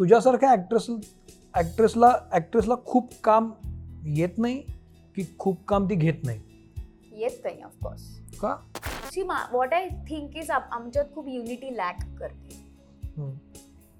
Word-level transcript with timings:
तुझ्यासारख्या 0.00 0.50
actress 0.52 0.86
ऍक्ट्रेसला 1.54 2.12
ऍक्ट्रेसला 2.32 2.74
खूप 2.84 3.10
काम 3.24 3.50
येत 4.06 4.38
नाही 4.38 4.60
की 5.16 5.24
खूप 5.38 5.64
काम 5.68 5.88
ती 5.90 5.94
घेत 5.94 6.24
नाही. 6.24 6.38
येत 7.12 7.44
नाही 7.44 7.62
ऑफकोर्स 7.62 8.02
का? 8.40 8.54
See 9.12 9.22
what 9.22 9.74
I 9.74 9.88
think 10.08 10.36
is 10.36 10.50
आमच्यात 10.50 11.12
खूप 11.14 11.28
युनिटी 11.28 11.76
लॅक 11.76 12.00
करते. 12.18 12.58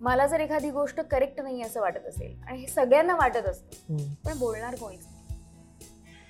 मला 0.00 0.26
जर 0.26 0.40
एखादी 0.40 0.70
गोष्ट 0.70 1.00
करेक्ट 1.00 1.40
नाही 1.40 1.62
असं 1.62 1.80
वाटत 1.80 2.06
असेल 2.08 2.40
आणि 2.42 2.58
हे 2.60 2.66
सगळ्यांना 2.66 3.14
वाटत 3.16 3.46
असतं 3.48 3.96
पण 4.24 4.38
बोलणार 4.38 4.74
कोणीच. 4.74 5.04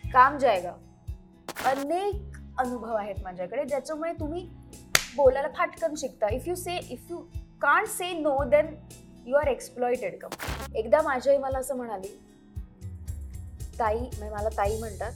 काम 0.05 0.39
जायगा. 0.39 0.73
अनेक 1.67 2.39
अनुभव 2.59 2.95
आहेत 2.95 3.23
माझ्याकडे 3.25 3.65
ज्याच्यामुळे 3.65 4.13
तुम्ही 4.21 4.49
बोलायला 5.17 5.49
फाटकन 5.57 5.95
शिकता. 5.97 6.35
If 6.35 6.49
you 6.49 6.55
say 6.55 6.77
if 6.91 7.11
you 7.11 7.19
can't 7.63 7.87
say 7.89 8.13
no 8.21 8.37
then 8.51 8.75
you 9.27 9.37
are 9.37 9.47
exploited 9.47 10.19
कम 10.19 10.75
एकदा 10.77 11.01
माझी 11.03 11.31
आई 11.31 11.39
मला 11.39 11.59
असं 11.59 11.77
म्हणाली 11.77 12.09
ताई 13.79 13.99
म्हणजे 13.99 14.31
मला 14.31 14.49
ताई 14.49 14.79
म्हणतात 14.79 15.13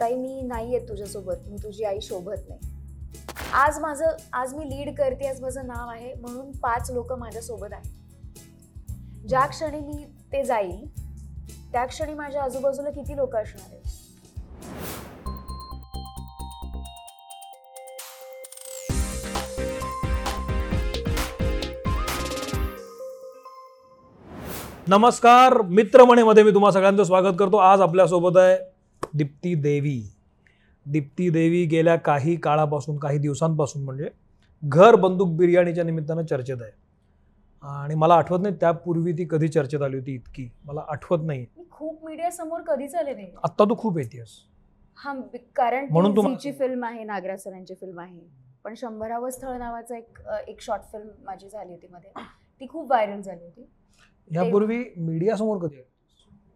ताई 0.00 0.14
मी 0.14 0.40
नाही 0.42 0.76
आहे 0.76 0.88
तुझ्यासोबत 0.88 1.48
मी 1.48 1.56
तुझी 1.62 1.84
आई 1.84 2.00
शोभत 2.00 2.48
नाही. 2.48 2.60
आज 3.52 3.78
माझं 3.78 4.16
आज 4.32 4.54
मी 4.54 4.68
लीड 4.70 4.94
करते 4.96 5.26
आज 5.26 5.40
माझं 5.40 5.66
नाव 5.66 5.88
आहे 5.88 6.12
म्हणून 6.14 6.50
पाच 6.52 6.90
लोक 6.90 7.12
माझ्यासोबत 7.12 7.72
आहेत. 7.72 7.90
ज्या 9.28 9.46
क्षणी 9.46 9.80
मी 9.80 10.04
ते 10.32 10.42
जाईल 10.44 10.86
त्या 11.72 11.84
क्षणी 11.86 12.14
माझ्या 12.14 12.42
आजूबाजूला 12.42 12.90
किती 12.90 13.16
लोक 13.16 13.36
असणार 13.36 13.74
आहेत? 13.74 13.99
नमस्कार 24.90 25.62
मित्रमणीमध्ये 25.62 26.42
मी 26.42 26.54
तुम्हा 26.54 26.70
सगळ्यांचं 26.70 27.04
स्वागत 27.04 27.34
करतो. 27.38 27.56
आज 27.56 27.80
आपल्यासोबत 27.80 28.36
आहे 28.36 28.58
दीप्ती 29.14 29.54
देवी. 29.54 30.12
दीप्ती 30.86 31.30
देवी 31.30 31.64
गेल्या 31.64 31.96
काही 31.96 32.36
काळापासून 32.36 32.96
काही 32.96 33.18
दिवसांपासून 33.18 33.82
म्हणजे 33.82 34.08
घर 34.64 34.94
बंदूक 34.94 35.28
बिर्याणीच्या 35.28 35.84
निमित्तानं 35.84 36.24
चर्चेत 36.24 36.56
आहे. 36.60 36.70
आणि 37.62 37.94
मला 37.94 38.14
आठवत 38.14 38.38
नाही 38.42 38.54
त्यापूर्वी 38.54 39.12
ती 39.12 39.26
कधी 39.30 39.48
चर्चेत 39.48 39.82
आली 39.82 39.98
होती 39.98 40.14
इतकी. 40.14 40.50
मला 40.64 40.80
आठवत 40.88 41.18
नाही. 41.22 41.46
मी 41.58 41.64
खूप 41.70 42.06
मीडिया 42.06 42.30
समोर 42.30 42.60
कधीच 42.60 42.94
आले 42.94 43.14
नाही. 43.14 43.32
आत्ता 43.44 43.64
तू 43.64 43.76
खूप 43.78 43.98
येतेस. 43.98 44.28
हा 44.96 45.14
बी- 45.14 45.40
कारण 45.56 45.86
म्हणून 45.90 46.10
ती 46.10 46.16
तुम्हाला- 46.16 46.40
झीची 46.40 46.58
फिल्म 46.58 46.84
आहे 46.84 47.04
नागराज 47.04 47.40
सरांची 47.40 47.74
फिल्म 47.74 48.00
आहे. 48.00 48.20
पण 48.64 48.74
शंभरावं 48.76 49.30
स्थळ 49.30 49.56
नावाचं 49.56 49.94
एक 49.94 50.18
एक 50.48 50.60
शॉर्ट 50.60 50.82
फिल्म 50.82 51.08
माझी 51.24 51.48
झाली 51.48 51.72
होती 51.72 51.86
मध्ये. 51.92 52.10
ती 52.60 52.66
खूप 52.66 52.86
व्हायरल 52.86 53.20
झाली 53.20 53.44
होती. 53.44 53.66
यापूर्वी 54.30 54.82
मीडिया 54.96 55.36
समोर 55.36 55.58
कधी? 55.58 55.82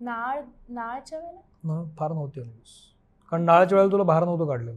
नाळ 0.00 0.40
नाळच्या 0.68 1.18
वेळेला? 1.18 1.82
फार 1.98 2.12
नव्हती 2.12 2.40
कारण 3.32 3.42
नाळाच्या 3.44 3.76
वेळेला 3.78 3.92
तुला 3.92 4.02
बाहेर 4.04 4.24
नव्हतं 4.24 4.46
काढलेलं. 4.46 4.76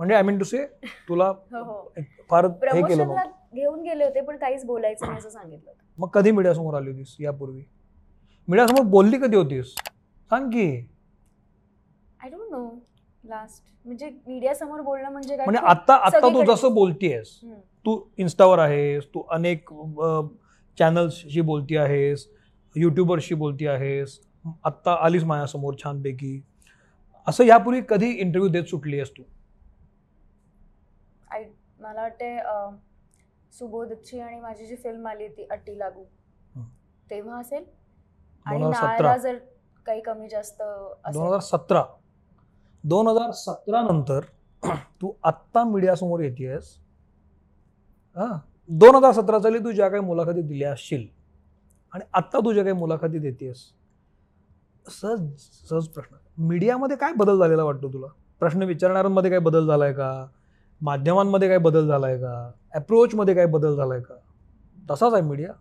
म्हणजे 0.00 0.14
आय 0.14 0.22
मीन 0.22 0.38
टू 0.38 0.44
से 0.44 0.64
तुला 1.08 1.26
हो 1.52 1.62
हो. 1.62 1.80
फार 2.30 2.46
हे 2.64 2.82
केलं 2.82 3.14
घेऊन 3.54 3.82
गेले 3.82 4.04
होते 4.04 4.20
पण 4.20 4.36
काहीच 4.36 4.64
बोलायचं 4.64 5.06
नाही 5.06 5.18
असं 5.18 5.28
सांगितलं 5.30 5.70
मग 5.98 6.08
कधी 6.08 6.30
मीडिया 6.30 6.52
समोर 6.54 6.74
आली 6.74 6.90
होतीस 6.90 7.16
यापूर्वी? 7.20 7.62
मीडिया 8.48 8.66
समोर 8.66 8.82
बोलली 8.90 9.18
कधी 9.18 9.36
होतीस? 9.36 9.74
सांग 10.30 10.50
की. 10.50 10.68
आय 12.20 12.30
डोंट 12.30 12.50
नो 12.50 12.68
लास्ट 13.24 13.62
म्हणजे 13.86 14.08
मीडिया 14.26 14.54
समोर 14.54 14.80
बोलणं 14.80 15.10
म्हणजे 15.10 15.36
काय? 15.36 15.46
म्हणजे 15.46 15.66
आता 15.66 15.94
आता 15.96 16.18
तू. 16.24 16.42
जसं 16.44 16.74
बोलतीयस. 16.74 17.38
तू 17.86 18.00
इन्स्टावर 18.18 18.58
आहेस 18.58 19.04
तू 19.14 19.22
अनेक 19.30 19.72
चॅनल्सशी 20.78 21.40
बोलती 21.40 21.76
आहेस 21.76 22.26
युट्यूबरशी 22.76 23.34
बोलती 23.34 23.66
आहेस 23.66 24.18
आत्ता 24.64 24.92
आलीस 25.04 25.24
माझ्यासमोर 25.24 25.74
छानपैकी. 25.82 26.40
असं 27.26 27.44
यापूर्वी 27.44 27.80
कधी 27.88 28.10
इंटरव्ह्यू 28.10 28.52
देत 28.52 28.64
सुटली 28.64 28.96
आहेस 28.96 29.10
तू? 29.16 29.22
आय 31.30 31.44
मला 31.80 32.00
वाटते 32.02 32.36
सुबोधची 33.52 34.20
आणि 34.20 34.40
माझी 34.40 34.66
जी 34.66 34.76
फिल्म 34.76 35.06
आली 35.08 35.26
होती 35.26 35.46
अट्टी 35.50 35.78
लागू. 35.78 36.04
तेव्हा 37.10 37.38
असेल? 37.40 37.64
आणि 38.46 38.58
2017. 38.58 38.86
नाळाला 38.86 39.16
जर 39.16 39.38
काही 39.86 40.00
कमी 40.00 40.28
जास्त 40.28 40.62
दोन 40.62 41.26
हजार 41.26 41.40
सतरा. 41.40 41.84
दोन 42.84 43.08
हजार 43.08 43.30
सतरा 43.34 43.80
नंतर 43.82 44.20
तू 45.00 45.12
आत्ता 45.22 45.64
मीडियासमोर 45.64 46.20
येतेस 46.20 46.76
हां. 48.16 48.36
दोन 48.68 48.94
हजार 48.94 49.12
सतरा 49.12 49.38
साली 49.40 49.58
तू 49.58 49.70
ज्या 49.72 49.88
काही 49.88 50.02
मुलाखती 50.02 50.42
दिल्या 50.42 50.72
असशील. 50.72 51.06
आणि 51.92 52.04
आत्ता 52.12 52.38
तू 52.38 52.52
ज्या 52.52 52.62
काही 52.64 52.74
मुलाखती 52.76 53.18
देतेस. 53.18 53.64
सहज 54.86 55.20
सहज 55.68 55.86
प्रश्न. 55.88 56.16
मीडियामध्ये 56.38 56.96
काय 56.96 57.12
बदल 57.12 57.38
झालेला 57.38 57.64
वाटतो 57.64 57.92
तुला? 57.92 58.06
प्रश्न 58.40 58.62
विचारणाऱ्यांमध्ये 58.62 59.30
काय 59.30 59.38
बदल 59.38 59.66
झालाय 59.66 59.92
का? 59.92 60.26
माध्यमांमध्ये 60.80 61.48
काय 61.48 61.58
बदल 61.58 61.86
झालाय 61.88 62.16
का? 62.18 62.50
अप्रोचमध्ये 62.74 63.34
काय 63.34 63.46
बदल 63.46 63.76
झालाय 63.76 64.00
का? 64.00 64.14
तसाच 64.90 65.12
आहे 65.12 65.22
मीडिया. 65.22 65.52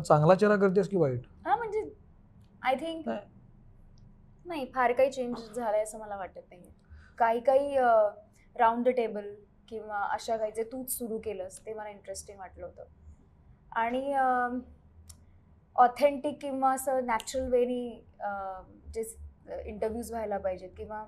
चांगला 0.00 0.34
चेहरा 0.34 0.56
करतेस 0.56 0.88
की 0.88 0.96
वाईट? 0.96 1.22
हा 1.46 1.56
म्हणजे 1.56 1.82
आय 2.62 2.74
थिंक 2.74 3.08
नाही. 3.08 3.20
नाही 4.46 4.66
फार 4.74 4.92
काही 4.92 5.10
चेंज 5.10 5.36
झालाय 5.56 5.82
असं 5.82 5.98
मला 5.98 6.16
वाटत 6.16 6.40
नाही 6.50 6.62
काही 7.18 7.40
काही 7.40 7.76
राऊंड 8.56 8.84
द 8.84 8.88
टेबल 8.88 9.24
किंवा 9.68 9.98
अशा 10.04 10.36
काही 10.36 10.52
जे 10.52 10.62
तूच 10.72 10.90
सुरू 10.90 11.18
केलंस 11.24 11.58
ते 11.66 11.74
मला 11.74 11.88
इंटरेस्टिंग 11.88 12.38
वाटलं 12.38 12.66
होतं 12.66 12.84
आणि 13.76 14.12
ऑथेंटिक 15.76 16.38
किंवा 16.40 16.72
असं 16.74 17.06
नॅचरल 17.06 17.48
वेनी 17.52 18.04
जे 18.94 19.02
इंटरव्ह्यूज 19.64 20.10
व्हायला 20.10 20.38
पाहिजेत 20.38 20.70
किंवा 20.76 21.04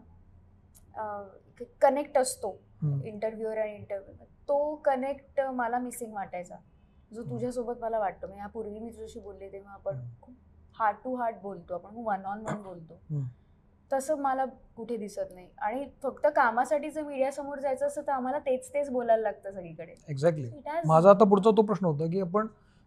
कनेक्ट 1.83 2.19
असतो. 2.19 2.51
इंटरव्ह्यूअर 3.05 3.59
आणि 3.59 3.75
इंटरव्ह्यू 3.75 4.25
तो 4.49 4.75
कनेक्ट 4.85 5.41
मला 5.55 5.79
मिसिंग 5.79 6.13
वाटायचा 6.15 6.57
जो. 7.13 7.23
तुझ्यासोबत 7.31 7.81
मला 7.81 7.99
वाटतो 7.99 8.27
म्हणजे 8.27 8.41
यापूर्वी 8.41 8.79
मी 8.79 8.91
तुझ्याशी 8.91 9.21
बोलले 9.21 9.53
तेव्हा 9.53 9.73
आपण. 9.73 10.01
खूप 10.23 10.35
हार्ट 10.75 10.97
टू 11.05 11.15
हार्ट 11.17 11.37
बोलतो 11.43 11.75
आपण 11.75 11.97
वन 12.05 12.25
ऑन 12.27 12.47
वन 12.47 12.63
बोलतो. 12.63 13.01
तसं 13.91 14.19
मला 14.19 14.44
कुठे 14.76 14.97
दिसत 14.97 15.34
नाही. 15.34 15.47
आणि 15.59 15.84
फक्त 16.03 16.26
कामासाठी 16.37 16.91
जर 16.91 17.03
मीडिया 17.03 17.31
समोर 17.32 17.59
जायचं 17.59 17.87
असतं 17.87 18.03
तर 18.03 18.12
आम्हाला 18.12 18.38
तेच 18.38 18.69
तेच 18.75 18.91
बोलायला 18.91 19.22
लागतं 19.22 19.50
सगळीकडे. 19.50 19.94
एक्झॅक्टली 20.09 20.50
माझा 20.87 21.10
आता 21.10 21.25
पुढचा 21.25 21.50
तो 21.50 21.62
प्रश्न 21.62 21.87
होता 21.87 22.06
की 22.06 22.21
आपण 22.21 22.47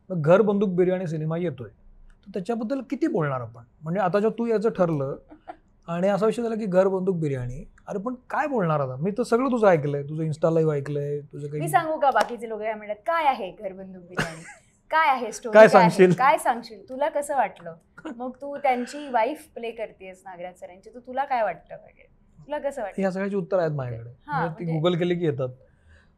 घर 0.10 0.42
बंदूक 0.42 0.70
बिर्याणी 0.76 1.08
सिनेमा 1.08 1.38
येतोय. 1.38 1.70
तर 1.70 2.32
त्याच्याबद्दल 2.34 2.82
किती 2.90 3.08
बोलणार 3.08 3.42
आपण? 3.42 3.64
म्हणजे 3.82 4.00
आता 4.02 4.20
जेव्हा 4.20 4.38
तू 4.40 4.46
याचं 4.48 4.70
ठरलं 4.70 5.16
आणि 5.88 6.08
असा 6.08 6.26
विषय 6.26 6.42
झाला 6.42 6.56
की 6.56 6.66
घर 6.66 6.88
बंदूक 6.88 7.16
बिर्याणी 7.20 7.64
अरे 7.88 8.00
पण 8.00 8.16
काय 8.30 8.48
बोलणार 8.48 8.80
आता? 8.80 8.96
मी 8.96 9.12
तर 9.12 9.24
सगळं 9.24 9.52
तुझं 9.52 9.68
ऐकलंय 9.68 10.04
तुझं 10.04 10.24
इन्स्टा 10.24 10.50
लाईव्ह 10.50 10.74
ऐकलंय 10.74 11.20
तुझं 11.24 11.48
मी 11.48 11.58
काही 11.60 11.70
सांगू 11.70 11.98
का 12.00 12.12
बाकीचे 12.12 12.50
लोक 12.50 12.60
काय 12.60 12.74
म्हणतात 12.74 13.02
काय 13.08 13.26
आहे 13.28 13.52
घरबंदूक 13.54 14.04
बिर्याणी? 14.04 14.44
काय 14.92 15.10
आहे 15.10 15.32
स्टोरी 15.32 15.54
काय 15.54 15.68
सांगशील? 15.68 16.14
काय 16.14 16.38
सांगशील? 16.38 16.90
तुला 16.90 17.10
कसं 17.10 17.36
वाटलं? 17.36 17.76
मग 18.16 18.32
तू 18.42 18.58
त्यांची 18.58 19.10
वाईफ 19.10 19.48
प्ले 19.56 19.72
करतेस 19.72 20.22
नागराज 20.26 20.60
सरांची. 20.60 20.90
तर 20.90 21.00
तुला 21.00 21.26
काय 21.26 21.44
वाटतं 21.44 21.76
वगैरे? 21.76 22.08
तुला 22.46 22.60
कसं 22.60 22.82
वाटतं? 22.82 23.02
या 23.02 23.12
सगळ्याची 23.12 23.36
उत्तर 23.36 23.60
आहेत 23.60 23.72
माझ्याकडे. 23.72 24.10
म्हणजे 24.10 24.60
ती 24.60 24.64
म्हणजे- 24.64 24.82
गुगल 24.82 24.98
केली 24.98 25.16
की 25.16 25.26
येतात. 25.26 25.50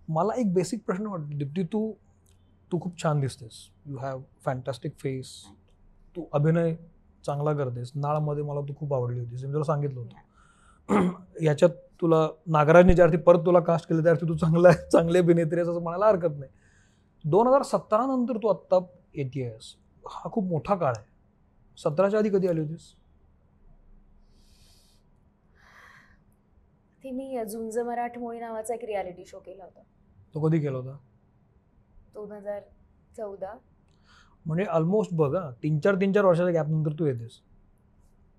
मला 0.09 0.39
एक 0.39 0.53
बेसिक 0.53 0.79
प्रश्न 0.85 1.06
वाटतो. 1.06 1.38
दीप्ती 1.38 1.63
तू 1.63 1.94
तू 2.72 2.79
खूप 2.81 3.03
छान 3.03 3.19
दिसतेस. 3.19 3.69
यू 3.85 3.97
हॅव 3.97 4.22
फॅन्टॅस्टिक 4.45 4.91
फेस 5.00 5.44
तू 6.16 6.25
अभिनय 6.33 6.75
चांगला 7.25 7.53
करतेस. 7.53 7.91
नाळमध्ये 7.95 8.44
मला 8.44 8.62
तू 8.62 8.73
खूप 8.79 8.94
आवडली 8.94 9.19
होतीस. 9.19 9.44
मी 9.44 9.53
तुला 9.53 9.63
सांगितलं 9.63 10.00
होतं. 10.00 10.16
याच्यात 11.41 11.69
तुला 12.01 12.28
नागराजने 12.47 12.94
ज्यार्थी 12.94 13.17
परत 13.17 13.39
तुला 13.39 13.59
कास्ट 13.59 13.89
केलं 13.89 14.03
त्यार्थी 14.03 14.28
तू 14.28 14.33
चांगला 14.33 14.72
चांगली 14.72 15.17
अभिनेत्री 15.17 15.59
असं 15.62 15.81
म्हणायला 15.81 16.06
हरकत 16.06 16.39
नाही. 16.39 16.51
दोन 17.23 17.47
हजार 17.47 17.63
सतरा 17.63 18.06
नंतर 18.06 18.38
तू 18.38 18.47
आत्ता 18.47 18.78
येतेस 19.16 19.75
हा 20.03 20.29
खूप 20.31 20.44
मोठा 20.44 20.75
काळ 20.75 20.94
आहे. 20.98 21.06
सतराच्या 21.77 22.19
आधी 22.19 22.30
कधी 22.30 22.48
आली 22.48 22.59
होतीस? 22.62 22.92
ती 27.03 27.12
मी 27.12 27.44
झुंज 27.45 27.77
मराठमोळी 27.77 28.39
नावाचा 28.39 28.74
एक 28.74 28.83
रियालिटी 28.86 29.25
शो 29.25 29.39
केला 29.39 29.63
होता. 29.63 29.81
तो 30.33 30.48
कधी 30.48 30.59
केला 30.59 30.77
होता? 30.77 30.98
दोन 32.13 32.31
हजार 32.31 32.59
चौदा. 33.18 33.53
म्हणजे 34.45 34.65
ऑलमोस्ट 34.65 35.13
बघ 35.13 35.36
हा 35.36 35.50
तीन 35.63 35.80
चार 35.80 35.95
तीन 35.95 36.13
चार 36.13 36.25
वर्षाच्या 36.25 36.53
गॅपनंतर 36.53 37.00
तू 37.00 37.06
येतेस. 37.06 37.39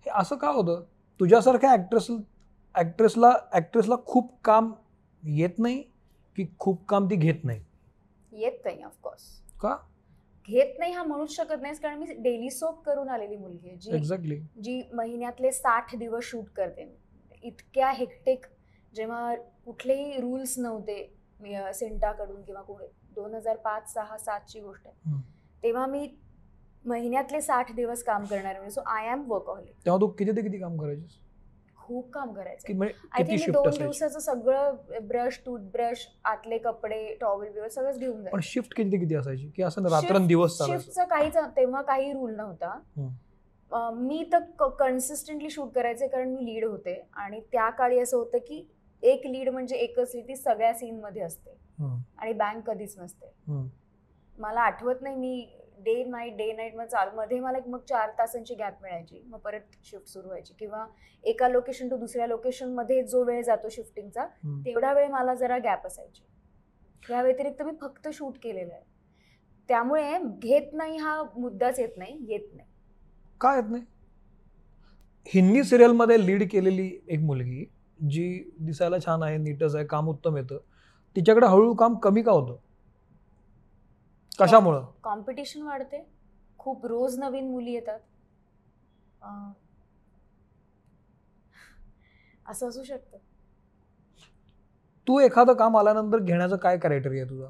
हे 0.07 0.11
असं 0.11 0.37
का 0.37 0.49
होतं? 0.49 0.83
तुझ्यासारख्या 1.21 1.71
ॲक्ट्रेस 1.73 2.11
ॲक्ट्रेसला 2.75 3.33
ॲक्ट्रेसला 3.53 3.97
खूप 4.07 4.33
काम 4.45 4.73
येत 5.23 5.59
नाही 5.59 5.83
की 6.37 6.47
खूप 6.59 6.85
काम 6.89 7.07
ती 7.11 7.17
घेत 7.17 7.45
नाही? 7.45 7.61
येत 8.35 8.65
नाही 8.65 8.83
ऑफकोर्स 8.83 9.23
का? 9.61 9.77
घेत 10.49 10.79
नाही 10.79 10.93
हा 10.93 11.03
म्हणूच 11.03 11.35
शकत 11.35 11.63
नाहीस 11.63 11.81
कारण 11.81 11.99
मी 11.99 12.15
डेली 12.15 12.51
सोप 12.51 12.83
करून 12.85 13.09
आलेली 13.09 13.37
मुलगी 13.37 13.69
आहे 13.69 13.77
जी 13.77 13.95
एक्झॅक्टली 13.97 14.39
जी 14.63 14.83
महिन्यातले 14.95 15.53
साठ 15.53 15.95
दिवस 15.97 16.25
शूट 16.25 16.49
करते. 16.57 16.85
इतक्या 17.43 17.91
हेक्टिक 17.91 18.47
जेव्हा 18.93 19.35
कुठलेही 19.65 20.21
रूल्स 20.21 20.59
नव्हते 20.59 21.73
सिंटाकडून 21.75 22.43
किंवा 22.43 22.63
कुठे 22.63 22.87
दोन 23.15 23.35
हजार 23.35 23.57
पाच 23.57 23.93
सहा 23.93 24.19
सातची 24.19 24.61
गोष्ट 24.61 24.87
आहे. 24.87 24.97
हम्म. 25.05 25.21
तेव्हा 25.63 25.87
मी 25.87 26.07
महिन्यातले 26.85 27.41
साठ 27.41 27.73
दिवस 27.73 28.03
काम 28.05 28.25
करणारे 28.25 28.59
म्हणजे 28.59 28.75
सो 28.75 28.81
आय 28.87 29.11
एम 29.13 29.23
वर्कहॉलिक 29.31 29.75
तेव्हा 29.85 30.01
तू 30.01 30.07
किती 30.09 30.37
ते 30.37 30.43
किती 30.43 30.59
काम 30.59 30.77
करायचीस? 30.79 31.19
खूप 31.85 32.11
काम 32.11 32.33
करायचं 32.33 32.83
आय 32.83 33.23
थिंक 33.23 33.51
दोन 33.51 33.71
दिवसाचं 33.71 34.19
सगळं 34.19 35.07
ब्रश 35.09 35.41
टूथब्रश 35.47 36.07
आतले 36.25 36.59
कपडे 36.59 37.17
टॉवेल 37.21 37.53
बिवेल 37.53 37.69
सगळंच 37.69 37.99
घेऊन 37.99 38.15
पण 38.15 38.23
जायचं 38.23 38.41
शिफ्ट 38.43 38.75
किती 38.77 38.99
किती 38.99 39.15
असायची? 39.15 39.49
की 39.57 39.63
असं 39.63 39.89
रात्रंदिवस 39.93 40.57
शिफ्टचा 40.63 41.05
काहीच 41.05 41.37
तेव्हा 41.57 41.83
काही 41.83 42.13
रूल 42.13 42.35
नव्हता. 42.37 42.79
मी 43.95 44.25
तर 44.33 44.69
कन्सिस्टंटली 44.79 45.51
शूट 45.51 45.73
करायचे 45.75 46.07
कारण 46.09 46.29
मी 46.29 46.45
लीड 46.45 46.65
होते. 46.65 47.01
आणि 47.13 47.41
त्या 47.53 47.69
काळी 47.71 47.99
असं 47.99 48.17
होतं 48.17 48.39
की 48.39 48.65
एक 49.03 49.27
लीड 49.27 49.49
म्हणजे 49.49 49.77
एकच 49.77 50.15
लीड 50.15 50.29
ती 50.29 50.37
सगळ्या 50.37 50.73
सीन 50.75 51.01
मध्ये 51.01 51.23
असते. 51.23 51.57
आणि 52.19 52.33
बँक 52.33 52.67
कधीच 52.67 52.99
नसते. 52.99 53.33
मला 54.39 54.61
आठवत 54.61 55.03
नाही 55.03 55.17
मी 55.17 55.47
डे 55.85 56.05
नाईट 56.05 56.37
डे 56.37 56.53
नाईट 56.53 56.75
मग 56.75 56.85
चालू 56.85 57.17
मध्ये 57.17 57.41
मला 57.41 57.59
एक 57.59 57.69
मग 57.69 57.79
चार 57.79 58.11
तासांची 58.19 58.55
गॅप 58.55 58.83
मिळायची. 58.83 59.23
मग 59.27 59.39
परत 59.39 59.61
शिफ्ट 59.85 60.07
सुरू 60.07 60.27
व्हायची. 60.27 60.55
किंवा 60.59 60.87
एका 61.25 61.49
लोकेशन 61.49 61.89
टू 61.89 61.97
दुसऱ्या 61.97 62.27
लोकेशनमध्ये 62.27 63.03
जो 63.03 63.25
वेळ 63.25 63.43
जातो 63.43 63.69
शिफ्टिंगचा. 63.69 64.27
तेवढा 64.47 64.93
वेळ 64.93 65.09
मला 65.09 65.35
जरा 65.35 65.59
गॅप 65.59 65.87
असायची. 65.87 66.23
या 67.11 67.23
व्यतिरिक्त 67.23 67.63
मी 67.63 67.73
फक्त 67.81 68.09
शूट 68.13 68.35
केलेलं 68.43 68.73
आहे. 68.73 68.83
त्यामुळे 69.69 70.19
घेत 70.19 70.73
नाही 70.73 70.97
हा 70.97 71.23
मुद्दाच 71.37 71.81
येत 71.81 71.89
नाही 71.97 72.19
येत 72.29 72.55
नाही. 72.55 72.69
काय 73.41 73.57
येत 73.57 73.71
नाही? 73.71 73.83
हिंदी 75.27 75.65
सिरियलमध्ये 75.65 76.27
लीड 76.27 76.51
केलेली 76.51 77.01
एक 77.09 77.21
मुलगी 77.21 77.65
जी 78.11 78.51
दिसायला 78.61 78.97
छान 78.99 79.23
आहे 79.23 79.37
नीटच 79.37 79.77
आहे 79.77 79.85
काम 79.85 80.09
उत्तम 80.09 80.37
येतं. 80.37 80.59
तिच्याकडे 81.17 81.47
हळूहळू 81.47 81.75
काम 81.75 81.95
कमी 81.95 82.23
का 82.23 82.33
होतं? 82.33 82.57
कशामुळं? 84.41 84.85
कॉम्पिटिशन 85.03 85.63
वाढते. 85.63 86.05
खूप 86.59 86.87
रोज 86.87 87.19
नवीन 87.19 87.51
मुली 87.51 87.73
येतात. 87.73 87.99
असं 92.47 92.69
असू 92.69 92.83
शकतं. 92.85 93.19
तू 95.07 95.19
एखादं 95.21 95.53
काम 95.53 95.77
आल्यानंतर 95.77 96.19
घेण्याचं 96.19 96.57
काय 96.57 96.79
क्रायटेरिया 96.79 97.23
आहे 97.23 97.31
तुझा? 97.31 97.47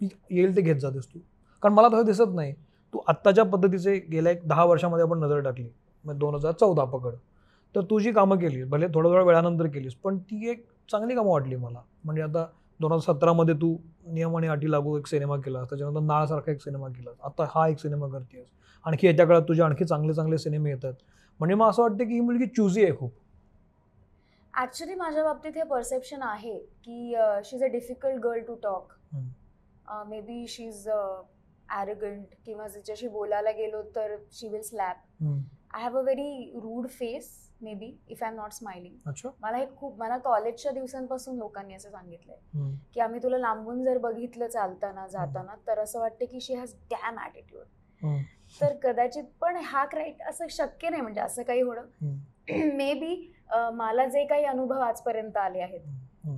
की 0.00 0.08
येईल 0.30 0.56
ते 0.56 0.60
घेत 0.60 0.76
जातेस 0.76 1.06
तू. 1.06 1.18
कारण 1.62 1.74
मला 1.74 1.88
तसं 1.88 2.04
दिसत 2.04 2.34
नाही. 2.34 2.52
तू 2.94 3.00
आत्ताच्या 3.08 3.44
पद्धतीचे 3.44 3.98
गेल्या 4.10 4.32
एक 4.32 4.46
दहा 4.48 4.64
वर्षामध्ये 4.64 5.04
आपण 5.06 5.18
नजर 5.18 5.40
टाकली. 5.40 5.68
मग 6.04 6.18
दोन 6.18 6.34
हजार 6.34 6.52
चौदा 6.52 6.84
पकड. 6.84 7.14
तर 7.74 7.84
तू 7.90 7.98
जी 7.98 8.12
कामं 8.12 8.38
केलीस 8.38 8.66
भले 8.68 8.86
थोड्या 8.86 9.10
थोड्या 9.10 9.24
वेळानंतर 9.24 9.66
केलीस 9.66 9.94
पण 9.94 10.18
ती 10.18 10.48
एक 10.50 10.66
चांगली 10.90 11.14
कामं 11.14 11.30
वाटली 11.30 11.56
मला. 11.56 11.80
म्हणजे 12.04 12.22
आता 12.22 12.46
दोन 12.82 12.92
हजार 12.92 13.14
सतरामध्ये 13.14 13.54
तू 13.62 13.76
नियम 14.14 14.36
आणि 14.36 14.48
अटी 14.48 14.70
लागू 14.70 14.96
एक 14.98 15.06
सिनेमा 15.06 15.36
केलास 15.44 15.68
त्याच्यानंतर 15.70 16.00
नाळसारखा 16.06 16.52
एक 16.52 16.60
सिनेमा 16.60 16.88
केलास. 16.88 17.14
आता 17.22 17.46
हा 17.50 17.66
एक 17.68 17.78
सिनेमा 17.78 18.06
करतेस. 18.08 18.46
आणखी 18.84 19.06
याच्या 19.06 19.26
काळात 19.26 19.42
तुझे 19.48 19.62
आणखी 19.62 19.84
चांगले 19.84 20.14
चांगले 20.14 20.38
सिनेमे 20.38 20.70
येतात. 20.70 20.94
म्हणजे 21.40 21.54
मग 21.54 21.68
असं 21.68 21.82
वाटतं 21.82 22.04
की 22.04 22.14
ही 22.14 22.20
मुलगी 22.20 22.46
चुजी 22.46 22.84
आहे 22.84 22.96
खूप. 22.96 23.12
ॲक्च्युली 24.54 24.94
माझ्या 24.94 25.24
बाबतीत 25.24 25.52
हे 25.56 25.62
परसेप्शन 25.64 26.22
आहे 26.22 26.58
की 26.58 27.14
she 27.44 27.56
is 27.56 27.62
a 27.64 27.66
difficult 27.72 28.20
girl 28.24 28.40
to 28.46 28.54
talk 28.62 28.92
maybe 30.20 30.46
she 30.48 30.64
is 30.64 30.88
arrogant 30.88 32.34
किंवा 32.46 32.66
जिच्याशी 32.68 33.08
बोलायला 33.08 33.50
गेलो 33.50 33.82
तर 33.94 34.16
she 34.32 34.48
will 34.48 34.62
slap. 34.62 34.96
I 35.74 35.82
have 35.82 35.98
a 35.98 36.02
very 36.02 36.50
rude 36.54 36.86
face 36.90 37.30
maybe 37.74 37.86
if 38.08 38.22
I 38.22 38.30
am 38.30 38.34
not 38.36 38.52
smiling 38.52 38.94
मला 39.40 39.56
हे 39.56 39.66
खूप 39.76 39.98
मला 39.98 40.16
कॉलेजच्या 40.18 40.72
दिवसांपासून 40.72 41.36
लोकांनी 41.38 41.74
असं 41.74 41.90
सांगितलंय. 41.90 42.36
की 42.94 43.00
आम्ही 43.00 43.22
तुला 43.22 43.38
लांबून 43.38 43.82
जर 43.84 43.98
बघितलं 43.98 44.46
चालताना 44.46 45.06
जाताना 45.08 45.54
तर 45.66 45.78
असं 45.78 46.00
वाटतं 46.00 46.24
की 46.24 46.40
शी 46.40 46.54
हॅज 46.54 46.74
डॅम 46.90 47.18
ॲटिट्यूड 47.18 47.64
हम्म. 48.02 48.22
तर 48.60 48.74
कदाचित 48.82 49.24
पण 49.40 49.56
हा 49.56 49.84
क्राईट 49.84 50.22
असं 50.22 50.46
शक्य 50.50 50.88
नाही 50.90 51.02
म्हणजे 51.02 51.20
असं 51.20 51.42
काही 51.42 51.60
होणं. 51.60 51.86
मे 52.76 52.92
बी 52.94 53.14
मला 53.74 54.04
जे 54.06 54.24
काही 54.26 54.44
अनुभव 54.44 54.80
आजपर्यंत 54.80 55.36
आले 55.36 55.60
आहेत. 55.60 55.80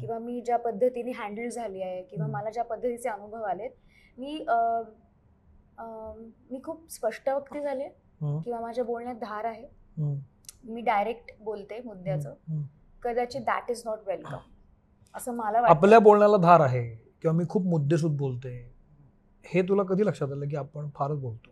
किंवा 0.01 0.19
मी 0.19 0.41
ज्या 0.41 0.57
पद्धतीने 0.59 1.11
हँडल 1.13 1.49
झाली 1.49 1.83
आहे 1.83 2.03
किंवा. 2.03 2.27
मला 2.29 2.51
ज्या 2.51 2.65
पद्धतीचे 2.65 3.09
अनुभव 3.09 3.43
आलेत 3.45 3.71
मी 4.19 4.39
मी 6.51 6.61
खूप 6.65 6.91
स्पष्ट 6.91 7.29
वक्ती 7.29 7.61
झाले. 7.61 7.89
किंवा 8.41 8.61
माझ्या 8.61 8.85
बोलण्यात 8.85 9.17
धार 9.17 9.45
आहे. 9.45 9.67
मी 10.65 10.81
डायरेक्ट 10.81 11.31
बोलते 11.41 11.81
मुद्द्याचं. 11.85 12.35
कदाचित 13.03 13.41
दॅट 13.41 13.71
इज 13.71 13.83
नॉट 13.85 13.99
वेलकम 14.07 14.37
असं 15.15 15.33
मला 15.33 15.59
आपल्या 15.69 15.99
बोलण्याला 15.99 16.37
धार 16.37 16.61
आहे 16.61 16.95
किंवा 17.23 17.37
मी 17.37 17.45
खूप 17.49 17.67
मुद्देसूद 17.67 18.17
बोलते. 18.17 18.75
हे 19.45 19.63
तुला 19.63 19.83
कधी 19.83 20.07
लक्षात 20.07 20.33
आलं 20.33 20.49
की 20.49 20.57
आपण 20.57 20.89
फारच 20.95 21.19
बोलतो? 21.19 21.51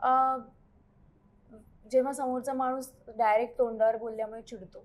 अं, 0.00 0.38
जेव्हा 1.92 2.12
समोरचा 2.12 2.52
माणूस 2.52 2.92
डायरेक्ट 3.16 3.58
तोंडावर 3.58 3.96
बोलल्यामुळे 3.96 4.42
चिडतो. 4.42 4.84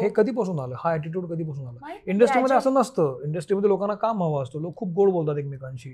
हे- 0.00 0.10
कधीपासून 0.10 0.58
आलं? 0.58 0.74
हा 0.78 0.90
ॲटिट्यूड 0.90 1.26
कधीपासून 1.26 1.66
आला? 1.66 1.78
इंडस्ट्रीमध्ये 2.06 2.56
असं 2.56 2.74
नसतं. 2.74 3.22
इंडस्ट्रीमध्ये 3.24 3.68
लोकांना 3.68 3.94
काम 3.94 4.22
हवं 4.22 4.42
असतं. 4.42 4.60
लोक 4.60 4.76
खूप 4.76 4.88
गोड 4.88 5.10
बोलतात 5.10 5.36
एकमेकांशी. 5.36 5.90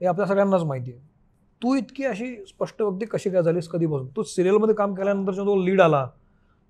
हे 0.00 0.06
आपल्या 0.06 0.26
सगळ्यांनाच 0.26 0.62
माहिती 0.62 0.92
आहे. 0.92 1.17
तू 1.62 1.74
इतकी 1.74 2.04
अशी 2.04 2.44
स्पष्ट 2.46 2.82
व्यक्ती 2.82 3.06
कशी 3.06 3.30
काय 3.30 3.42
झालीस 3.42 3.68
कधीपासून? 3.68 4.08
तू 4.16 4.22
सिरियलमध्ये 4.22 4.74
काम 4.74 4.94
केल्यानंतर 4.94 5.32
तो 5.32 5.62
लीड 5.64 5.80
आला. 5.80 6.08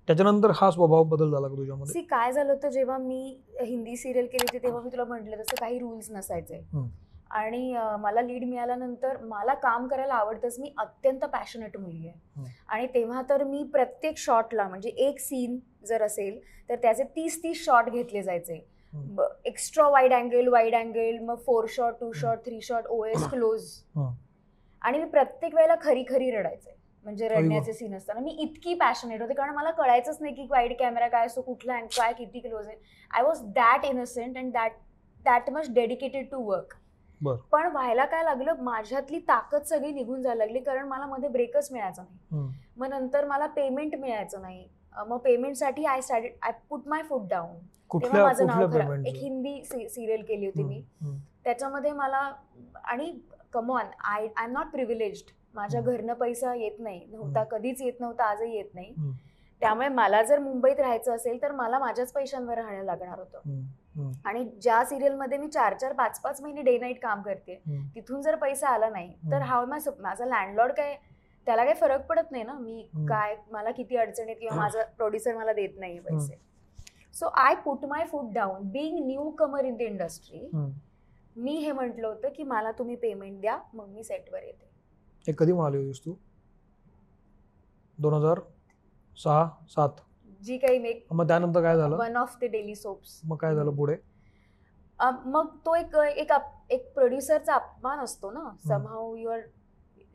त्याच्यानंतर 0.07 0.51
हा 0.55 0.71
स्वभाव 0.71 1.03
बदल 1.03 1.31
झाला 1.31 1.47
का 1.47 1.55
तुझ्यामध्ये? 1.57 1.93
सी 1.93 2.01
काय 2.01 2.31
झालं 2.31 2.51
होतं 2.53 2.69
जेव्हा 2.69 2.97
मी 2.97 3.41
हिंदी 3.61 3.95
सिरियल 3.95 4.25
केली 4.25 4.45
होती 4.51 4.57
तेव्हा 4.57 4.81
मी 4.81 4.89
तुला 4.89 5.03
म्हटलं 5.03 5.35
तसं 5.35 5.55
काही 5.59 5.79
रूल्स 5.79 6.11
नसायचे. 6.11 6.57
हम्म. 6.73 6.87
आणि 7.31 7.73
अं, 7.73 7.95
मला 7.99 8.21
लीड 8.21 8.43
मिळाल्यानंतर 8.43 9.17
मला 9.21 9.53
काम 9.53 9.87
करायला 9.87 10.13
आवडतंच 10.13 10.59
मी 10.59 10.73
अत्यंत 10.77 11.19
पॅशनेट 11.19 11.77
मुलगी 11.77 12.07
आहे. 12.07 12.43
आणि 12.67 12.87
तेव्हा 12.87 13.21
तर 13.29 13.43
मी 13.43 13.63
प्रत्येक 13.63 14.17
शॉटला 14.17 14.67
म्हणजे 14.67 14.89
एक 14.89 15.19
सीन 15.19 15.59
जर 15.85 16.01
असेल 16.01 16.39
तर 16.69 16.75
त्याचे 16.75 17.03
तीस 17.03 17.43
तीस 17.43 17.65
शॉट 17.65 17.89
घेतले 17.89 18.23
जायचे. 18.23 18.67
हम्म. 18.93 19.21
Extra 19.45 19.87
wide 19.89 20.13
angle 20.13 20.47
wide 20.47 20.75
angle 20.75 21.17
मग 21.19 21.35
four 21.35 21.65
shot 21.69 21.93
two 22.01 22.11
shot 22.11 22.37
three 22.37 22.61
shot 22.61 22.87
O 22.87 23.05
S 23.05 23.29
close 23.29 23.69
hmm. 23.95 24.13
आणि 24.81 24.99
मी 24.99 25.05
प्रत्येक 25.09 25.55
वेळेला 25.55 25.75
खरी 25.81 26.03
खरी 26.09 26.29
रडायचे. 26.31 26.75
म्हणजे. 27.05 27.27
रडण्याचे 27.29 27.73
सीन 27.73 27.95
असताना. 27.95 28.19
मी 28.19 28.31
इतकी 28.41 28.73
पॅशनेट 28.73 29.21
होते 29.21 29.33
कारण 29.33 29.53
मला 29.55 29.71
कळायचंच 29.71 30.17
नाही 30.21 30.33
की 30.35 30.45
वाईड 30.49 30.73
कॅमेरा 30.79 31.07
काय 31.07 31.25
असतो 31.25 31.41
कुठला 31.41 31.75
अँग 31.75 31.87
काय 31.97 32.13
किती 32.13 32.39
क्लोज 32.39 32.67
आहे. 32.67 32.77
I 33.11 33.23
was 33.23 33.41
that 33.55 33.85
innocent 33.85 34.37
and 34.37 34.51
that 34.53 34.71
that 35.25 35.49
much 35.49 35.69
dedicated 35.73 36.29
to 36.31 36.41
work. 36.43 36.73
पण 37.51 37.65
व्हायला 37.71 38.05
काय 38.05 38.23
लागलं 38.23 38.61
माझ्यातली 38.63 39.19
ताकद 39.19 39.61
सगळी 39.61 39.91
निघून 39.91 40.21
जायला 40.21 40.43
लागली 40.45 40.59
कारण 40.59 40.87
मला 40.87 41.05
मध्ये 41.05 41.29
ब्रेकच 41.29 41.71
मिळायचा 41.71 42.01
नाही. 42.01 42.47
मग 42.77 42.87
नंतर 42.87 43.25
मला 43.25 43.45
पेमेंट 43.55 43.95
मिळायचं 43.95 44.41
नाही. 44.41 44.67
मग 45.07 45.17
पेमेंटसाठी 45.17 45.85
I 45.85 46.01
started 46.01 46.31
I 46.41 46.51
put 46.69 46.87
my 46.87 47.01
foot 47.01 47.27
down 47.29 47.57
तेव्हा 47.93 48.23
माझं 48.23 48.47
नाव 48.47 48.65
खराब 48.71 49.05
एक 49.07 49.15
हिंदी 49.15 49.61
सिरियल 49.65 50.23
केली 50.23 50.45
होती 50.45 50.63
मी. 50.63 50.81
त्याच्यामध्ये 51.43 51.91
मला 51.91 52.29
आणि 52.83 53.11
come on 53.53 53.85
I 54.03 54.27
I 54.37 54.45
am 54.45 54.51
not 54.51 54.65
privileged 54.65 55.31
माझ्या. 55.53 55.81
घरनं 55.81 56.13
पैसा 56.13 56.53
येत 56.55 56.79
नाही. 56.79 57.05
नव्हता. 57.11 57.43
कधीच 57.43 57.81
येत 57.81 57.93
नव्हता 57.99 58.23
आजही 58.23 58.55
येत 58.55 58.75
नाही. 58.75 58.93
त्यामुळे 59.59 59.87
मला 59.87 60.23
जर 60.23 60.39
मुंबईत 60.39 60.79
राहायचं 60.79 61.15
असेल 61.15 61.41
तर 61.41 61.51
मला 61.51 61.79
माझ्याच 61.79 62.11
पैशांवर 62.13 62.55
राहायला 62.55 62.83
लागणार 62.83 63.19
होतं. 63.19 63.39
आणि 64.25 64.43
ज्या 64.61 64.85
सिरियलमध्ये 64.85 65.37
मी 65.37 65.47
चार 65.47 65.73
चार 65.73 65.93
पाच 65.93 66.21
पाच 66.21 66.41
महिने 66.41 66.61
डे 66.61 66.77
नाईट 66.77 67.01
काम 67.01 67.21
करते 67.21 67.61
तिथून 67.95 68.21
जर 68.21 68.35
पैसा 68.35 68.69
आला 68.69 68.89
नाही 68.89 69.13
तर. 69.31 69.41
हा 69.41 69.65
मा- 69.65 69.91
माझा 69.99 70.25
लँडलॉर्ड 70.25 70.71
काय 70.71 70.97
त्याला 71.45 71.63
काही 71.63 71.75
फरक 71.75 72.05
पडत 72.05 72.31
नाही 72.31 72.43
ना? 72.43 72.53
मी. 72.53 72.89
काय 73.09 73.35
मला 73.51 73.71
किती 73.71 73.95
अडचणीत 73.95 74.35
किंवा 74.39 74.55
माझा 74.57 74.83
प्रोड्युसर 74.83 75.35
मला 75.35 75.53
देत 75.53 75.69
नाही 75.77 75.99
पैसे. 75.99 76.39
So 77.13 77.25
I 77.25 77.55
put 77.55 77.85
my 77.85 78.05
foot 78.05 78.33
down 78.33 78.69
being 78.69 79.05
newcomer 79.29 79.65
in 79.65 79.77
the 79.77 79.81
industry 79.81 80.49
मी 81.39 81.55
हे 81.57 81.71
म्हटलं 81.71 82.07
होतं 82.07 82.29
की 82.35 82.43
मला 82.43 82.71
तुम्ही 82.71 82.95
पेमेंट 82.95 83.41
द्या 83.41 83.57
मग 83.73 83.87
मी 83.87 84.03
सेटवर 84.03 84.43
येते. 84.43 84.69
हे 85.27 85.33
कधी 85.37 85.53
म्हणाली 85.53 85.77
होतीस 85.77 86.05
तू? 86.05 86.13
दोन 87.99 88.13
हजार 88.13 88.39
सहा 89.17 89.49
सात. 89.69 89.89
जी 90.43 90.57
काही 90.57 90.79
मेक 90.79 91.07
मग 91.11 91.27
त्यानंतर 91.27 91.61
काय 91.61 91.77
झालं? 91.77 91.97
One 91.97 92.15
of 92.17 92.37
the 92.41 92.45
daily 92.45 92.75
soaps 92.75 93.21
मग 93.23 93.37
काय 93.37 93.55
झालं 93.55 93.75
पुढे? 93.75 93.95
मग 95.25 95.47
तो 95.65 95.75
एक 95.75 95.95
एक 95.95 96.31
अप- 96.31 96.65
एक 96.69 96.93
प्रोड्युसरचा 96.93 97.53
अपमान 97.53 97.99
असतो 97.99 98.31
ना? 98.31 98.49
Somehow 98.67 99.15
you 99.15 99.29
are 99.29 99.39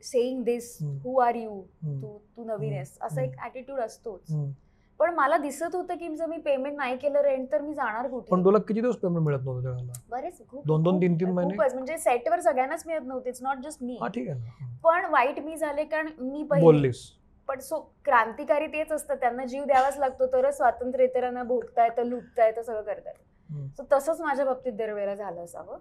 saying 0.03 0.43
this 0.43 0.77
hmm. 0.81 0.97
Who 0.97 1.19
are 1.19 1.35
you 1.35 1.61
हम्म. 1.83 2.01
तू 2.01 2.17
तू 2.37 2.43
नवीन. 2.43 2.73
आहेस. 2.73 2.97
असा 3.01 3.21
एक 3.21 3.31
ऍटिट्यूड 3.45 3.79
असतोच. 3.79 4.31
हम्म. 4.31 4.51
पण 4.99 5.13
मला 5.13 5.37
दिसत 5.37 5.75
होतं 5.75 5.95
की 5.95 6.15
जर 6.15 6.25
मी 6.25 6.37
पेमेंट 6.37 6.77
नाही 6.77 6.97
केलं 6.97 7.21
रेंट 7.21 7.51
तर 7.51 7.61
मी 7.61 7.73
जाणार 7.73 8.09
कुठे? 8.09 8.27
पण 8.31 8.45
तुला 8.45 8.57
किती 8.57 8.81
दिवस 8.81 8.95
पेमेंट 8.95 9.25
मिळत 9.25 9.39
नव्हतं 9.43 9.61
त्यावेळेला? 9.63 9.93
बरेच 10.09 10.47
खूप 10.47 10.67
दोन- 10.67 10.83
दोन, 10.83 10.97
तीन- 10.97 11.19
तीन 11.19 11.31
महिने? 11.31 11.53
खूपच. 11.53 11.73
म्हणजे 11.73 11.97
सेटवर 11.97 12.39
सगळ्यांनाच 12.39 12.83
मिळत 12.87 13.01
नव्हते. 13.05 13.29
इट्स 13.29 13.41
नॉट 13.43 13.57
जस्ट 13.57 13.83
मी 13.83 13.97
हा 14.01 14.07
ठीक 14.07 14.29
आहे 14.29 14.39
ना. 14.39 14.75
पण 14.83 15.05
वाईट 15.05 15.39
मी 15.39 15.57
झाले 15.57 15.83
कारण 15.83 16.07
मी 16.19 16.43
पहिली 16.43 16.65
बोललीस. 16.65 17.11
पण 17.47 17.59
सो 17.59 17.93
क्रांतिकारी 18.05 18.67
तेच 18.67 18.91
असतं. 18.91 19.15
त्यांना 19.15 19.45
जीव 19.45 19.63
द्यावाच 19.63 19.97
लागतो. 19.97 20.27
तरच 20.27 20.57
स्वातंत्र्य 20.57 21.05
इतरांना 21.05 21.43
भोगता 21.43 21.83
येतं 21.83 22.03
लुटता 22.03 22.45
येतं 22.45 22.61
सगळं 22.61 22.81
करता 22.81 23.09
येतं 23.09 23.53
हम्म. 23.53 23.67
सो 23.67 23.83
तसंच 23.91 24.21
माझ्या 24.21 24.45
बाबतीत 24.45 24.73
दरवेळेला 24.73 25.15
झालं 25.15 25.43
असावं. 25.43 25.77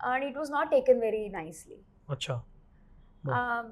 आणि 0.00 0.26
it 0.26 0.36
was 0.36 0.50
not 0.50 0.66
taken 0.70 0.98
very 0.98 1.28
nicely 1.28 1.84
अच्छा. 2.08 2.34
बर. 3.24 3.68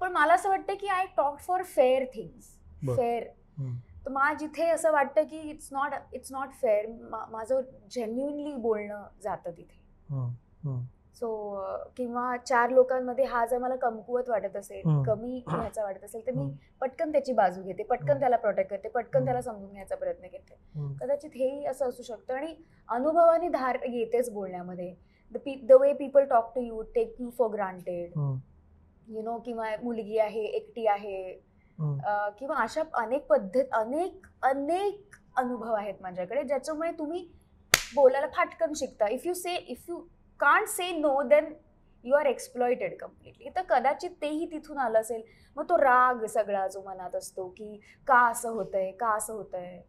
पण 0.00 0.12
मला 0.12 0.34
असं 0.34 0.48
वाटतं 0.48 0.74
की 0.74 0.86
I 0.86 1.06
talk 1.16 1.38
for 1.38 1.62
fair 1.62 2.04
things 2.04 2.58
बर. 2.82 2.94
फेअर. 2.94 3.22
तर 4.04 4.10
मला 4.10 4.32
जिथे 4.34 4.68
असं 4.70 4.92
वाटतं 4.92 5.22
की 5.22 5.40
it's 5.50 5.68
not 5.72 5.92
it's 6.12 6.32
not 6.32 6.52
fair 6.62 6.86
माझं 7.30 7.60
जेन्युनली 7.90 8.54
बोलणं 8.54 9.04
जातं 9.22 9.50
तिथे. 9.50 9.80
सो 11.14 11.28
किंवा 11.96 12.36
चार 12.36 12.70
लोकांमध्ये 12.70 13.24
हा 13.24 13.44
जर 13.46 13.58
मला 13.58 13.76
कमकुवत 13.76 14.28
वाटत 14.28 14.56
असेल. 14.56 15.02
कमी 15.06 15.42
ह्याचा 15.48 15.82
वाटत 15.84 16.04
असेल 16.04 16.26
तर 16.26 16.32
मी. 16.32 16.50
पटकन 16.80 17.12
त्याची 17.12 17.32
बाजू 17.32 17.62
घेते 17.62 17.82
पटकन. 17.82 18.20
त्याला 18.20 18.36
प्रोटेक्ट 18.36 18.70
करते 18.70 18.88
पटकन. 18.88 19.24
त्याला 19.24 19.42
समजून 19.42 19.70
घ्यायचा 19.72 19.96
प्रयत्न 19.96 20.26
करते. 20.26 20.54
कदाचित 21.00 21.30
हेही 21.34 21.64
असं 21.66 21.88
असू 21.88 22.02
शकतं 22.02 22.34
आणि 22.34 22.54
अनुभवाने 22.88 23.48
धार 23.48 23.78
येतेच 23.84 24.30
बोलण्यामध्ये 24.30 24.94
the 25.34 25.38
p 25.44 25.54
the 25.68 25.72
way 25.80 25.92
people 25.92 26.24
talk 26.24 26.52
to 26.54 26.60
you 26.60 26.82
take 26.94 27.14
you 27.20 27.30
for 27.30 27.50
granted. 27.50 28.18
You 29.08 29.22
know 29.22 29.38
किंवा 29.44 29.70
मुलगी 29.82 30.18
आहे 30.18 30.44
एकटी 30.46 30.86
आहे 30.86 31.22
किंवा 32.38 32.56
अशा 32.56 32.82
अनेक 32.94 33.26
पद्धत 33.26 33.72
अनेक 33.72 34.26
अनेक 34.42 35.16
अनुभव 35.36 35.72
आहेत 35.72 35.94
माझ्याकडे 36.00 36.42
ज्याच्यामुळे 36.42 36.90
तुम्ही 36.90 37.26
बोलायला 37.94 38.26
फाटकन 38.26 38.72
शिकता 38.76 39.08
if 39.08 39.26
you 39.26 39.34
say 39.34 39.54
if 39.56 39.84
you 39.88 39.98
can't 40.40 40.68
say 40.68 40.90
no 40.90 41.22
then 41.22 41.52
you 42.04 42.14
are 42.14 42.26
exploited 42.26 42.96
completely 42.98 43.48
तर 43.48 43.62
कदाचित 43.62 44.10
तेही 44.22 44.46
तिथून 44.46 44.78
आलं 44.78 45.00
असेल 45.00 45.22
मग 45.56 45.64
तो 45.68 45.76
राग 45.78 46.24
सगळा 46.24 46.66
जो 46.68 46.82
मनात 46.86 47.14
असतो 47.14 47.48
की 47.48 47.80
का 48.08 48.18
असं 48.30 48.50
होतंय 48.50 48.90
का 48.90 49.14
असं 49.16 49.32
होतंय 49.32 49.80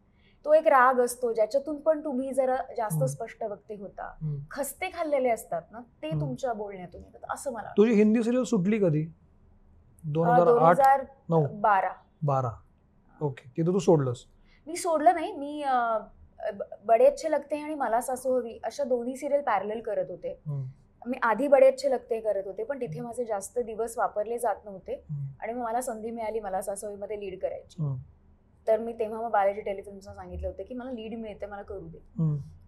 तो 0.44 0.52
एक 0.54 0.66
राग 0.66 1.00
असतो 1.00 1.32
ज्याच्यातून 1.32 1.76
पण 1.80 2.00
तुम्ही 2.04 2.32
जरा 2.34 2.56
जास्त. 2.76 3.04
स्पष्ट 3.04 3.42
वक्ते 3.42 3.74
होता. 3.74 4.10
खस्ते 4.50 4.88
खाल्लेले 4.88 5.28
असतात 5.28 5.62
ना 5.72 5.80
ते. 6.02 6.10
तुमच्या 6.10 6.52
बोलण्यातून 6.52 7.02
येतात 7.02 7.30
असं 7.34 7.52
मला. 7.52 7.72
तुझी 7.76 7.92
हिंदी 7.92 8.22
सिरियल 8.22 8.42
सुटली 8.42 8.78
कधी 8.78 9.04
दोन 10.04 10.28
हजार 10.28 10.48
आठ 10.82 11.06
नऊ. 11.30 11.46
बारा. 11.60 11.92
बारा. 12.24 12.50
ओके. 13.20 13.48
तिथं 13.56 13.72
तू 13.72 13.78
सोडलंस. 13.78 14.24
मी 14.66 14.76
सोडलं 14.76 15.14
नाही. 15.14 15.32
मी 15.32 15.62
बडे 16.86 17.06
अच्छे 17.06 17.30
लगते 17.30 17.56
हैं 17.56 17.64
आणि 17.64 17.74
मला 17.74 18.00
सासू 18.00 18.36
हवी 18.36 18.58
अशा 18.64 18.84
दोन्ही 18.84 19.16
सिरियल 19.16 19.42
पॅरल 19.42 19.80
करत 19.80 20.10
होते. 20.10 20.38
मी 21.02 21.18
आधी 21.22 21.48
बडे 21.48 21.66
अच्छे 21.66 21.90
लगते 21.90 22.20
करत 22.20 22.46
होते 22.46 22.64
पण 22.64 22.80
तिथे 22.80 23.00
माझे 23.00 23.24
जास्त 23.24 23.58
दिवस 23.58 23.96
वापरले 23.98 24.38
जात 24.38 24.64
नव्हते. 24.64 24.94
आणि 25.40 25.52
मग 25.52 25.62
मला 25.62 25.80
संधी 25.80 26.10
मिळाली 26.10 26.40
मला 26.40 26.60
सासू 26.62 26.86
हवीमध्ये 26.86 27.20
लीड 27.20 27.38
करायची. 27.40 27.82
तर 28.66 28.78
मी 28.78 28.92
तेव्हा 28.92 29.20
मग 29.20 29.30
बालाजी 29.30 29.60
टेलिफिल्मचं 29.60 30.14
सांगितलं 30.14 30.46
होतं 30.48 30.62
की 30.62 30.74
मला 30.74 30.90
लीड 30.90 31.18
मिळते 31.18 31.46
मला 31.46 31.62
करू 31.62 31.88
दे. 31.88 31.98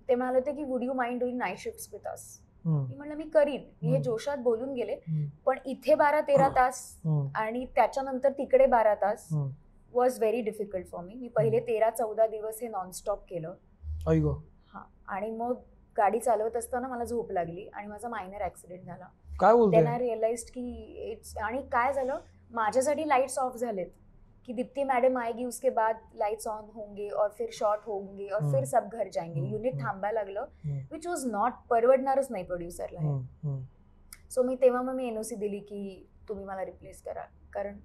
ते 0.08 0.14
म्हणाले 0.14 0.38
होते 0.38 0.52
की 0.52 0.64
would 0.64 0.82
you 0.82 0.92
mind 0.92 1.20
doing 1.20 1.38
night 1.38 1.58
shift 1.58 1.88
with 1.92 2.06
us 2.08 2.26
hmm. 2.66 2.86
मी 2.88 2.94
म्हणलं 2.96 3.14
मी 3.14 3.24
करीन. 3.24 3.62
मी 3.82 3.96
हे. 3.96 4.02
जोशात 4.02 4.36
बोलून 4.36 4.74
गेले. 4.74 4.96
पण 5.46 5.58
इथे 5.66 5.94
बारा 5.94 6.20
तेरा 6.20 6.48
तास. 6.56 7.00
आणि 7.34 7.66
त्याच्यानंतर 7.74 8.32
तिकडे 8.32 8.66
बारा 8.66 8.94
तास. 8.94 9.28
Was 9.92 10.18
very 10.18 10.40
difficult 10.40 10.86
for 10.86 11.04
me 11.04 11.14
मी 11.14 11.28
पहिले 11.28 11.60
तेरा 11.60 11.90
चौदा 11.90 12.26
दिवस 12.26 12.58
हे 12.62 12.68
नॉनस्टॉप 12.68 13.24
केलं. 13.28 13.54
हा. 14.74 14.82
आणि 15.08 15.30
मग 15.30 15.54
गाडी 15.96 16.18
चालवत 16.18 16.56
असताना 16.56 16.88
मला 16.88 17.04
झोप 17.04 17.30
लागली 17.32 17.68
आणि 17.68 17.86
माझा 17.86 18.08
मायनर 18.08 18.44
ऍक्सिडेंट 18.44 18.84
झाला. 18.84 19.06
काय 19.70 19.80
आय 19.86 19.98
रिअलाइज 19.98 20.50
की 20.50 20.70
इट्स 21.10 21.36
आणि 21.38 21.62
काय 21.62 21.92
झालं? 21.92 22.18
माझ्यासाठी 22.50 23.08
लाईट्स 23.08 23.38
ऑफ 23.38 23.56
झालेत. 23.56 23.86
की 24.46 24.52
दीप्ति 24.52 24.84
मैडम 24.84 25.16
आएगी 25.18 25.44
उसके 25.44 25.70
बाद 25.70 26.00
लाइट्स 26.16 26.46
ऑन 26.46 26.64
होंगे 26.74 27.08
और 27.10 27.28
फिर 27.38 27.50
शॉर्ट 27.52 27.86
होंगे 27.86 28.28
और. 28.28 28.50
फिर 28.52 28.64
सब 28.64 28.88
घर 28.92 29.08
जाएंगे 29.08 29.40
युनिट. 29.40 29.74
थांबायला 29.80 30.20
लागलं. 30.20 30.46
विच 30.92 31.06
वॉज 31.06 31.24
नॉट 31.26 31.52
परवडणारच 31.70 32.30
नाही 32.30 32.44
प्रोड्युसरला. 32.44 33.00
हम्म. 33.00 33.62
सो 34.30 34.42
मी 34.42 34.54
तेव्हा 34.56 34.82
मग 34.82 34.94
मी 34.94 35.06
एनओसी 35.08 35.36
दिली 35.36 35.58
की 35.60 36.06
तुम्ही 36.28 36.44
मला 36.44 36.64
रिप्लेस 36.64 37.02
करा 37.02 37.22
कारण 37.52 37.76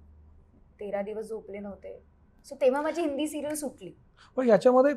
तेरा 0.80 1.02
दिवस 1.02 1.28
झोपले 1.28 1.58
नव्हते 1.58 1.98
सो 2.46 2.54
तेव्हा 2.60 2.80
माझी 2.82 3.00
हिंदी 3.02 3.26
सिरियल 3.28 3.54
सुटली 3.54 3.92
पण 4.36 4.48
याच्यामध्ये 4.48 4.94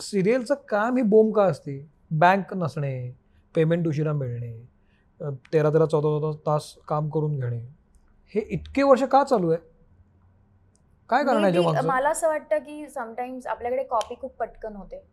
सिरियलचं 0.00 0.54
काम 0.68 0.96
ही 0.96 1.02
बोंब 1.02 1.34
का 1.36 1.44
असते 1.44 1.78
बँक 2.10 2.54
नसणे 2.54 2.92
पेमेंट 3.54 3.86
उशिरा 3.88 4.12
मिळणे 4.12 4.52
तेरा 5.52 5.70
तेरा 5.70 5.86
चौदा 5.86 6.18
चौदा 6.18 6.32
तास 6.46 6.74
काम 6.88 7.08
करून 7.10 7.38
घेणे 7.38 7.60
हे 8.34 8.40
इतके 8.50 8.82
वर्ष 8.82 9.02
का 9.02 9.22
चालू 9.24 9.50
आहे 9.50 9.71
काय 11.12 11.24
कारण 11.24 11.44
आहे 11.44 11.52
Maybe 11.52 11.64
मागचं 11.64 11.88
मला 11.88 12.10
असं 12.10 12.28
वाटतं 12.28 12.58
की 12.58 12.88
समटाईम्स 12.88 13.46
आपल्याकडे 13.46 13.82
कॉपी 13.84 14.14
खूप 14.20 14.36
पटकन 14.36 14.76
होते 14.76 15.04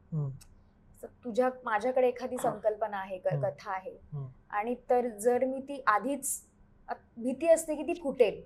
तुझ्या 1.25 1.50
माझ्याकडे 1.63 2.08
एखादी 2.08 2.38
संकल्पना 2.38 2.98
आहे. 2.98 3.18
कथा 3.18 3.72
आहे. 3.72 3.98
आणि 4.50 4.75
तर 4.89 5.08
जर 5.18 5.46
मी 5.46 5.60
ती 5.60 5.82
आधीच 5.88 6.41
भीती 7.18 7.48
असते 7.48 7.75
की 7.75 7.84
ती 7.84 7.94
फुटेल. 7.94 8.41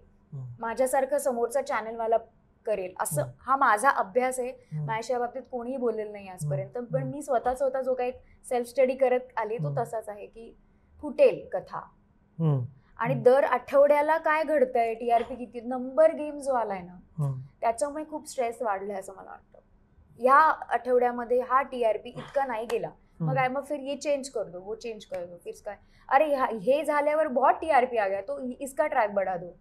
माझ्यासारखं 0.59 1.17
समोरचा 1.17 1.61
चॅनलवाला 1.61 2.17
करेल 2.65 2.93
असं. 2.99 3.29
हा 3.39 3.55
माझा 3.55 3.89
अभ्यास 3.89 4.39
आहे. 4.39 4.51
माझ्या 4.85 5.19
बाबतीत 5.19 5.41
कोणीही 5.51 5.77
बोललेलं 5.77 6.11
नाही 6.11 6.27
आजपर्यंत. 6.27 6.77
पण 6.93 7.03
मी 7.03 7.21
स्वतः 7.21 7.55
स्वतः 7.55 7.81
जो 7.81 7.93
काही 7.93 8.11
सेल्फ 8.45 8.67
स्टडी 8.69 8.95
करत 8.95 9.37
आली 9.37 9.57
तो. 9.57 9.75
तसाच 9.77 10.09
आहे 10.09 10.25
की 10.25 10.53
फुटेल 11.03 11.47
कथा. 11.53 11.81
आणि. 12.99 13.13
दर 13.13 13.43
आठवड्याला 13.43 14.17
काय 14.17 14.43
घडतंय? 14.43 14.93
टीआरपी 14.93 15.35
किती? 15.35 15.61
नंबर 15.61 16.11
गेम 16.15 16.39
जो 16.39 16.53
आलाय 16.53 16.81
ना. 16.81 16.97
हम्म. 17.17 17.39
त्याच्यामुळे 17.61 18.03
खूप 18.09 18.27
स्ट्रेस 18.29 18.61
वाढलाय 18.61 18.99
असं 18.99 19.13
मला 19.13 19.29
वाटतं. 19.29 19.59
ह्या 20.19 20.35
आठवड्यामध्ये 20.73 21.39
हा 21.41 21.61
टीआरपी 21.61 22.09
इतका 22.09 22.45
नाही 22.45 22.65
गेला. 22.71 22.89
मग 23.19 23.35
काय? 23.35 23.47
मग 23.47 23.63
फिर 23.63 23.79
ये 23.79 23.95
चेंज 23.95 24.29
कर 24.29 24.43
दो 24.43 24.59
वो 24.59 24.75
चेंज 24.75 25.05
कर 25.05 25.25
दो 25.25 25.37
फिर 25.43 25.53
काय? 25.65 25.75
अरे 26.09 26.25
हे 26.61 26.83
झाल्यावर 26.85 27.27
बहुत 27.27 27.53
टीआरपी 27.53 27.97
आ 27.97 28.07
गया 28.07 28.21
तो 28.21 28.39
इसका 28.59 28.87
ट्रॅक 28.87 29.13
बढ़ा 29.13 29.35
दो. 29.37 29.51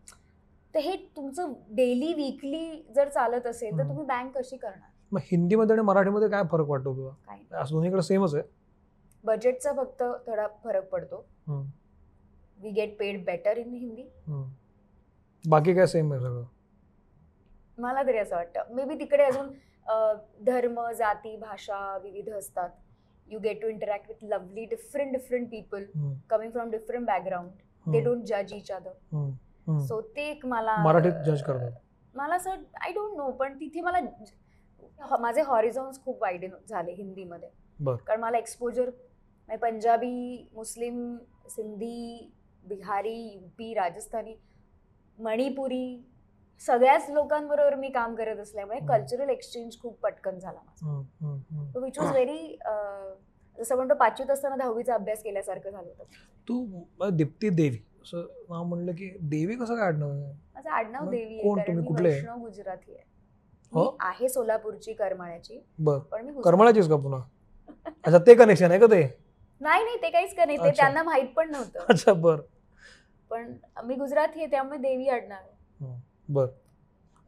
तर 0.74 0.80
हे 0.80 0.96
तुमचं 1.16 1.52
डेली 1.70 2.12
वीकली 2.14 2.86
जर 2.94 3.08
चालत 3.08 3.46
असेल 3.46 3.78
तर. 3.78 3.88
तुम्ही 3.88 4.04
बँक 4.04 4.36
कशी 4.36 4.56
करणार? 4.56 4.88
मग 5.12 5.20
हिंदीमध्ये 5.24 5.74
आणि 5.76 5.82
मराठीमध्ये 5.82 6.28
काय 6.28 6.42
फरक 6.52 6.68
वाटतो 6.68 6.94
तुला? 6.96 7.64
दोन्हीकडे 7.70 8.02
सेमच 8.02 8.34
आहे. 8.34 8.42
बजेटचा 9.24 9.72
फक्त 9.72 10.02
थोडा 10.26 10.46
फरक 10.64 10.88
पडतो. 10.88 11.24
We 12.62 12.70
get 12.70 12.98
paid 12.98 13.24
better 13.24 13.58
in 13.58 13.72
Hindi. 13.74 14.02
बाकी 15.44 15.74
काय 15.74 15.86
सेम 15.86 16.12
आहे 16.12 16.20
सगळं 16.22 16.44
मला 17.78 18.02
तरी 18.06 18.18
असं 18.18 18.36
वाटतं 18.36 18.74
मे 18.74 18.84
बी 18.84 18.98
तिकडे 18.98 19.22
अजून 19.22 19.48
धर्म 20.46 20.80
जाती 20.98 21.36
भाषा 21.36 21.96
विविध 22.02 22.28
असतात 22.30 22.70
you 23.28 23.38
get 23.38 23.60
to 23.62 23.68
interact 23.68 24.08
with 24.08 24.24
lovely 24.30 24.64
different 24.64 25.12
different 25.12 25.48
people. 25.50 25.84
Coming 26.30 26.50
from 26.52 26.70
different 26.70 27.06
background 27.06 27.50
they. 27.86 28.00
Don't 28.00 28.24
जज 28.26 28.52
इच 28.54 28.70
अदर. 28.72 28.92
सो 29.86 30.00
ते 30.16 30.28
एक 30.30 30.44
मला 30.46 30.76
मराठीत 30.84 31.24
जज 31.26 31.42
करतात 31.42 31.72
मला 32.14 32.34
असं 32.34 32.50
आय 32.84 32.92
डोंट 32.92 33.16
नो 33.16 33.30
पण 33.32 33.54
तिथे 33.60 33.80
मला 33.80 34.00
माझे 35.20 35.42
हॉरिझॉन्स 35.42 36.02
खूप 36.04 36.22
वाईड 36.22 36.44
झाले 36.68 36.92
हिंदीमध्ये. 36.92 37.48
कारण 37.78 38.20
मला 38.20 38.38
exposure 38.38 38.90
Punjabi 39.48 40.48
Muslim 40.54 41.16
Sindhi 41.50 42.32
Bihari 42.64 43.14
UP 43.24 43.72
Rajasthani 43.74 44.34
Manipuri 45.18 45.84
सगळ्याच 46.62 47.08
लोकांबरोबर 47.10 47.74
मी 47.74 47.88
काम 47.90 48.14
करत 48.14 48.38
असल्यामुळे. 48.38 48.78
कल्चरल 48.88 49.28
एक्सचेंज 49.30 49.76
खूप 49.82 49.98
पटकन 50.00 50.38
झाला 50.38 50.58
माझा. 50.60 51.78
विच 51.80 51.98
वॉज 51.98 52.10
व्हेरी 52.10 52.56
जसं 53.58 53.76
म्हणतो 53.76 53.94
पाचवीत 53.94 54.30
असताना 54.30 54.56
दहावीचा 54.56 54.94
अभ्यास 54.94 55.22
केल्यासारखं 55.22 55.70
झालं 55.70 55.88
होतं 55.88 56.04
तू 56.48 57.10
दीप्ती 57.10 57.48
देवी 57.50 57.78
असं 58.02 58.26
नाव 58.50 58.64
म्हणलं 58.64 58.92
की 58.92 59.10
देवी 59.22 59.54
कसं 59.56 59.74
काय 59.76 59.86
आडनाव 59.86 60.10
आहे 60.10 60.32
माझं 60.54 60.70
आडनाव 60.70 61.10
देवी? 61.10 61.38
वैष्णव 62.02 62.38
गुजराती 62.38 62.94
आहे 62.94 63.04
हो? 63.72 63.82
मी 63.82 63.96
आहे 64.00 64.28
सोलापूरची 64.28 64.92
करमाळ्याची 64.92 65.58
पण 65.58 65.90
मी 66.16 66.20
गुजराती. 66.22 66.42
करमळाचीच 66.44 66.88
का 66.88 66.96
पुन्हा 66.96 67.20
अच्छा 68.04 68.18
ते 68.26 68.34
कनेक्शन 68.34 68.70
आहे 68.70 68.80
का 68.80 68.86
ते 68.86 69.02
नाही 69.60 69.84
नाही 69.84 69.96
ते 70.02 70.10
काहीच 70.10 70.34
का 70.34 70.44
नाही 70.44 70.58
ते 70.58 70.68
अच्छा. 70.68 70.82
त्यांना 70.82 71.02
माहीत 71.02 71.28
पण 71.36 71.50
नव्हतं 71.50 71.84
अच्छा 71.88 72.12
बर 72.14 72.40
पण 73.32 73.52
मी 73.84 73.94
गुजराती 73.94 74.38
आहे 74.38 74.50
त्यामुळे 74.50 74.78
देवी 74.78 75.08
आडनाव 75.08 75.38
आहे. 75.38 76.00
बर 76.28 76.46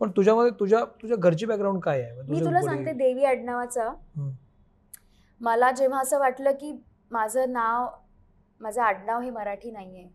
पण 0.01 0.11
तुझ्यामध्ये 0.11 0.51
तुझ्या 0.61 0.85
तुझ्या 1.03 1.17
घरची 1.17 1.47
बॅकग्राऊंड 1.47 1.81
काय 1.83 2.03
आहे 2.03 2.13
म्हणजे 2.13 2.33
मी 2.33 2.41
तुला 2.41 2.63
सांगते 2.63 2.93
देवी 2.93 3.25
आडनावाचा. 3.25 3.89
मला 5.41 5.71
जेव्हा 5.71 6.01
असं 6.01 6.19
वाटलं 6.19 6.53
की 6.53 6.73
माझं 7.11 7.53
नाव 7.53 7.87
माझं 8.61 8.83
आडनाव 8.83 9.21
हे 9.21 9.31
मराठी 9.31 9.71
नाहीये 9.71 10.09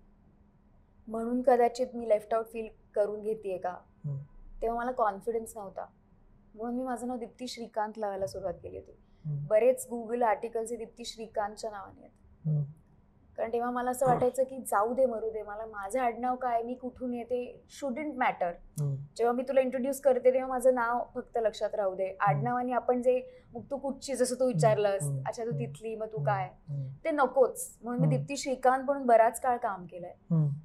म्हणून 1.08 1.42
कदाचित 1.42 1.96
मी 1.96 2.10
लेफ्ट 2.10 2.34
आउट 2.34 2.46
फील 2.46 2.68
करून 2.96 3.22
घेते 3.22 3.58
का. 3.58 3.76
तेव्हा 4.62 4.78
मला 4.78 4.92
कॉन्फिडन्स 4.92 5.58
नव्हता 5.58 5.86
म्हणून 6.56 6.76
मी 6.78 6.84
माझं 6.84 7.08
नाव 7.08 7.18
दीप्ती 7.18 7.48
श्रीकांत 7.48 7.98
लावायला 7.98 8.28
सुरुवात 8.28 8.54
केली 8.54 8.78
होती. 8.78 8.98
बरेच 9.50 9.88
गुगल 9.90 10.24
आर्टिकल्स 10.24 10.72
हे 10.72 10.78
दीप्ती 10.78 11.06
श्रीकांतच्या 11.06 11.72
नावाने 11.72 12.02
आहेत. 12.02 12.66
कारण 13.40 13.52
तेव्हा 13.54 13.70
मला 13.72 13.92
असं 13.92 14.06
वाटायचं 14.06 14.44
की 14.44 14.58
जाऊ 14.68 14.94
दे 14.94 15.06
मरू 15.06 15.30
दे 15.32 15.42
मला 15.42 15.66
माझं 15.66 16.00
आडनाव 16.00 16.36
काय 16.36 16.62
मी 16.64 16.74
कुठून 16.74 17.14
येते 17.14 17.40
शुडंट 17.70 18.16
मॅटर. 18.18 18.52
जेव्हा 19.18 19.32
मी 19.34 19.44
तुला 19.48 19.62
इंट्रोड्यूस 19.62 20.00
करते 20.02 20.34
तेव्हा 20.34 20.48
माझं 20.48 20.74
नाव 20.76 21.00
फक्त 21.16 21.38
लक्षात 21.38 21.76
राहू 21.76 21.94
दे 21.96 22.08
आडनावाने 22.20 22.72
आपण 22.72 23.02
जे 23.02 23.22
मग 23.54 23.62
तू 23.72 23.78
कुठची 23.78 24.16
जसं 24.16 24.36
तू 24.40 24.48
विचारलंस. 24.48 25.04
अच्छा 25.28 25.44
तू. 25.46 25.52
तिथली 25.52 25.96
मग 25.96 26.08
तू 26.08 26.24
काय. 26.24 26.50
ते 27.06 27.12
नकोच 27.12 27.68
म्हणून 27.84 28.02
मी. 28.02 28.08
दीप्ती 28.08 28.38
श्रीकांत 28.38 28.84
म्हणून 28.84 29.06
बराच 29.06 29.40
काळ 29.42 29.58
काम 29.58 29.86
केलंय. 29.86 30.14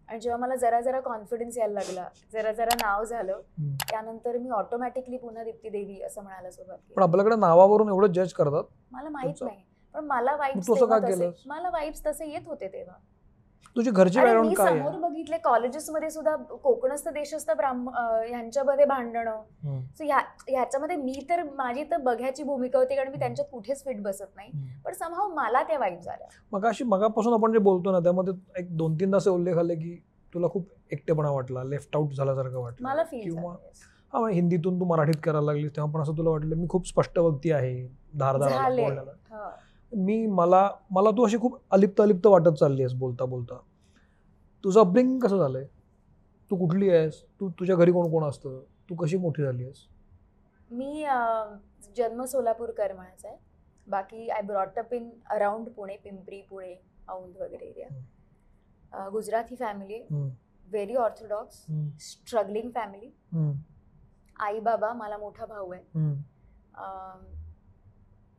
आणि 0.09 0.19
जेव्हा 0.21 0.39
मला 0.39 0.55
जरा 0.57 0.81
जरा 0.81 1.01
कॉन्फिडन्स 1.01 1.59
यायला 1.59 1.75
लागला 1.75 2.09
जरा 2.33 2.53
जरा 2.53 2.75
नाव 2.83 3.05
झालं. 3.05 3.41
त्यानंतर 3.91 4.39
मी 4.39 4.51
ऑटोमॅटिकली 4.51 5.17
पुन्हा 5.17 5.45
दीप्ती 5.45 5.69
देवी 5.69 6.01
असं 6.03 6.23
म्हणायला 6.23 6.51
सुरुवात 6.51 6.93
पण 6.97 7.03
आपल्याकडे 7.03 7.37
नावावरून 7.37 7.89
एवढं 7.89 8.13
जज 8.13 8.33
करतात 8.33 8.65
मला 8.93 9.09
माहीत 9.09 9.43
नाही 9.43 9.63
पण 9.95 10.05
मला 10.05 10.35
वाईब्स? 10.37 10.67
मला 11.47 11.71
वाईब्स 11.71 12.07
तसे 12.07 12.31
येत 12.31 12.47
होते 12.47 12.69
तेव्हा. 12.69 12.97
तुझी 13.77 13.91
घरची 13.91 14.19
मी 14.41 14.55
काय 14.55 14.67
समोर 14.69 14.99
बघितले 15.01 15.37
कॉलेजेसमध्ये 15.39 16.11
सुद्धा 16.11 16.35
कोकणस्थ 16.63 17.09
देशस्थ 17.09 17.51
ब्राह्म 17.51 17.91
अं, 17.91 18.21
ह्यांच्यामध्ये 18.29 18.85
भांडणं. 18.85 19.41
सो 19.91 20.05
ह्या 20.05 20.19
ह्याच्यामध्ये 20.49 20.97
मी 20.97 21.15
तर 21.31 21.43
माझी 21.57 21.85
तर 21.85 21.97
बघ्याची 21.97 22.43
भूमिका 22.43 22.79
होती 22.79 22.97
कारण 22.97 23.11
मी 23.13 23.19
त्यांच्यात 23.19 23.47
कुठेच 23.53 23.83
फिट 23.85 24.03
बसत 24.03 24.37
नाही. 24.37 24.51
पण 24.85 24.93
समहाव 24.93 25.33
मला 25.35 25.63
त्या 25.63 25.79
वाईब 25.79 26.01
झाल्या 26.01 26.29
मग 26.53 26.67
अशी 26.67 26.85
मगापासून 26.85 27.35
आपण 27.35 27.53
जे 27.53 27.59
बोलतो 27.61 27.93
ना 27.93 28.01
त्यामध्ये 28.01 28.35
एक 28.59 28.77
दोन 28.77 28.95
तीनदा 29.01 29.17
असे 29.17 29.31
उल्लेख 29.31 29.57
आले 29.57 29.75
की 29.75 29.97
तुला 30.33 30.49
खूप 30.49 30.69
एकटेपणा 30.93 31.31
वाटला 31.31 31.65
लेफ्ट 31.65 31.97
आउट 31.97 32.13
झाल्यासारखं 32.13 32.59
वाटलं. 32.59 32.89
मला 32.89 33.05
फील 33.05 33.23
हा 34.13 34.19
म्हणजे 34.21 34.35
हिंदीतून 34.35 34.79
तू 34.81 34.85
मराठीत 34.85 35.21
करायला 35.23 35.47
लागलीस 35.47 35.77
तेव्हा 35.77 35.93
पण 35.93 36.01
असं 36.03 36.17
तुला 36.17 36.31
वाटलं 36.31 36.57
मी 36.57 36.67
खूप 36.69 36.87
स्पष्ट 36.89 37.19
व्यक्ती 37.19 37.51
आहे 37.53 37.87
धारदार 38.15 38.51
झाले. 39.95 40.05
मी 40.05 40.27
मला 40.27 40.69
मला 40.91 41.11
तू 41.11 41.25
अशी 41.25 41.39
खूप 41.39 41.59
अलिप्त 41.71 42.01
अलिप्त 42.01 42.27
वाटत 42.27 42.55
चालली 42.61 42.83
आहेस 42.83 42.95
बोलता 42.95 43.25
बोलता. 43.25 43.59
तुझं 44.65 44.81
अपब्रिंग 44.81 45.19
कसं 45.21 45.39
झालंय? 45.39 45.65
तू 46.51 46.57
कुठली 46.57 46.91
आहेस? 46.91 47.23
तू 47.41 47.49
तुझ्या 47.51 47.77
घरी 47.77 47.93
कोण 47.93 48.11
कोण 48.11 48.25
असतं? 48.25 48.61
तू 48.91 48.95
कशी 48.95 49.17
मोठी 49.17 49.43
झाली 49.43 49.65
आहेस 49.65 49.87
मी 50.71 51.05
जन्म 51.97 52.25
सोलापूर 52.25 52.71
करमाळाचा 52.71 53.29
आहे. 53.29 53.37
बाकी 53.87 54.29
I 54.29 54.43
brought up 54.43 54.93
in 54.95 55.11
around 55.31 55.69
Pune 55.69 55.97
Pimpri 55.97 56.41
Pune 56.41 56.75
Aundh 57.09 57.37
वगैरे 57.37 57.65
area 57.65 59.09
Gujarati 59.13 59.57
family 59.57 60.01
very 60.11 60.95
orthodox 60.95 61.65
struggling 62.01 62.71
family 62.71 63.11
आई 64.41 64.61
बाबा 64.61 64.93
मला 64.93 65.19
मोठा 65.19 65.47
भाऊ 65.47 65.73
आहे. 65.73 65.83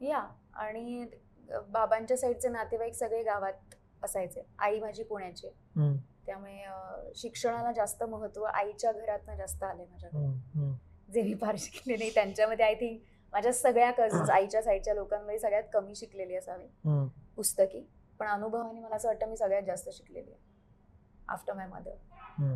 या. 0.07 0.23
आणि 0.53 1.05
बाबांच्या 1.69 2.17
साईडचे 2.17 2.49
नातेवाईक 2.49 2.93
सगळे 2.93 3.21
गावात 3.23 3.75
असायचे. 4.03 4.45
आई 4.59 4.79
माझी 4.79 5.03
पुण्याची. 5.03 5.49
त्यामुळे 6.25 7.13
शिक्षणाला 7.15 7.71
जास्त 7.71 8.03
महत्त्व 8.03 8.43
आईच्या 8.43 8.91
घरातनं 8.91 9.35
जास्त 9.37 9.63
आले 9.63 9.85
माझ्याकडे. 9.85 10.71
जे 11.09 11.21
मी 11.21 11.33
फार 11.41 11.55
शिकले 11.59 11.95
नाही 11.97 12.09
त्यांच्यामध्ये 12.15 12.65
आय 12.65 12.73
थिंक 12.75 12.99
माझ्या 13.33 13.51
सगळ्या 13.53 13.91
कझन्स 13.91 14.29
आईच्या 14.29 14.61
साईडच्या 14.61 14.93
लोकांमध्ये 14.93 15.39
सगळ्यात 15.39 15.63
कमी 15.73 15.95
शिकलेली 15.95 16.35
असावी. 16.35 16.67
पुस्तकी. 17.35 17.85
पण 18.19 18.27
अनुभवाने 18.27 18.79
मला 18.79 18.95
असं 18.95 19.07
वाटतं 19.07 19.29
मी 19.29 19.37
सगळ्यात 19.37 19.63
जास्त 19.63 19.89
शिकलेली 19.93 20.31
आहे. 20.31 20.39
After 21.29 21.53
my 21.53 21.67
mother. 21.67 22.55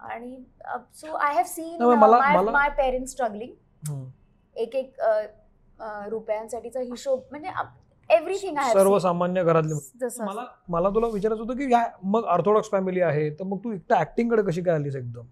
आणि 0.00 0.36
so 0.94 1.14
I 1.16 1.34
have 1.34 1.44
seen 1.46 1.82
my 2.50 2.68
parents 2.78 3.12
struggling. 3.12 4.04
एक 4.56 4.74
एक 4.76 5.00
रुपयांसाठीचा 6.10 6.80
हिशोब 6.80 7.22
म्हणजे 7.30 7.48
एव्हरीथिंग 8.10 8.58
आहे 8.58 8.72
सर्वसामान्य 8.72 9.44
घरातले 9.44 9.98
जसं 10.00 10.24
मला 10.24 10.44
मला 10.68 10.88
तुला 10.88 11.06
विचारायचं 11.06 11.42
होतं 11.42 11.56
की 11.56 11.64
ह्या 11.64 11.86
मग 12.02 12.24
ऑर्थोडॉक्स 12.24 12.70
फॅमिली 12.70 13.00
आहे 13.00 13.30
तर 13.30 13.44
मग 13.44 13.58
तू 13.58 13.72
एकटा 13.72 14.00
ऍक्टिंगकडे 14.00 14.42
कशी 14.42 14.62
काय 14.62 14.74
आलीस 14.74 14.96
एकदम? 14.96 15.22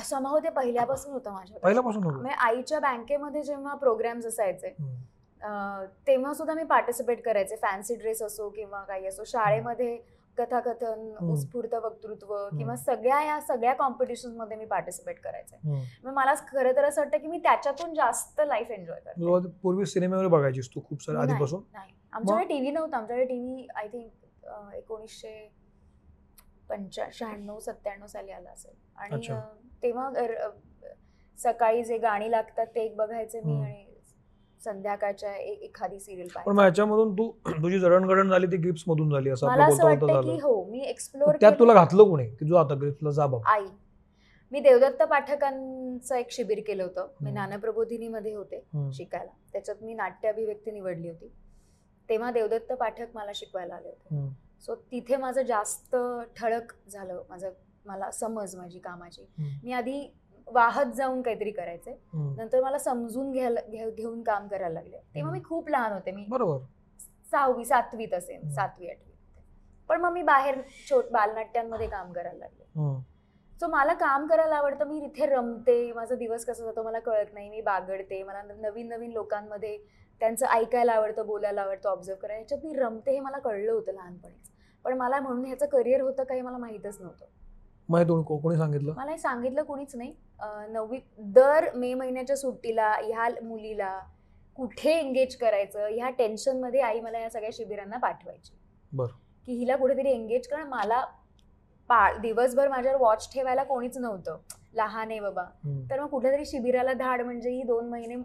समहाव 0.00 0.38
ते 0.38 0.50
पहिल्यापासून 0.50 1.12
होतं 1.12 1.32
माझ्या 1.32 1.58
पहिल्यापासून 1.58 2.04
होतं. 2.04 2.16
म्हणजे 2.16 2.34
आईच्या 2.34 2.80
बँकेमध्ये 2.80 3.42
जेव्हा 3.42 3.74
प्रोग्राम्स 3.74 4.26
असायचे 4.26 4.66
हम्म. 4.66 4.94
अ, 5.42 5.84
तेव्हा 6.06 6.34
सुद्धा 6.34 6.54
मी 6.54 6.64
पार्टिसिपेट 6.64 7.24
करायचे. 7.24 7.56
फॅन्सी 7.56 7.94
ड्रेस 7.94 8.22
असो 8.22 8.48
किंवा 8.48 8.80
काही 8.80 9.06
असो 9.06 9.24
शाळेमध्ये 9.24 10.18
कथाकथन. 10.38 11.14
उत्स्फूर्त 11.30 11.74
वक्तृत्व 11.74 12.48
किंवा 12.48 12.76
सगळ्या 12.76 13.22
या 13.22 13.40
सगळ्या 13.40 13.74
कॉम्पिटिशनमध्ये 13.74 14.56
मी 14.56 14.64
पार्टिसिपेट 14.64 15.20
करायचे. 15.20 15.56
हम्म. 15.64 16.08
मग 16.08 16.14
मला 16.14 16.34
खरं 16.34 16.72
तर 16.76 16.84
असं 16.84 17.00
वाटतं 17.00 17.18
की 17.18 17.26
मी 17.26 17.38
त्याच्यातून 17.38 17.94
जास्त 17.94 18.40
लाईफ 18.46 18.70
एन्जॉय 18.70 18.96
करते. 18.96 19.20
तुला 19.20 19.48
पूर्वी 19.62 19.86
सिनेमे 19.86 20.26
बघायचीस 20.26 20.68
तू 20.68 20.80
खूप 20.88 21.02
सारे 21.02 21.18
नाही, 21.18 21.30
आधीपासून? 21.30 21.60
नाही. 21.72 21.92
आमच्याकडे 22.12 22.44
टीव्ही 22.48 22.70
नव्हता. 22.70 22.96
आमच्याकडे 22.96 23.24
टीव्ही 23.24 23.66
आय 23.76 23.88
थिंक 23.88 24.74
एकोणीसशे 24.74 25.50
पंचा 26.68 27.04
शहाण्णव 27.12 27.58
सत्त्याण्णव 27.58 28.06
साली 28.06 28.30
आला 28.30 28.50
असेल. 28.50 28.74
आणि 28.96 29.28
तेव्हा 29.82 30.10
सकाळी 31.38 31.84
जे 31.84 31.98
गाणी 31.98 32.30
लागतात 32.30 32.66
ते 32.74 32.84
एक 32.84 32.96
बघायचे 32.96 33.40
मी. 33.40 33.60
आणि 33.62 33.84
संध्याकाळच्या 34.60 35.34
एखादी 35.36 35.98
सिरियल 36.00 36.28
पण 36.36 36.52
मग 36.52 36.60
ह्याच्यामधून 36.60 37.12
तू 37.12 37.30
तुझी 37.62 37.78
जडणघडण 37.80 38.30
झाली 38.30 38.46
ती 38.46 38.56
ग्रिप्स 38.56 38.82
मधून 38.86 39.10
झाली 39.10 39.30
असं 39.30 39.46
मला 39.46 39.64
असं 39.64 39.84
वाटतं 39.84 40.20
की 40.22 40.38
हो 40.42 40.64
मी 40.70 40.80
एक्सप्लोर 40.80 41.36
त्यात 41.40 41.52
तुला 41.58 41.74
घातलं 41.74 42.04
कोणी? 42.04 42.26
की 42.28 42.48
तू 42.50 42.54
आता 42.54 42.74
ग्रिप्सला 42.74 43.10
जा 43.10 43.26
बाबा 43.26 43.50
आई. 43.52 43.66
मी 44.52 44.60
देवदत्त 44.60 45.02
पाठकांचं 45.02 46.14
एक 46.16 46.30
शिबिर 46.30 46.60
केलं 46.66 46.82
होतं. 46.82 47.08
मी. 47.20 47.30
ज्ञानप्रबोधिनीमध्ये 47.30 48.34
होते. 48.34 48.60
शिकायला. 48.92 49.30
त्याच्यात 49.52 49.82
मी 49.82 49.94
नाट्य 49.94 50.28
अभिव्यक्ती 50.28 50.70
निवडली 50.70 51.08
होती. 51.08 51.30
तेव्हा 52.08 52.30
देवदत्त 52.30 52.72
पाठक 52.72 53.06
मला 53.14 53.30
शिकवायला 53.34 53.74
आले 53.74 53.88
होते. 53.88 54.28
सो 54.60 54.74
तिथे 54.74 55.16
माझं 55.16 55.42
जास्त 55.42 55.96
ठळक 56.36 56.72
झालं 56.88 57.22
माझं 57.28 57.50
मला 57.86 58.10
समज 58.10 58.56
माझी 58.56 58.78
कामाची. 58.78 59.26
मी 59.64 59.72
आधी 59.72 60.14
वाहत 60.46 60.92
जाऊन 60.94 61.22
काहीतरी 61.22 61.50
करायचे. 61.50 61.92
नंतर 62.14 62.62
मला 62.62 62.78
समजून 62.78 63.32
घ्यायला 63.32 63.60
घेऊन 63.90 64.22
काम 64.22 64.48
करायला 64.48 64.74
लागले. 64.74 64.98
तेव्हा 65.14 65.32
मी 65.32 65.40
खूप 65.44 65.68
लहान 65.68 65.92
होते. 65.92 66.10
मी 66.10 66.24
बरोबर. 66.28 66.64
सहावी 67.30 67.64
सातवीत 67.64 68.14
असेल. 68.14 68.48
सातवी 68.50 68.88
आठवी. 68.90 69.12
पण 69.88 70.00
मग 70.00 70.12
मी 70.12 70.22
बाहेर 70.22 70.60
छोट 70.90 71.10
बालनाट्यांमध्ये 71.12 71.86
काम 71.86 72.12
करायला 72.12 72.38
लागले. 72.38 72.64
सो 73.60 73.66
मला 73.66 73.94
काम 73.94 74.26
करायला 74.26 74.56
आवडतं. 74.56 74.86
मी 74.86 74.98
इथे 74.98 75.26
रमते. 75.26 75.92
माझा 75.92 76.14
दिवस 76.14 76.44
कसा 76.44 76.64
जातो 76.64 76.82
मला 76.82 76.98
कळत 76.98 77.32
नाही. 77.34 77.48
मी 77.50 77.60
बागडते. 77.60 78.22
मला 78.22 78.42
नवीन 78.42 78.88
नवीन 78.88 79.12
लोकांमध्ये 79.12 79.78
त्यांचं 80.20 80.46
ऐकायला 80.46 80.92
आवडतं 80.92 81.26
बोलायला 81.26 81.62
आवडतं 81.62 81.88
ऑब्झर्व 81.88 82.16
करायला. 82.18 82.38
ह्याच्यात 82.38 82.64
मी 82.64 82.74
रमते 82.74 83.12
हे 83.12 83.20
मला 83.20 83.38
कळलं 83.38 83.72
होतं 83.72 83.92
लहानपणीच. 83.92 84.50
पण 84.84 84.96
मला 84.98 85.20
म्हणून 85.20 85.44
ह्याचं 85.44 85.66
करिअर 85.66 86.00
होतं 86.00 86.24
काही 86.24 86.40
मला 86.40 86.58
माहीतच 86.58 87.00
नव्हतं. 87.00 87.24
कोणी 88.22 88.56
सांगितलं? 88.56 88.92
मला 88.96 89.10
हे 89.10 89.18
सांगितलं 89.18 89.62
कोणीच 89.62 89.94
नाही. 89.96 90.14
नववी 90.68 90.98
दर 91.18 91.66
मे 91.74 91.92
महिन्याच्या 91.94 92.36
सुट्टीला 92.36 92.90
ह्या 92.92 93.28
मुलीला 93.44 93.98
कुठे 94.56 94.90
एंगेज 94.90 95.36
करायचं 95.36 95.86
ह्या 95.86 96.10
टेन्शनमध्ये 96.10 96.80
आई 96.80 97.00
मला 97.00 97.18
या 97.18 97.30
सगळ्या 97.30 97.50
शिबिरांना 97.52 97.96
पाठवायची. 97.96 98.52
बरं. 98.92 99.16
की 99.46 99.52
हिला 99.52 99.76
कुठेतरी 99.76 100.10
एंगेज 100.10 100.48
कारण 100.48 100.66
मला 100.68 101.04
पा 101.88 102.18
दिवसभर 102.18 102.68
माझ्यावर 102.68 103.00
वॉच 103.00 103.32
ठेवायला 103.34 103.62
कोणीच 103.64 103.98
नव्हतं. 103.98 104.36
लहान 104.74 105.10
आहे 105.10 105.20
बाबा. 105.20 105.44
तर 105.90 106.00
मग 106.00 106.08
कुठेतरी 106.08 106.44
शिबिराला 106.44 106.92
धाड 106.92 107.22
म्हणजे 107.22 107.50
ही 107.50 107.62
दोन 107.62 107.88
महिने 107.88 108.16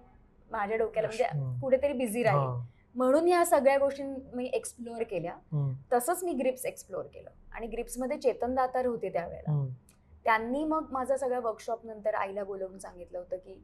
माझ्या 0.53 0.77
डोक्याला 0.77 1.07
म्हणजे. 1.07 1.59
कुठेतरी 1.61 1.93
बिझी 1.93 2.23
राहील. 2.23 2.61
म्हणून 2.95 3.27
ह्या 3.27 3.43
सगळ्या 3.45 3.77
गोष्टी 3.77 4.03
मी 4.33 4.45
एक्सप्लोअर 4.53 5.03
केल्या. 5.03 5.35
तसंच 5.93 6.23
मी 6.23 6.33
ग्रिप्स 6.33 6.65
एक्सप्लोअर 6.65 7.05
केलं 7.13 7.29
आणि 7.53 7.67
ग्रिप्समध्ये 7.67 8.17
चेतन 8.17 8.55
दातार 8.55 8.85
होते 8.85 9.09
त्यावेळेला. 9.13 9.63
त्यांनी 10.25 10.63
मग 10.63 10.91
माझा 10.91 11.17
सगळ्या 11.17 11.39
वर्कशॉप 11.39 11.85
नंतर 11.85 12.13
आईला 12.13 12.43
बोलवून 12.43 12.77
सांगितलं 12.79 13.17
होतं 13.17 13.37
की 13.37 13.63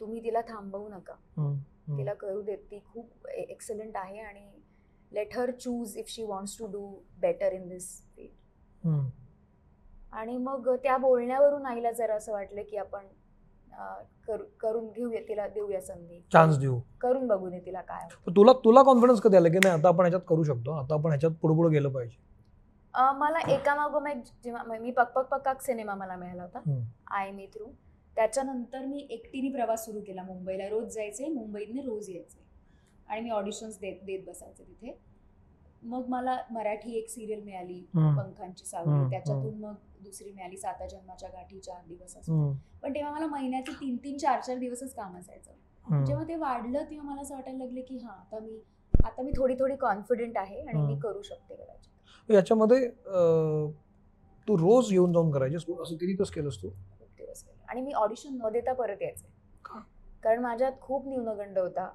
तुम्ही 0.00 0.22
तिला 0.24 0.40
थांबवू 0.40 0.88
नका. 0.88 1.14
तिला 1.98 2.14
करू 2.14 2.40
देत 2.42 2.58
ती 2.70 2.78
खूप 2.92 3.26
एक्सलंट 3.28 3.96
आहे 3.96 4.18
आणि 4.18 4.48
let 5.12 5.36
her 5.36 5.50
choose 5.50 5.96
if 5.96 6.08
she 6.08 6.24
wants 6.24 6.58
to 6.58 6.66
do 6.66 6.86
better 7.20 7.52
in 7.52 7.68
this 7.68 7.88
field. 8.16 8.88
आणि 10.12 10.36
मग 10.36 10.74
त्या 10.82 10.96
बोलण्यावरून 10.96 11.66
आईला 11.66 11.90
जरा 11.92 12.14
असं 12.14 12.32
वाटलं 12.32 12.62
की 12.62 12.76
आपण 12.76 13.06
करू- 14.26 14.46
करून 14.60 14.90
घेऊया 14.90 15.20
तिला 15.28 15.46
देऊया 15.48 15.80
संधी. 15.80 16.20
चान्स 16.32 16.58
देऊ. 16.58 16.78
करून 17.00 17.26
बघू 17.26 17.48
दे 17.50 17.58
तिला 17.66 17.80
काय 17.80 18.08
तुला 18.36 18.52
तुला 18.52 18.82
कॉन्फिडन्स 18.82 19.20
कधी 19.20 19.36
आला 19.36 19.48
की 19.48 19.58
नाही 19.64 19.78
आता 19.78 19.88
आपण 19.88 20.00
ह्याच्यात 20.00 20.22
करू 20.28 20.44
शकतो? 20.44 20.70
आता 20.70 20.94
आपण 20.94 21.10
ह्याच्यात 21.10 21.32
पुढे 21.32 21.54
पुढे 21.54 21.74
गेलं 21.74 21.88
पाहिजे. 21.88 22.24
मला 22.94 23.38
एकामागोम 23.38 24.06
एक 24.06 24.16
जेव्हा 24.44 24.78
मी 24.78 24.90
पक 24.90 25.12
पक 25.12 25.26
पकाक 25.26 25.62
सिनेमा 25.62 25.94
मला 25.94 26.16
मिळाला 26.16 26.42
होता. 26.42 26.82
आय 27.10 27.30
मी 27.30 27.46
थ्रू 27.46 27.66
त्याच्यानंतर 28.16 28.84
मी 28.84 29.06
एकटीने 29.10 29.48
प्रवास 29.48 29.84
सुरू 29.84 30.00
केला 30.06 30.22
मुंबईला. 30.22 30.68
रोज 30.68 30.94
जायचे 30.94 31.28
मुंबईतने 31.28 31.82
रोज 31.82 32.10
यायचे. 32.10 32.44
आणि 33.08 33.20
मी 33.20 33.30
ऑडिशन्स 33.30 33.78
देत 33.80 33.96
देत 34.04 34.20
बसायचे 34.26 34.62
तिथे. 34.62 34.98
मग 35.82 36.06
मला 36.08 36.36
मराठी 36.50 36.96
एक 36.98 37.08
सिरियल 37.08 37.42
मिळाली. 37.44 37.80
पंखांची 37.94 38.64
सावली. 38.64 39.10
त्याच्यातून 39.10 39.58
मग 39.60 39.74
दुसरी 40.02 40.32
मिळाली 40.32 40.56
साता 40.56 40.86
जन्माच्या 40.86 41.28
गाठी 41.28 41.58
चार 41.60 41.82
दिवस. 41.88 42.16
पण 42.82 42.94
तेव्हा 42.94 43.12
मला 43.12 43.26
महिन्याचे 43.26 43.72
तीन 43.72 43.96
तीन 44.04 44.16
चार 44.18 44.40
चार 44.40 44.58
दिवसच 44.58 44.94
काम 44.94 45.16
असायचं. 45.18 46.04
जेव्हा 46.04 46.24
ते 46.28 46.36
वाढलं 46.36 46.84
तेव्हा 46.90 47.08
मला 47.08 47.20
असं 47.22 47.34
वाटायला 47.34 47.64
लागलं 47.64 47.80
की 47.88 47.98
हा 47.98 48.10
आता 48.10 48.38
मी 48.38 48.58
आता 48.94 49.22
मी 49.22 49.32
थोडी 49.36 49.54
थोडी 49.54 49.76
कॉन्फिडेंट 49.76 50.36
आहे 50.38 50.60
आणि 50.60 50.80
मी. 50.82 50.98
करू 51.00 51.22
शकते 51.22 51.54
कदाचित. 51.54 52.32
याच्यामध्ये 52.32 52.88
तू 54.48 54.56
रोज 54.58 54.92
येऊन 54.92 55.12
जाऊन 55.12 55.30
करायचीस? 55.30 55.64
असं 55.82 55.96
किती 55.96 56.14
तास 56.18 56.30
केलंस 56.30 56.56
तू? 56.62 56.68
खूप 56.98 57.08
दिवस 57.18 57.44
गेले 57.44 57.64
आणि 57.68 57.80
मी 57.80 57.92
ऑडिशन 57.92 58.36
न 58.42 58.48
देता 58.52 58.72
परत 58.72 59.02
यायचे? 59.02 59.28
कारण 60.22 60.42
माझ्यात 60.42 60.72
खूप 60.80 61.06
न्यूनगंड 61.08 61.58
होता. 61.58 61.88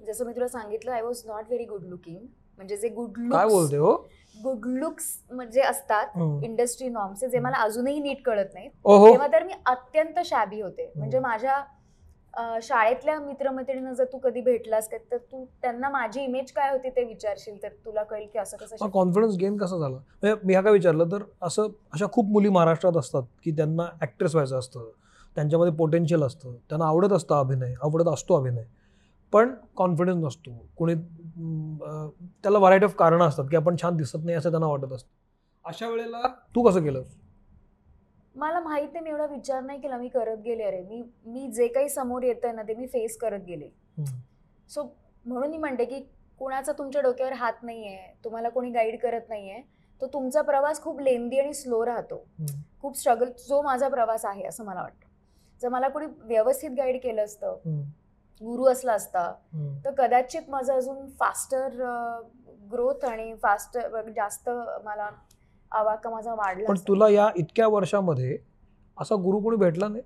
जसं 0.00 0.26
मी 0.26 0.32
तुला 0.32 0.48
सांगितलं 0.48 0.92
I 0.92 1.02
was 1.02 1.22
not 1.26 1.44
very 1.48 1.64
good 1.64 1.84
looking 1.84 2.26
म्हणजे 2.60 2.76
जे 2.76 2.88
गुड 2.88 3.18
काय 3.32 3.46
बोलते 3.48 3.76
हो? 3.76 3.92
गुड 4.34 4.66
लुक्स 4.78 5.04
म्हणजे 5.30 5.60
असतात. 5.60 6.06
इंडस्ट्री 6.44 6.88
नॉर्म्स 6.88 7.24
जे 7.24 7.38
मला 7.38 7.56
अजूनही 7.56 8.00
नीट 8.00 8.22
कळत 8.24 8.56
ओहो. 8.84 9.10
तेव्हा 9.10 9.26
तर 9.26 9.42
मी 9.42 9.52
अत्यंत 9.66 10.18
शाबी 10.24 10.60
होते. 10.60 10.90
म्हणजे 10.96 11.16
हम्म. 11.18 11.28
माझ्या 11.28 11.62
शाळेतल्या 12.62 13.18
मित्रमैत्रिणींना 13.20 13.92
जर 13.92 14.04
तू 14.04 14.18
कधी 14.18 14.40
भेटलास 14.40 14.88
का 14.88 14.96
तर 15.10 15.16
तू 15.32 15.44
त्यांना 15.62 15.88
माझी 15.90 16.20
इमेज 16.22 16.52
काय 16.52 16.70
होती 16.72 16.90
ते 16.90 17.04
विचारशील 17.04 17.56
तर 17.62 17.68
तुला 17.84 18.02
कळेल 18.02 18.26
की 18.32 18.38
असं 18.38 18.56
कसं 18.56 18.88
कॉन्फिडन्स 18.88 19.36
गेन 19.36 19.56
कसा 19.56 19.78
झाला? 19.78 19.96
म्हणजे 19.96 20.34
मी 20.46 20.52
ह्या 20.52 20.62
काय 20.62 20.72
विचारलं 20.72 21.10
तर 21.12 21.22
असं 21.42 21.68
अशा 21.92 22.06
खूप 22.12 22.26
मुली 22.26 22.48
महाराष्ट्रात 22.48 22.96
असतात 22.96 23.22
की 23.44 23.50
त्यांना 23.50 23.86
ॲक्ट्रेस 24.00 24.34
व्हायचं 24.34 24.58
असतं 24.58 24.90
त्यांच्यामध्ये 25.36 25.72
पोटेन्शियल 25.72 26.22
असतं 26.22 26.54
त्यांना 26.68 26.86
आवडत 26.86 27.12
असतं 27.12 27.34
अभिनय 27.36 27.74
आवडत 27.82 28.08
असतो 28.08 28.36
अभिनय. 28.36 28.64
पण 29.32 29.54
कॉन्फिडन्स 29.76 30.24
नसतो. 30.24 30.50
कोणी 30.76 30.94
त्याला 32.42 32.58
व्हरायटी 32.58 32.84
ऑफ 32.84 32.94
कारणं 32.94 33.24
असतात 33.24 33.44
की 33.50 33.56
आपण 33.56 33.76
छान 33.82 33.96
दिसत 33.96 34.24
नाही 34.24 34.36
असं 34.36 34.50
त्यांना 34.50 34.66
वाटत 34.66 34.92
असतं 34.92 35.08
अशा 35.64 35.88
वेळेला 35.88 36.22
तू 36.54 36.62
कसं 36.62 36.82
केलं 36.82 37.02
मला 38.34 38.60
माहीत 38.60 38.88
नाही 38.92 39.04
मी 39.04 39.10
एवढा 39.10 39.26
विचार 39.26 39.62
नाही 39.62 39.80
केला 39.80 39.96
मी 39.96 40.08
करत 40.08 40.36
गेले 40.36 40.62
अरे 40.62 40.80
मी 40.82 41.02
मी 41.24 41.46
जे 41.52 41.66
काही 41.68 41.88
समोर 41.88 42.22
येतंय 42.22 42.52
ना 42.52 42.62
ते 42.62 42.74
मी 42.74 42.86
फेस 42.86 43.16
करत 43.16 43.40
गेले. 43.40 43.68
सो 44.70 44.82
म्हणून 45.24 45.50
मी 45.50 45.56
म्हणते 45.56 45.84
की 45.84 46.00
कोणाचा 46.40 46.72
तुमच्या 46.72 47.02
डोक्यावर 47.02 47.32
हात 47.32 47.62
नाहीये 47.62 47.98
तुम्हाला 48.24 48.48
कोणी 48.48 48.70
गाईड 48.70 48.98
करत 49.00 49.28
नाहीये 49.28 49.60
तो 50.00 50.06
तुमचा 50.06 50.42
प्रवास 50.42 50.82
खूप 50.82 51.00
लेंदी 51.00 51.38
आणि 51.38 51.54
स्लो 51.54 51.84
राहतो. 51.86 52.24
खूप 52.82 52.96
स्ट्रगल 52.98 53.30
जो 53.48 53.60
माझा 53.62 53.88
प्रवास 53.88 54.24
आहे 54.24 54.44
असं 54.44 54.64
मला 54.64 54.82
वाटतं 54.82 55.08
जर 55.60 55.68
मला 55.68 55.88
कोणी 55.88 56.06
व्यवस्थित 56.20 56.70
गाईड 56.70 57.00
केलं 57.02 57.24
असतं. 57.24 57.58
गुरु 58.40 58.64
असला 58.64 58.92
असता. 58.92 59.32
तर 59.84 59.90
कदाचित 59.98 60.50
माझं 60.50 60.72
अजून 60.74 61.08
फास्टर 61.10 61.68
ग्रोथ 62.72 63.04
आणि 63.04 63.34
फास्टर 63.42 64.10
जास्त 64.16 64.48
मला 64.84 65.08
आवाका 65.72 66.10
माझा 66.10 66.34
वाढला 66.34 66.68
पण. 66.68 66.78
तुला 66.88 67.08
या 67.08 67.28
इतक्या 67.36 67.68
वर्षामध्ये 67.68 68.38
असा 68.98 69.14
गुरु 69.14 69.40
कोणी 69.40 69.56
भेटला 69.56 69.88
नाही 69.88 70.02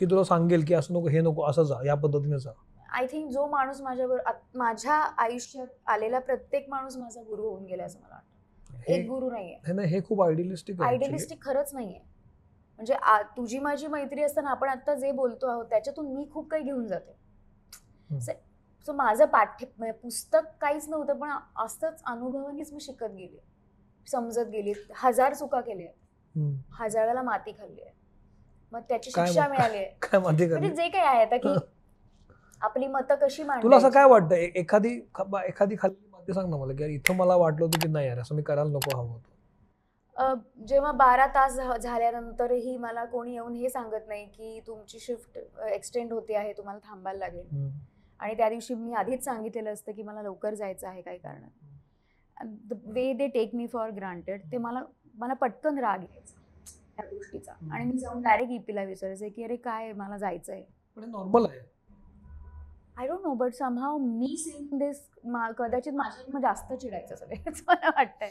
की 0.00 0.06
तुला 0.06 0.24
सांगेल 0.24 0.64
की 0.64 0.74
असं 0.74 0.94
नको 0.94 1.08
हे 1.08 1.20
नको 1.20 1.44
असं 1.44 1.62
जा 1.62 1.76
या 1.86 1.94
पद्धतीने 1.94 2.38
जा 2.38 2.50
आय 2.88 3.06
थिंक 3.06 3.30
जो 3.30 3.46
माणूस 3.46 3.80
माझ्यावर 3.80 4.18
माझ्या 4.54 4.94
आयुष्यात 5.18 5.66
आलेला 5.86 6.18
प्रत्येक 6.18 6.68
माणूस 6.70 6.96
माझा 6.96 7.22
गुरु 7.22 7.42
होऊन 7.42 7.64
गेला 7.64 7.84
असं 7.84 7.98
मला 7.98 8.14
वाटतं 8.14 8.82
हे 8.86 8.94
एक 8.94 9.08
गुरु 9.08 9.30
नाहीये 9.30 9.56
हे 9.66 9.86
हे 9.86 10.00
खूप 10.08 10.22
आयडियलिस्टिक. 10.22 10.82
आयडियलिस्टिक 10.82 11.42
खरंच 11.42 11.70
नाहीये 11.74 11.98
म्हणजे 12.78 12.94
तुझी 13.36 13.58
माझी 13.58 13.86
मैत्री 13.86 14.22
असताना 14.22 14.50
आपण 14.50 14.68
आता 14.68 14.94
जे 14.94 15.12
बोलतो 15.12 15.46
आहोत 15.46 15.64
त्याच्यातून 15.64 16.12
मी 16.14 16.26
खूप 16.32 16.48
काही 16.48 16.62
घेऊन 16.62 16.86
जाते. 16.86 17.25
सो 18.88 18.92
माझं 18.92 19.24
पाठ्य 19.24 19.66
म्हणजे 19.78 19.98
पुस्तक 19.98 20.46
काहीच 20.60 20.88
नव्हतं 20.88 21.18
पण 21.18 21.30
असंच 21.64 22.02
अनुभवानेच 22.06 22.72
मी 22.72 22.80
शिकत 22.80 23.10
गेले. 23.10 23.38
समजत 24.06 24.48
गेली. 24.50 24.72
हजार 24.96 25.34
चुका 25.34 25.60
केल्या. 25.60 25.92
हजाराला 26.74 27.22
माती 27.22 27.52
खाल्ली 27.52 27.82
आहे. 27.82 27.92
मग 28.72 28.80
त्याची 28.88 29.10
शिक्षा? 29.10 29.48
मिळाली 29.48 29.76
आहे. 29.76 30.18
म्हणजे 30.18 30.70
जे 30.70 30.88
काही 30.88 31.06
आहे 31.06 31.24
आता 31.24 31.36
की 31.36 31.54
आपली 32.60 32.86
मतं 32.86 33.14
कशी 33.14 33.42
मांडायची? 33.42 33.62
तुला 33.62 33.76
असं 33.76 33.90
काय 33.90 34.04
वाटतं? 34.04 34.34
एखादी 34.34 34.94
एखादी 35.46 35.76
खाली 35.78 35.94
माहिती 36.10 36.32
सांग 36.32 36.50
ना 36.50 36.56
मला 36.56 36.72
की 36.72 36.94
इथं 36.94 37.16
मला 37.16 37.36
वाटलं 37.36 37.64
होतं 37.64 37.78
की 37.78 37.88
नाही 37.88 38.06
यार 38.06 38.18
असं 38.18 38.34
मी 38.34 38.42
करायला 38.42 38.70
नको 38.70 38.96
हवं 38.96 39.08
होतं. 39.08 40.34
जेव्हा 40.66 40.92
बारा 40.92 41.26
तास 41.26 41.56
झाल्यानंतरही 41.78 42.76
मला 42.76 43.04
कोणी 43.04 43.32
येऊन 43.32 43.54
हे 43.54 43.68
सांगत 43.70 44.08
नाही 44.08 44.24
की 44.26 44.60
तुमची 44.66 44.98
शिफ्ट 44.98 45.38
एक्सटेंड 45.64 46.12
होते 46.12 46.34
आहे 46.34 46.52
तुम्हाला 46.52 46.78
थांबायला 46.88 47.18
लागेल. 47.18 47.46
आणि 48.20 48.34
त्या 48.36 48.48
दिवशी 48.48 48.74
मी 48.74 48.92
आधीच 48.94 49.24
सांगितलेलं 49.24 49.72
असतं 49.72 49.92
की 49.92 50.02
मला 50.02 50.22
लवकर 50.22 50.54
जायचं 50.54 50.88
आहे 50.88 51.02
काही 51.02 51.18
कारण 51.18 52.48
the 52.68 52.74
way 52.86 53.12
they 53.12 53.26
take 53.28 53.54
me 53.54 53.66
for 53.66 53.90
granted 53.90 54.42
ते 54.52 54.58
मला 54.58 54.82
मला 55.14 55.34
पटकन 55.34 55.78
राग 55.78 56.02
यायचा 56.02 56.34
त्या 56.96 57.04
गोष्टीचा. 57.06 57.52
आणि 57.72 57.84
मी 57.84 57.98
जाऊन 57.98 58.22
डायरेक्ट 58.22 58.52
ईपीला 58.52 58.82
विचारायचं 58.82 59.28
की 59.28 59.44
अरे 59.44 59.56
काय 59.56 59.92
मला 59.92 60.16
जायचं 60.16 60.52
आहे 60.52 61.06
नॉर्मल 61.06 61.46
आहे. 61.46 61.58
I 62.96 63.06
don't 63.06 63.20
know 63.22 63.32
but 63.34 63.52
somehow 63.52 63.96
me 63.98 64.36
saying 64.36 64.78
this 64.78 65.00
कदाचित 65.58 65.92
माझ्यावर 65.92 66.40
जास्त 66.40 66.72
चिडायचं 66.72 67.16
सगळे 67.16 67.36
असं 67.48 67.62
मला 67.68 67.88
वाटतंय. 67.88 68.30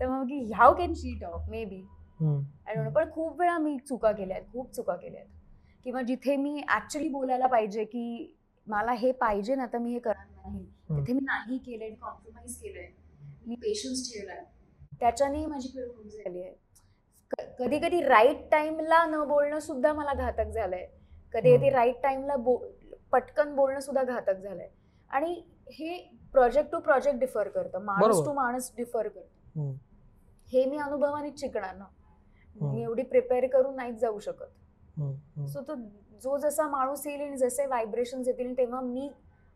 तर 0.00 0.08
मग 0.08 0.24
की 0.24 0.52
how 0.52 0.74
can 0.74 0.94
she 0.94 1.18
talk 1.20 1.48
maybe. 1.64 1.82
I 2.20 2.74
don't 2.74 2.84
know 2.84 2.90
पण 2.90 3.10
खूप 3.10 3.40
वेळा 3.40 3.58
मी 3.58 3.76
चुका 3.78 4.12
केल्या 4.12 4.36
आहेत 4.36 4.52
खूप 4.52 4.72
चुका 4.72 4.96
केल्या 4.96 5.20
आहेत. 5.20 5.30
किंवा 5.84 6.02
जिथे 6.02 6.36
मी 6.36 6.62
ॲक्च्युली 6.68 7.08
बोलायला 7.08 7.46
पाहिजे 7.46 7.84
की 7.84 8.32
मला 8.66 8.92
हे 8.92 9.10
पाहिजे 9.12 9.54
ना 9.54 9.66
तर 9.72 9.78
मी 9.78 9.92
हे 9.92 9.98
करणार 9.98 10.26
नाही. 10.26 10.64
तिथे 10.90 11.12
मी 11.12 11.20
नाही 11.22 11.58
केलंय 11.58 11.90
कॉम्प्रोमाइज 11.90 12.56
केलंय 12.60 12.88
मी 13.46 13.54
पेशन्स 13.54 14.10
ठेवलाय 14.12 14.44
त्याच्यानेही 15.00 15.46
माझी 15.46 15.68
पिळवणूक 15.68 16.06
झाली 16.06 16.42
आहे 16.42 16.54
कधी 17.58 17.78
कधी 17.78 18.00
राईट 18.02 18.48
टाइमला 18.50 19.04
न 19.06 19.22
बोलणं 19.28 19.58
सुद्धा 19.60 19.92
मला 19.92 20.12
घातक 20.14 20.50
झालंय 20.50 20.86
कधी 21.34 21.56
कधी. 21.56 21.70
राईट 21.70 22.02
टाइमला 22.02 22.36
बो 22.36 22.56
पटकन 23.12 23.54
बोलणं 23.54 23.80
सुद्धा 23.80 24.02
घातक 24.02 24.40
झालंय 24.42 24.68
आणि 25.10 25.32
हे 25.72 25.96
प्रोजेक्ट 26.32 26.70
टू 26.72 26.78
प्रोजेक्ट 26.80 27.18
डिफर 27.20 27.48
करतं 27.48 27.84
माणूस. 27.84 28.24
टू 28.24 28.32
माणूस 28.32 28.70
डिफर 28.76 29.08
करतं. 29.08 29.72
हे 30.48 30.64
मी 30.66 30.78
अनुभवानेच 30.78 31.40
शिकणार 31.40 31.74
ना. 31.76 31.84
मी 32.56 32.82
एवढी 32.82 33.02
प्रिपेअर 33.02 33.46
करून 33.52 33.74
नाहीच 33.76 33.96
जाऊ 34.00 34.18
शकत. 34.20 35.00
सो 35.48 35.60
तो 35.60 35.74
जो 36.22 36.36
जसा 36.38 36.66
माणूस 36.68 37.06
येईल 37.06 37.20
आणि 37.20 37.36
जसे 37.36 37.66
व्हायब्रेशन 37.66 38.22
येतील 38.26 38.56
तेव्हा 38.58 38.80
मी 38.80 39.08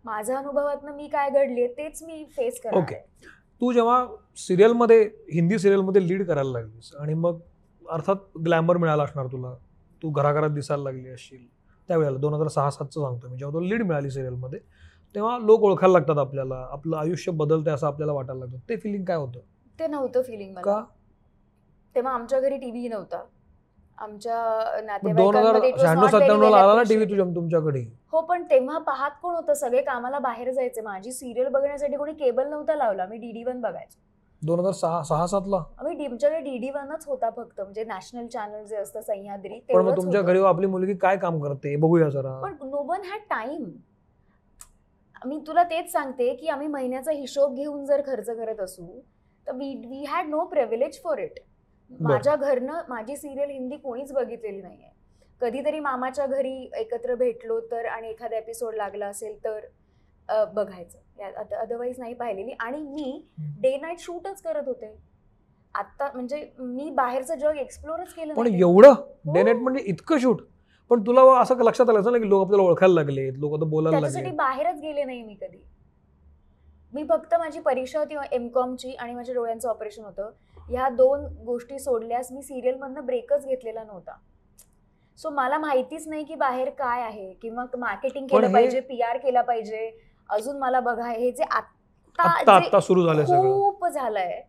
माझ्या 0.04 0.36
अनुभवातनं 0.38 0.94
मी 0.94 1.06
काय 1.08 1.30
घडले 1.30 1.66
तेच 1.68 2.02
मी 2.02 2.24
फेस 2.36 2.60
करणार 2.60 2.82
Okay. 2.82 2.94
आहे. 2.94 3.28
तू 3.60 3.72
जेव्हा 3.72 4.04
सिरियलमध्ये 4.38 5.02
हिंदी 5.32 5.58
सिरियलमध्ये 5.58 6.06
लीड 6.08 6.26
करायला 6.26 6.50
लागलीस 6.50 6.92
आणि 7.00 7.14
मग 7.14 7.38
अर्थात 7.82 8.16
ग्लॅमर 8.44 8.76
मिळाला 8.76 9.02
असणार 9.02 9.26
तुला 9.26 9.54
तू 10.02 10.10
घराघरात 10.10 10.50
दिसायला 10.50 10.82
लागली 10.82 11.08
असशील 11.08 11.46
त्यावेळेला 11.88 12.18
दोन 12.18 12.34
हजार 12.34 12.48
सहा 12.48 12.70
सातचं 12.70 13.00
सांगतो 13.00 13.28
मी 13.28 13.36
जेव्हा 13.36 13.54
तुला 13.54 13.68
लीड 13.68 13.82
मिळाली 13.82 14.10
सिरियलमध्ये 14.10 14.58
तेव्हा 15.14 15.38
लोक 15.38 15.62
ओळखायला 15.62 15.92
लागतात 15.92 16.18
आपल्याला 16.18 16.56
आपलं 16.72 16.96
आयुष्य 16.96 17.32
बदलतंय 17.32 17.72
असं 17.74 17.86
आपल्याला 17.86 18.12
वाटायला 18.12 18.44
लागतं 18.44 18.68
ते 18.68 18.76
फिलिंग 18.76 19.04
काय 19.04 19.16
होतं 19.16 19.40
ते 19.78 19.86
नव्हतं 19.86 20.22
फिलिंग 20.22 20.50
मला 20.50 20.62
का 20.62 20.82
तेव्हा 21.96 22.12
आमच्या 22.12 22.40
घरी 22.40 22.56
टीव्ही 22.56 22.88
नव्हता 22.88 23.22
आमच्या 24.00 24.34
नातेवाईकांमध्ये 24.84 25.70
it 25.70 25.74
was 25.74 25.82
शहाण्णव 25.82 26.04
not 26.04 26.10
very 26.10 26.20
सत्त्याण्णव 26.20 26.46
well 26.46 26.54
आला 26.54 26.66
ना 26.66 26.72
appreciated. 26.72 26.88
टीव्ही 26.88 27.10
तुझ्या 27.10 27.34
तुमच्याकडे? 27.34 27.80
हो 28.12 28.20
पण 28.20 28.42
तेव्हा 28.42 28.78
पाहत 28.78 29.10
कोण 29.22 29.34
होतं? 29.34 29.54
सगळे 29.54 29.82
कामाला 29.82 30.18
बाहेर 30.18 30.50
जायचे. 30.50 30.80
माझी 30.80 31.12
सिरियल 31.12 31.48
बघण्यासाठी 31.48 31.96
कोणी 31.96 32.12
केबल 32.12 32.48
नव्हता 32.48 32.76
लावला. 32.76 33.06
मी 33.06 33.16
डीडी 33.16 33.44
वन 33.44 33.60
बघायचो. 33.60 33.98
दोन 34.42 34.58
हजार 34.58 34.72
सहा 34.72 35.02
सहा 35.02 35.26
सातला? 35.26 35.56
आम्ही 35.78 36.06
आमच्याकडे 36.06 36.40
डीडी 36.40 36.70
वनच 36.70 37.04
होता 37.06 37.30
फक्त. 37.30 37.60
म्हणजे 37.60 37.84
नॅशनल 37.84 38.26
चॅनल 38.26 38.64
जे 38.64 38.76
असतं 38.76 39.00
सह्याद्री 39.00 39.58
पण 39.68 39.84
मग 39.84 39.96
तुमच्या. 39.96 40.22
घरी 40.22 40.42
आपली 40.44 40.66
मुलगी 40.66 40.94
काय 40.94 41.16
काम 41.16 41.40
करते? 41.42 41.76
बघूया 41.76 42.08
जरा. 42.08 42.40
पण 42.42 42.54
नो 42.70 42.82
वन 42.82 43.04
हॅड 43.04 43.20
टाइम 43.30 43.70
मी 45.26 45.38
तुला 45.46 45.62
तेच 45.62 45.92
सांगते 45.92 46.34
की 46.34 46.48
आम्ही 46.48 46.66
महिन्याचा 46.66 47.12
हिशोब 47.12 47.54
घेऊन 47.54 47.84
जर 47.84 48.00
खर्च 48.06 48.30
करत 48.30 48.60
असू 48.60 48.86
तर 49.46 49.52
we 49.52 49.74
we 49.88 50.04
had 50.04 50.28
no 50.28 50.44
privilege 50.44 51.00
for 51.04 51.18
it 51.18 51.38
माझ्या 51.90 52.34
घरनं 52.36 52.80
माझी 52.88 53.16
सिरियल 53.16 53.50
हिंदी 53.50 53.76
कोणीच 53.76 54.12
बघितलेली 54.12 54.60
नाहीये. 54.62 54.88
कधीतरी 55.40 55.80
मामाच्या 55.80 56.26
घरी 56.26 56.70
एकत्र 56.76 57.14
भेटलो 57.14 57.60
तर 57.70 57.84
आणि 57.86 58.08
एखादा 58.08 58.36
एपिसोड 58.36 58.74
लागला 58.74 59.06
असेल 59.06 59.36
तर 59.44 59.60
बघायचं. 60.54 60.98
अदरवाईज 61.56 61.98
नाही 61.98 62.14
पाहिलेली. 62.14 62.52
आणि 62.60 62.82
मी 62.82 63.22
डे 63.60 63.76
नाईट 63.76 63.98
शूटच 64.00 64.42
करत 64.42 64.66
होते. 64.66 64.94
आता 65.74 66.10
म्हणजे 66.14 66.48
मी 66.58 66.88
बाहेरचं 66.90 67.38
जग 67.38 67.56
एक्सप्लोरच 67.56 68.12
केलं 68.14 68.34
पण. 68.34 68.46
एवढं? 68.46 68.94
डे 69.24 69.42
नाईट 69.42 69.56
म्हणजे 69.56 69.82
इतकं 69.86 70.18
शूट 70.18 70.42
पण 70.90 71.02
तुला 71.06 71.22
असं 71.40 71.62
लक्षात 71.64 71.88
आलं 71.88 72.12
ना 72.12 72.18
की 72.18 72.28
लोक 72.28 72.44
आपल्याला 72.44 72.68
ओळखायला 72.68 72.94
लागले 72.94 73.28
लोक 73.40 73.52
आता 73.54 73.64
बोलायला 73.70 74.00
लागले 74.00 74.30
बाहेरच 74.36 74.80
गेले 74.80 75.04
नाही 75.04 75.22
मी 75.22 75.34
कधी. 75.34 75.62
मी 76.92 77.04
फक्त 77.08 77.34
माझी 77.34 77.60
परीक्षा 77.60 77.98
होती 77.98 78.14
एम 78.32 78.48
कॉमची 78.48 78.92
आणि 78.92 79.14
माझ्या 79.14 79.34
डोळ्यांचं 79.34 79.68
ऑपरेशन 79.68 80.04
होतं. 80.04 80.30
ह्या 80.70 80.88
दोन 80.88 81.24
गोष्टी 81.44 81.78
सोडल्यास 81.78 82.32
मी 82.32 82.42
सिरियलमधनं 82.42 83.06
ब्रेकच 83.06 83.46
घेतलेला 83.46 83.84
नव्हता. 83.84 84.16
सो 85.18 85.30
मला 85.30 85.58
माहितीच 85.58 86.08
नाही 86.08 86.24
की 86.24 86.34
बाहेर 86.34 86.70
काय 86.70 87.02
आहे 87.02 87.32
किंवा 87.32 87.64
मार्केटिंग 87.78 88.26
केलं 88.26 88.52
पाहिजे 88.52 88.80
पी 88.80 89.00
आर 89.00 89.16
केला 89.16 89.42
पाहिजे. 89.42 89.90
अजून 90.28 90.58
मला 90.58 90.80
बघा 90.80 91.08
हे 91.08 91.30
जे 91.30 91.44
आत्ता 91.44 92.54
आता 92.54 92.80
सुरू 92.80 93.06
झालं 93.06 93.24
खूप 93.24 93.86
झालंय. 93.86 94.40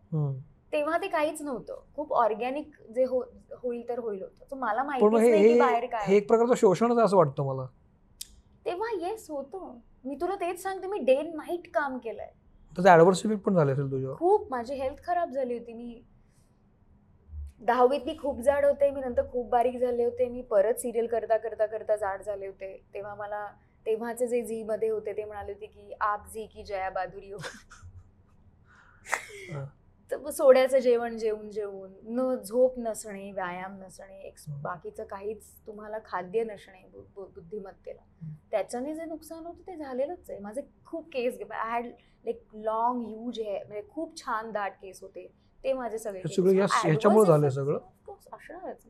तेव्हा 0.72 0.98
ते 0.98 1.08
काहीच 1.08 1.42
नव्हतं. 1.42 1.80
खूप 1.96 2.12
ऑर्गॅनिक 2.12 2.70
जे 2.94 3.04
हो 3.04 3.22
होईल 3.62 3.88
तर 3.88 3.98
होईल 3.98 4.22
होतं. 4.22 4.44
So 4.52 4.58
मला 4.60 4.82
माहितीच 4.82 5.20
हे 5.20 5.30
नाही 5.30 5.52
की 5.52 5.58
बाहेर 5.58 5.86
काय 5.86 6.14
एक 6.16 6.28
प्रकारचं 6.28 6.54
शोषणच 6.54 6.98
असं 6.98 7.16
वाटतं 7.16 7.46
मला. 7.46 7.66
तेव्हा 8.64 8.88
येस 9.00 9.26
होतं. 9.30 9.78
मी 10.04 10.14
तुला 10.14 10.34
तेच 10.34 10.62
सांगते 10.62 10.86
मी 10.86 10.98
डे 10.98 11.22
नाईट 11.22 11.70
काम 11.74 11.98
केलंय. 11.98 12.30
पण 12.76 12.82
झाले 13.54 13.72
असेल 13.72 13.90
तुझ्यावर. 13.90 14.16
खूप. 14.16 14.50
माझी 14.50 14.74
हेल्थ 14.74 15.04
खराब 15.06 15.30
झाली 15.30 15.58
होती. 15.58 15.72
मी 15.72 16.02
दहावीत 17.62 18.06
मी 18.06 18.14
खूप 18.14 18.40
जाड 18.40 18.64
होते 18.64 18.90
मी 18.90 19.00
नंतर 19.00 19.26
खूप 19.32 19.46
बारीक 19.48 19.78
झाले 19.80 20.04
होते 20.04 20.28
मी 20.28 20.42
परत 20.42 20.78
सिरियल 20.78 21.06
करता 21.06 21.36
करता 21.38 21.66
करता 21.66 21.96
जाड 21.96 22.22
झाले 22.22 22.46
होते 22.46 22.76
तेव्हा 22.94 23.14
मला 23.14 23.46
तेव्हाचे 23.86 24.26
जे 24.26 24.40
झी 24.42 24.62
मध्ये 24.62 24.88
होते 24.88 25.12
ते 25.12 25.24
म्हणाले 25.24 25.52
होते 25.52 25.66
की 25.66 25.92
आप 26.00 26.26
झी 26.34 26.46
की 26.46 26.64
जया 26.64 26.90
बादुरी 26.90 27.30
हो. 27.30 27.38
तर 30.10 30.30
सोड्याचं 30.30 30.78
जेवण 30.78 31.16
जेवून 31.18 31.50
जेवून 31.50 31.92
न 32.10 32.34
झोप 32.36 32.74
नसणे 32.78 33.30
व्यायाम 33.32 33.76
नसणे 33.78 34.18
एक्स- 34.18 34.48
हम्म. 34.48 34.60
बाकीचं 34.62 35.04
काहीच 35.04 35.44
तुम्हाला 35.66 35.98
खाद्य 36.04 36.42
नसणे 36.44 36.82
बुद्धिमत्तेला. 37.16 38.02
त्याच्याने 38.50 38.94
जे 38.94 39.04
नुकसान 39.04 39.46
होतं 39.46 39.66
ते 39.66 39.76
झालेलंच 39.76 40.30
आहे 40.30 40.38
माझे 40.38 40.62
खूप 40.86 41.08
केस 41.12 41.38
I 41.42 41.70
had 41.70 41.86
like 41.86 42.42
long 42.54 43.08
use 43.10 43.38
हे 43.40 43.58
म्हणजे 43.58 43.82
खूप 43.88 44.16
छान 44.16 44.50
दाट 44.52 44.72
केस 44.82 45.02
होते 45.02 45.26
ते 45.64 45.72
माझे 45.72 45.98
सगळे 45.98 46.22
सगळं 46.28 46.54
या- 46.54 46.66
ह्याच्यामुळे 46.70 47.26
झालंय 47.26 47.50
सगळं? 47.50 47.78
असणारच. 48.10 48.82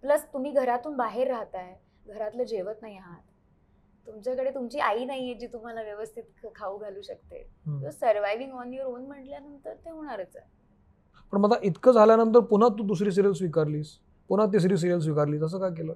प्लस 0.00 0.32
तुम्ही 0.32 0.50
घरातून 0.50 0.96
बाहेर 0.96 1.28
राहताय. 1.28 1.76
घरातलं 2.06 2.42
जेवत 2.42 2.74
नाही 2.82 2.96
आहात. 2.96 3.20
तुमच्याकडे 4.06 4.50
तुमची 4.50 4.78
आई 4.78 5.04
नाहीये 5.04 5.34
जी 5.34 5.46
तुम्हाला 5.46 5.82
व्यवस्थित 5.82 6.22
खाऊ 6.54 6.78
घालू 6.78 7.02
शकते. 7.02 7.50
हम्म. 7.66 7.88
सर्वायव्हिंग 7.88 8.52
ऑन 8.52 8.74
युअर 8.74 8.86
ओन 8.86 9.06
म्हटल्यानंतर 9.06 9.74
ते 9.74 9.90
होणारच 9.90 10.36
आहे. 10.36 10.50
पण 11.32 11.38
मग 11.38 11.52
आता 11.52 11.66
इतकं 11.66 11.92
झाल्यानंतर 11.92 12.40
पुन्हा 12.40 12.68
तू 12.68 12.86
दुसरी 12.86 13.10
सिरियल 13.10 13.32
स्वीकारलीस. 13.32 13.98
पुन्हा 14.28 14.46
तिसरी 14.46 14.76
सिरियल 14.76 14.98
स्वीकारलीस. 14.98 15.42
असं 15.42 15.58
का 15.58 15.68
केलं? 15.68 15.94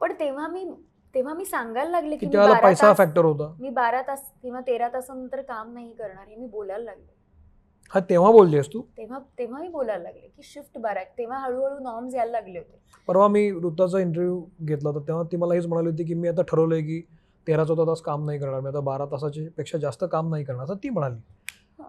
पण 0.00 0.12
तेव्हा 0.12 0.48
मी 0.48 0.72
तेव्हा 1.14 1.34
मी 1.34 1.44
सांगायला 1.44 1.90
लागले 1.90 2.16
की 2.16 2.26
पैसा 2.62 2.92
फॅक्टर 2.92 3.24
होता? 3.24 3.56
मी 3.60 3.70
बारा 3.70 4.02
तास 4.02 4.32
किंवा 4.42 4.60
तेरा 4.60 4.88
तासानंतर 4.88 5.42
काम 5.42 5.72
नाही 5.72 5.94
करणार 5.94 6.28
हे 6.28 6.36
मी 6.36 6.46
बोलायला 6.46 6.84
लागले. 6.84 7.17
हा 7.94 8.00
तेव्हा 8.00 8.30
बोललीस 8.30 8.66
तू? 8.72 8.80
तेव्हा 8.80 9.18
तेव्हा 9.38 9.60
मी 9.60 9.68
बोलायला 9.68 10.02
लागले 10.02 10.20
की 10.20 10.42
शिफ्ट 10.42 10.78
बारा 10.78 11.04
तेव्हा 11.18 11.38
हळूहळू 11.38 11.78
नॉर्म्स 11.78 12.14
यायला 12.14 12.32
लागले 12.32 12.58
होते. 12.58 12.78
परवा 13.06 13.28
मी 13.28 13.52
ऋताचा 13.52 13.98
इंटरव्ह्यू 13.98 14.44
घेतला 14.62 14.88
होता 14.88 15.06
तेव्हा 15.06 15.24
ती 15.32 15.36
मला 15.36 15.54
हेच 15.54 15.66
म्हणाली 15.66 15.90
होती 15.90 16.04
की 16.04 16.14
मी 16.14 16.28
आता 16.28 16.42
ठरवलंय 16.42 16.80
की 16.80 17.00
तेरा 17.46 17.64
चौदा 17.64 17.84
तास 17.84 18.00
काम 18.00 18.24
नाही 18.24 18.38
करणार 18.38 18.60
मी 18.60 18.68
आता 18.68 18.80
बारा 18.80 19.04
तासाच्या 19.04 19.44
पेक्षा 19.56 19.78
जास्त 19.78 20.04
काम 20.12 20.30
नाही 20.30 20.44
करणार 20.44 20.64
असं 20.64 20.74
ती 20.74 20.90
म्हणाली. 20.90 21.20
हा. 21.78 21.88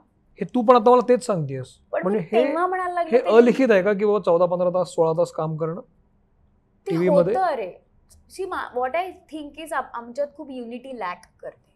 तू 0.56 0.62
पण 0.62 0.76
आता 0.76 0.92
मला 0.92 1.02
तेच 1.10 1.26
सांगतेस. 1.26 1.78
म्हणजे 1.94 2.20
हे 2.20 2.44
हे 3.12 3.38
अलिखित 3.38 3.72
आहे 3.72 3.84
का 3.84 3.94
की 3.94 4.06
बाबा 4.06 4.20
चौदा 4.20 4.46
पंधरा 4.46 4.70
तास 4.70 4.90
सोळा 4.90 5.14
तास 5.14 5.32
काम 5.32 5.58
करणं? 5.58 5.82
TV 6.88 7.10
मध्ये? 7.10 7.36
अरे. 7.36 7.72
See 8.30 8.44
what 8.46 8.96
I 8.96 9.12
think 9.12 9.60
is 9.60 9.74
आमच्यात 9.74 10.28
खूप 10.38 10.50
युनिटी 10.52 11.00
लॅक 11.00 11.22
करते. 11.42 11.70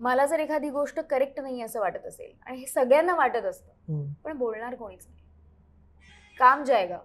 मला 0.00 0.24
जर 0.26 0.40
एखादी 0.40 0.70
गोष्ट 0.70 0.98
करेक्ट 1.00 1.40
नाही 1.40 1.62
असं 1.62 1.80
वाटत 1.80 2.06
असेल 2.06 2.32
आणि 2.46 2.58
हे 2.58 2.66
सगळ्यांना 2.66 3.14
वाटत 3.16 3.44
असतं. 3.44 4.04
पण 4.24 4.36
बोलणार 4.38 4.74
कोणीच 4.74 5.06
नाही. 5.06 5.22
काम 6.38 6.64
जाएगा 6.64 6.98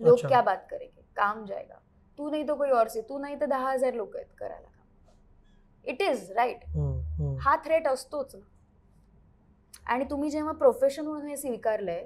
लोक 0.00 0.14
अच्छा. 0.14 0.28
क्या 0.28 0.40
बात 0.42 0.58
करेंगे? 0.70 1.02
काम 1.16 1.44
जाएगा 1.44 1.74
तू 2.18 2.30
नाही 2.30 2.46
तो 2.48 2.54
कोई 2.56 2.70
और 2.70 2.88
से 2.88 3.00
तू 3.08 3.18
नाही 3.18 3.40
तर 3.40 3.46
दहा 3.46 3.70
हजार 3.72 3.94
लोक 3.94 4.16
आहेत 4.16 4.26
करायला. 4.38 4.66
काम 4.66 5.90
इट 5.90 6.02
इज 6.02 6.30
राईट. 6.32 6.64
हा 7.40 7.56
थ्रेट 7.64 7.86
असतोच 7.88 8.34
ना. 8.34 8.40
आणि 9.86 10.04
तुम्ही 10.10 10.30
जेव्हा 10.30 10.52
प्रोफेशन 10.52 11.06
म्हणून 11.06 11.28
हे 11.28 11.36
स्वीकारलंय. 11.36 12.04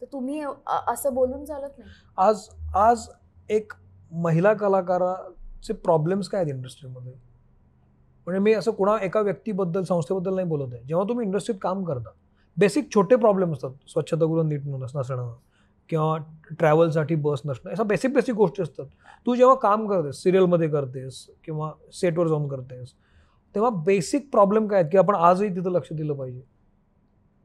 तर 0.00 0.06
तुम्ही 0.12 0.42
असं 0.88 1.14
बोलून 1.14 1.44
चालत 1.44 1.78
नाही. 1.78 1.90
आज 2.18 2.48
आज 2.76 3.08
एक 3.50 3.72
महिला 4.12 4.52
कलाकाराचे 4.54 5.72
प्रॉब्लेम्स 5.74 6.28
काय 6.28 6.42
आहेत 6.42 6.54
इंडस्ट्रीमध्ये 6.54 7.12
म्हणजे 8.26 8.40
मी 8.40 8.52
असं 8.52 8.70
कुणा 8.70 8.96
एका 9.02 9.20
व्यक्तीबद्दल 9.20 9.82
संस्थेबद्दल 9.82 10.34
नाही 10.34 10.46
बोलत 10.46 10.74
आहे. 10.74 10.82
जेव्हा 10.84 11.08
तुम्ही 11.08 11.26
इंडस्ट्रीत 11.26 11.58
काम 11.62 11.84
करता 11.84 12.10
बेसिक 12.58 12.94
छोटे 12.94 13.16
प्रॉब्लेम 13.16 13.52
असतात. 13.52 13.70
स्वच्छतागृह 13.88 14.42
नीट 14.42 14.60
नस- 14.64 15.00
नसणं 15.00 15.36
किंवा 15.88 16.18
ट्रॅव्हलसाठी 16.58 17.14
बस 17.14 17.40
नसणं 17.44 17.70
अशा 17.70 17.82
बेसिक 17.82 18.14
बेसिक 18.14 18.34
गोष्टी 18.34 18.62
असतात. 18.62 18.86
तू 19.26 19.34
जेव्हा 19.34 19.54
काम 19.54 19.88
करतेस 19.88 20.22
सिरियलमध्ये 20.22 20.68
करतेस 20.68 21.26
किंवा 21.44 21.72
सेटवर 21.92 22.28
जाऊन 22.28 22.48
करतेस 22.48 22.92
तेव्हा 23.54 23.70
बेसिक 23.70 24.30
प्रॉब्लेम 24.30 24.68
काय 24.68 24.80
आहेत 24.80 24.92
की 24.92 24.98
आपण 24.98 25.14
आजही 25.14 25.48
तिथं 25.48 25.70
लक्ष 25.70 25.88
दिलं 25.92 26.14
पाहिजे? 26.14 26.40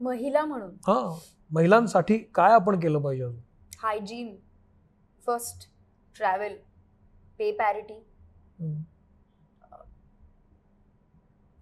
महिला 0.00 0.44
म्हणून. 0.44 0.70
हां. 0.70 1.18
महिलांसाठी 1.50 2.18
काय 2.18 2.52
आपण 2.52 2.80
केलं 2.80 2.98
पाहिजे 2.98 3.24
अजून? 3.24 3.40
Hygiene 3.82 4.36
first 5.26 5.68
travel 6.18 6.52
pay 7.38 7.52
parity. 7.52 8.04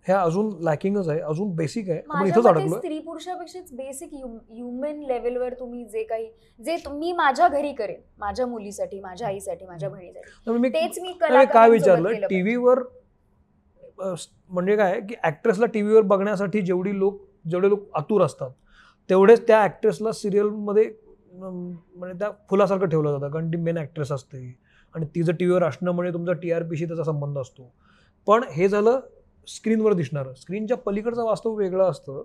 हे 0.09 0.13
अजून 0.15 0.51
लॅकिंगच 0.65 1.09
आहे 1.09 1.21
अजून 1.21 1.55
बेसिक 1.57 1.89
आहे. 1.91 1.99
आपण 2.01 2.27
इथंच 2.27 2.37
माझ्या 2.37 2.51
अडकलोय. 2.53 2.79
स्त्री 2.79 2.99
पुरुषापेक्षाच 2.99 3.73
बेसिक 3.77 4.15
ह्युमन 4.15 5.03
लेवलवर 5.07 5.55
तुम्ही 5.61 5.85
जे 5.85 6.03
काही 6.05 6.29
जे 6.61 6.77
मी 6.91 7.13
माझ्या 7.13 7.49
घरी 7.49 7.73
करेन 7.73 8.01
माझ्या 8.21 8.47
मुलीसाठी 8.47 9.01
माझ्या 9.01 9.29
आईसाठी 9.29 9.67
माझ्या 9.67 9.89
बहिणीसाठी. 9.89 10.69
तेच 10.75 10.99
मी 11.03 11.13
काय 11.23 11.71
विचारलं. 11.71 12.27
टीव्हीवर 12.29 12.83
म्हणजे 14.01 14.77
काय 14.77 15.01
की 15.01 15.15
ऍक्ट्रेसला 15.25 15.67
टीव्हीवर 15.67 16.03
बघण्यासाठी 16.05 16.61
जेवढी 16.63 16.99
लोक 16.99 17.21
जेवढे 17.49 17.69
लोक 17.69 17.89
आतुर 17.97 18.23
असतात 18.23 18.51
तेवढेच 19.11 19.47
त्या 19.47 19.63
ऍक्ट्रेसला 19.65 20.13
सिरियलमध्ये 20.13 20.91
म्हणजे 21.35 22.19
त्या 22.19 22.31
फुलासारखं 22.51 22.89
ठेवलं 22.89 23.11
जातं. 23.13 23.31
कारण 23.33 23.51
ती 23.53 23.57
मेन 23.57 23.79
ऍक्ट्रेस 23.79 24.13
असते. 24.13 24.57
आणि 24.95 25.07
तिचं 25.15 25.33
टीव्हीवर 25.33 25.63
असणं 25.65 25.91
म्हणजे 25.91 26.13
तुमचा 26.13 26.33
टी 26.33 26.51
आर 26.53 26.63
पीशी 26.69 26.87
त्याचा 26.87 27.05
संबंध 27.05 27.39
असतो. 27.39 27.71
पण 28.27 28.45
हे 28.51 28.69
झालं 28.69 29.01
स्क्रीनवर 29.49 29.93
दिसणारं. 29.93 30.35
स्क्रीनच्या 30.35 30.77
पलीकडचं 30.77 31.25
वास्तव 31.25 31.55
वेगळं 31.55 31.91
असतं. 31.91 32.23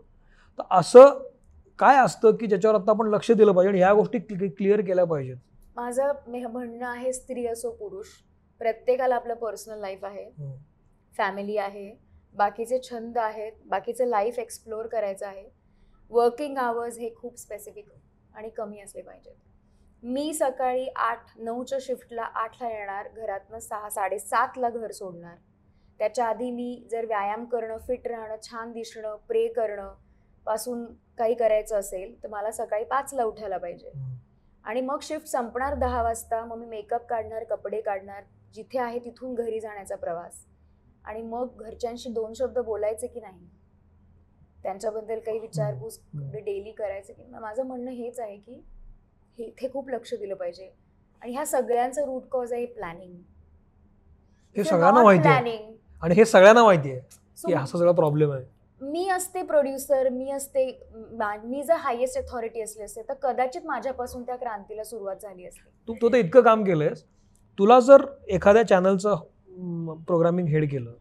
तर 0.57 0.63
असं 0.71 1.29
काय 1.79 1.97
असतं 1.97 2.31
की 2.31 2.47
ज्याच्यावर 2.47 2.81
आता 2.81 2.91
आपण 2.91 3.07
लक्ष 3.07 3.31
दिलं 3.31 3.51
पाहिजे 3.51 3.69
आणि 3.69 3.79
ह्या 3.79 3.93
गोष्टी 3.93 4.19
क्लिअर 4.49 4.81
केल्या 4.81 5.05
पाहिजेत? 5.05 5.35
माझं 5.75 6.11
म्हणणं 6.27 6.87
आहे 6.87 7.13
स्त्री 7.13 7.47
असो 7.47 7.71
पुरुष 7.71 8.05
प्रत्येकाला 8.59 9.15
आपलं 9.15 9.33
पर्सनल 9.33 9.79
लाईफ 9.79 10.05
आहे. 10.05 10.23
हम्म. 10.23 10.51
फॅमिली 11.17 11.57
आहे. 11.57 11.95
बाकीचे 12.35 12.79
छंद 12.79 13.17
आहेत. 13.17 13.51
बाकीचं 13.65 14.05
लाईफ 14.05 14.39
एक्सप्लोअर 14.39 14.87
करायचं 14.87 15.27
आहे. 15.27 15.49
वर्किंग 16.09 16.57
आवर्स 16.57 16.97
हे 16.97 17.15
खूप 17.15 17.37
स्पेसिफिक 17.37 17.87
आणि 18.35 18.49
कमी 18.49 18.81
असले 18.81 19.01
पाहिजेत. 19.01 19.35
मी 20.03 20.33
सकाळी 20.33 20.87
आठ 20.95 21.25
नऊच्या 21.37 21.77
शिफ्टला 21.81 22.21
आठला 22.21 22.69
येणार. 22.69 23.07
घरातनं 23.15 23.59
सहा 23.59 23.89
साडेसातला 23.89 24.69
घर 24.69 24.91
सोडणार. 24.91 25.35
त्याच्या 25.99 26.25
आधी 26.25 26.51
मी 26.51 26.87
जर 26.91 27.05
व्यायाम 27.05 27.45
करणं 27.45 27.77
फिट 27.77 28.07
राहणं 28.07 28.35
छान 28.41 28.71
दिसणं 28.71 29.15
प्रे 29.27 29.47
करणं 29.47 29.93
पासून 30.45 30.85
काही 31.17 31.33
करायचं 31.33 31.79
असेल 31.79 32.23
तर 32.23 32.27
मला 32.27 32.51
सकाळी 32.51 32.83
पाचला 32.83 33.23
उठायला 33.23 33.57
पाहिजे. 33.57 33.91
आणि 34.63 34.81
मग 34.81 34.99
शिफ्ट 35.01 35.27
संपणार 35.27 35.75
दहा 35.75 36.01
वाजता 36.03 36.45
मग 36.45 36.57
मी 36.57 36.65
मेकअप 36.65 37.05
काढणार 37.05 37.43
कपडे 37.43 37.81
काढणार 37.81 38.23
जिथे 38.53 38.79
आहे 38.79 38.99
तिथून 38.99 39.33
घरी 39.35 39.59
जाण्याचा 39.59 39.95
प्रवास. 39.95 40.45
आणि 41.05 41.21
मग 41.21 41.47
घरच्यांशी 41.57 42.09
दोन 42.09 42.33
शब्द 42.33 42.59
बोलायचे 42.59 43.07
की 43.07 43.19
नाही? 43.19 43.47
त्यांच्याबद्दल 44.63 45.19
काही 45.19 45.39
विचारपूस. 45.39 45.99
डेली 46.15 46.71
करायचं 46.71 47.13
की 47.13 47.23
माझं 47.39 47.63
म्हणणं 47.63 47.91
हेच 47.91 48.19
आहे 48.19 48.37
की 48.37 48.61
हे 49.37 49.43
इथे 49.43 49.71
खूप 49.73 49.89
लक्ष 49.89 50.13
दिलं 50.13 50.35
पाहिजे. 50.35 50.71
आणि 51.21 51.33
ह्या 51.33 51.45
सगळ्यांचं 51.45 52.05
रूट 52.05 52.27
कॉज 52.27 52.53
आहे 52.53 52.65
प्लॅनिंग 52.65 53.21
हे 54.55 55.21
प्लॅनिंग 55.21 55.73
आणि 56.03 56.15
हे 56.15 56.25
सगळ्यांना 56.25 56.63
माहिती 56.63 56.91
आहे 56.91 56.99
की 57.47 57.53
असा 57.53 57.77
सगळा 57.77 57.91
प्रॉब्लेम 57.91 58.31
आहे. 58.31 58.43
मी 58.81 59.07
असते 59.09 59.41
प्रोड्युसर 59.43 60.09
मी 60.09 60.31
असते 60.31 60.65
मा- 61.13 61.61
जर 61.63 61.75
हायेस्ट 61.75 62.17
अथॉरिटी 62.17 62.61
असली 62.61 62.83
असते 62.83 63.01
तर 63.01 63.13
कदाचित 63.13 63.61
माझ्यापासून 63.65 64.23
त्या 64.23 64.35
क्रांतीला 64.35 64.83
सुरुवात 64.83 65.15
झाली 65.21 65.45
असते. 65.45 65.69
तू 65.87 65.93
तू 65.93 66.09
तर 66.09 66.17
इतकं 66.17 66.41
काम 66.41 66.63
केलंयस. 66.63 67.03
तुला 67.59 67.79
जर 67.79 68.05
एखाद्या 68.27 68.63
चॅनलचं 68.67 69.15
प्रोग्रामिंग 70.07 70.47
हेड 70.47 70.71
केलं 70.71 70.91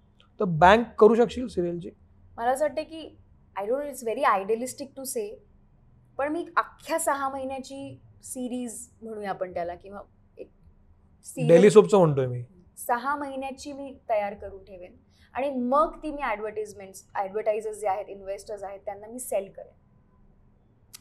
तर 0.41 0.45
बँक 0.45 0.87
करू 0.99 1.15
शकशील 1.15 1.47
सिरियलची 1.47 1.91
मला 2.37 2.51
असं 2.51 2.65
वाटतं 2.65 2.83
की 2.83 3.17
I 3.57 3.67
don't 3.67 3.85
it's 3.85 4.03
very 4.03 4.23
idealistic 4.23 4.91
to 4.97 5.05
say 5.05 5.43
पण 6.19 6.33
मी 6.33 6.47
अख्ख्या 6.57 6.99
सहा 6.99 7.29
महिन्याची 7.29 8.01
सिरीज 8.25 8.89
म्हणूया 9.03 9.31
आपण 9.31 9.55
त्याला 9.55 9.75
किंवा 9.75 10.01
एक 10.39 10.51
डेली 11.37 11.71
सोपचं 11.71 11.99
म्हणतोय 11.99 12.27
मी. 12.27 12.43
सहा 12.87 13.15
महिन्याची 13.17 13.73
मी 13.73 13.93
तयार 14.09 14.35
करून 14.35 14.65
ठेवेन. 14.65 14.97
आणि 15.35 15.51
मग 15.51 15.97
ती 16.03 16.11
मी 16.13 16.23
ॲडव्हर्टिजमेंट 16.23 16.95
ॲडव्हर्टायझर्स 17.15 17.79
जे 17.81 17.89
आहेत 17.89 18.09
इन्व्हेस्टर्स 18.09 18.63
आहेत 18.63 18.81
त्यांना 18.85 19.07
मी 19.07 19.19
सेल 19.21 19.51
करेन. 19.53 19.75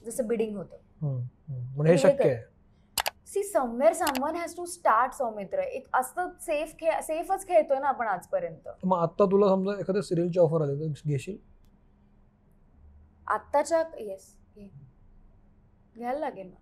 जसं 0.06 0.28
बिडिंग 0.28 0.56
होतं. 0.58 0.78
म्हणजे 1.76 1.98
शक्य 1.98 2.36
see 3.28 3.44
somewhere 3.44 3.94
someone 3.94 4.36
has 4.36 4.56
to 4.56 4.66
start 4.66 5.14
Saumitra. 5.14 5.60
एक 5.60 5.88
असतं 5.96 6.30
सेफ 6.42 6.74
खे 6.80 7.02
सेफच 7.04 7.48
खेळतोय 7.48 7.80
ना 7.80 7.88
आपण 7.88 8.08
आजपर्यंत. 8.08 8.68
मग 8.84 8.98
आता 8.98 9.26
तुला 9.32 9.48
समजा 9.50 9.80
एखाद्या 9.80 10.02
सिरियलची 10.04 10.40
ऑफर 10.40 10.62
आली 10.62 10.80
तर 10.80 11.08
घेशील? 11.08 11.38
आत्ताच्या 13.28 13.84
येस 14.00 14.36
घ्यायला 14.58 16.20
लागेल 16.20 16.48
ना. 16.48 16.56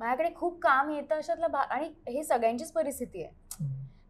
माझ्याकडे 0.00 0.28
खूप 0.34 0.58
काम 0.62 0.90
येतं 0.90 1.14
अशातला 1.14 1.46
भा 1.48 1.60
आणि 1.60 1.88
हे 2.08 2.22
सगळ्यांचीच 2.24 2.72
परिस्थिती 2.72 3.22
आहे. 3.22 3.66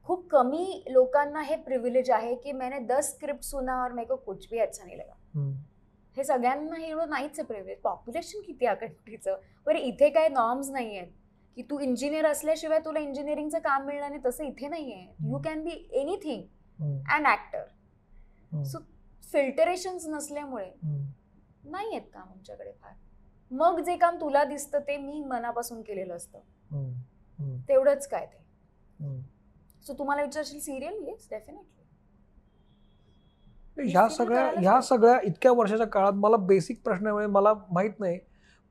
खूप 0.07 0.27
कमी 0.31 0.83
लोकांना 0.89 1.41
हे 1.43 1.57
प्रिव्हिलेज 1.63 2.11
आहे 2.11 2.35
की 2.35 2.53
मैंने 2.53 2.79
दस 2.87 3.11
स्क्रिप्ट 3.15 3.45
सुना 3.45 3.83
और 3.85 3.93
मेरे 3.93 4.09
को 4.09 4.17
कुछ 4.17 4.47
भी 4.51 4.59
अच्छा 4.59 4.85
नहीं 4.85 4.97
लगा. 4.99 5.15
हे 6.17 6.25
सगळ्यांना 6.25 6.77
हे 6.77 6.89
एवढं 6.91 7.09
नाहीच 7.11 7.39
आहे 7.39 7.47
प्रिव्हिलेज 7.47 7.79
पॉप्युलेशन 7.83 8.41
किती 8.47 8.67
आहे 8.67 8.87
कंट्रीचं 8.87 9.37
बरं 9.67 9.79
इथे 9.79 10.09
काय 10.11 10.29
नॉर्म्स 10.29 10.71
नाही 10.71 10.97
आहेत. 10.97 11.13
की 11.57 11.63
तू 11.71 11.79
इंजिनियर 11.81 12.27
असल्याशिवाय 12.27 12.79
तुला 12.85 13.01
इंजिनिअरिंगचं 13.01 13.59
काम 13.59 13.87
मिळणार 13.87 14.09
नाही 14.11 14.23
तसं 14.25 14.45
इथे 14.45 14.69
नाही 14.69 14.93
आहे. 14.93 15.07
You 15.29 15.39
can 15.45 15.65
be 15.65 15.71
anything 16.01 16.43
and 17.15 17.27
actor 17.27 17.65
hmm, 18.53 18.63
so 18.63 18.79
filtrations 19.25 20.07
नसल्यामुळे. 20.09 20.71
नाही 21.65 21.89
आहेत 21.89 22.09
काम 22.13 22.29
आमच्याकडे 22.29 22.73
फार. 22.73 22.93
मग 23.51 23.81
जे 23.87 23.97
काम 23.97 24.17
तुला 24.21 24.45
दिसतं 24.45 24.79
ते 24.89 24.97
मी 24.97 25.23
मनापासून 25.25 25.81
केलेलं 25.83 26.15
असतं. 26.17 26.39
तेवढंच 27.69 28.07
काय 28.09 28.27
ते. 28.27 28.39
सो 29.87 29.95
तुम्हाला 29.99 30.23
विचारशील 30.23 30.61
सिरियल 30.61 31.03
येस 31.09 31.27
डेफिनेटली 31.31 31.79
ह्या 33.83 34.09
सगळ्या 34.09 34.45
ह्या. 34.57 34.81
सगळ्या 34.81 35.19
इतक्या 35.25 35.53
वर्षाच्या 35.53 35.87
काळात 35.87 36.13
मला 36.13 36.37
बेसिक 36.37 36.83
प्रश्न 36.85 37.07
आहे, 37.07 37.15
म्हणजे 37.15 37.33
मला 37.33 37.53
माहीत 37.73 38.01
नाही 38.01 38.19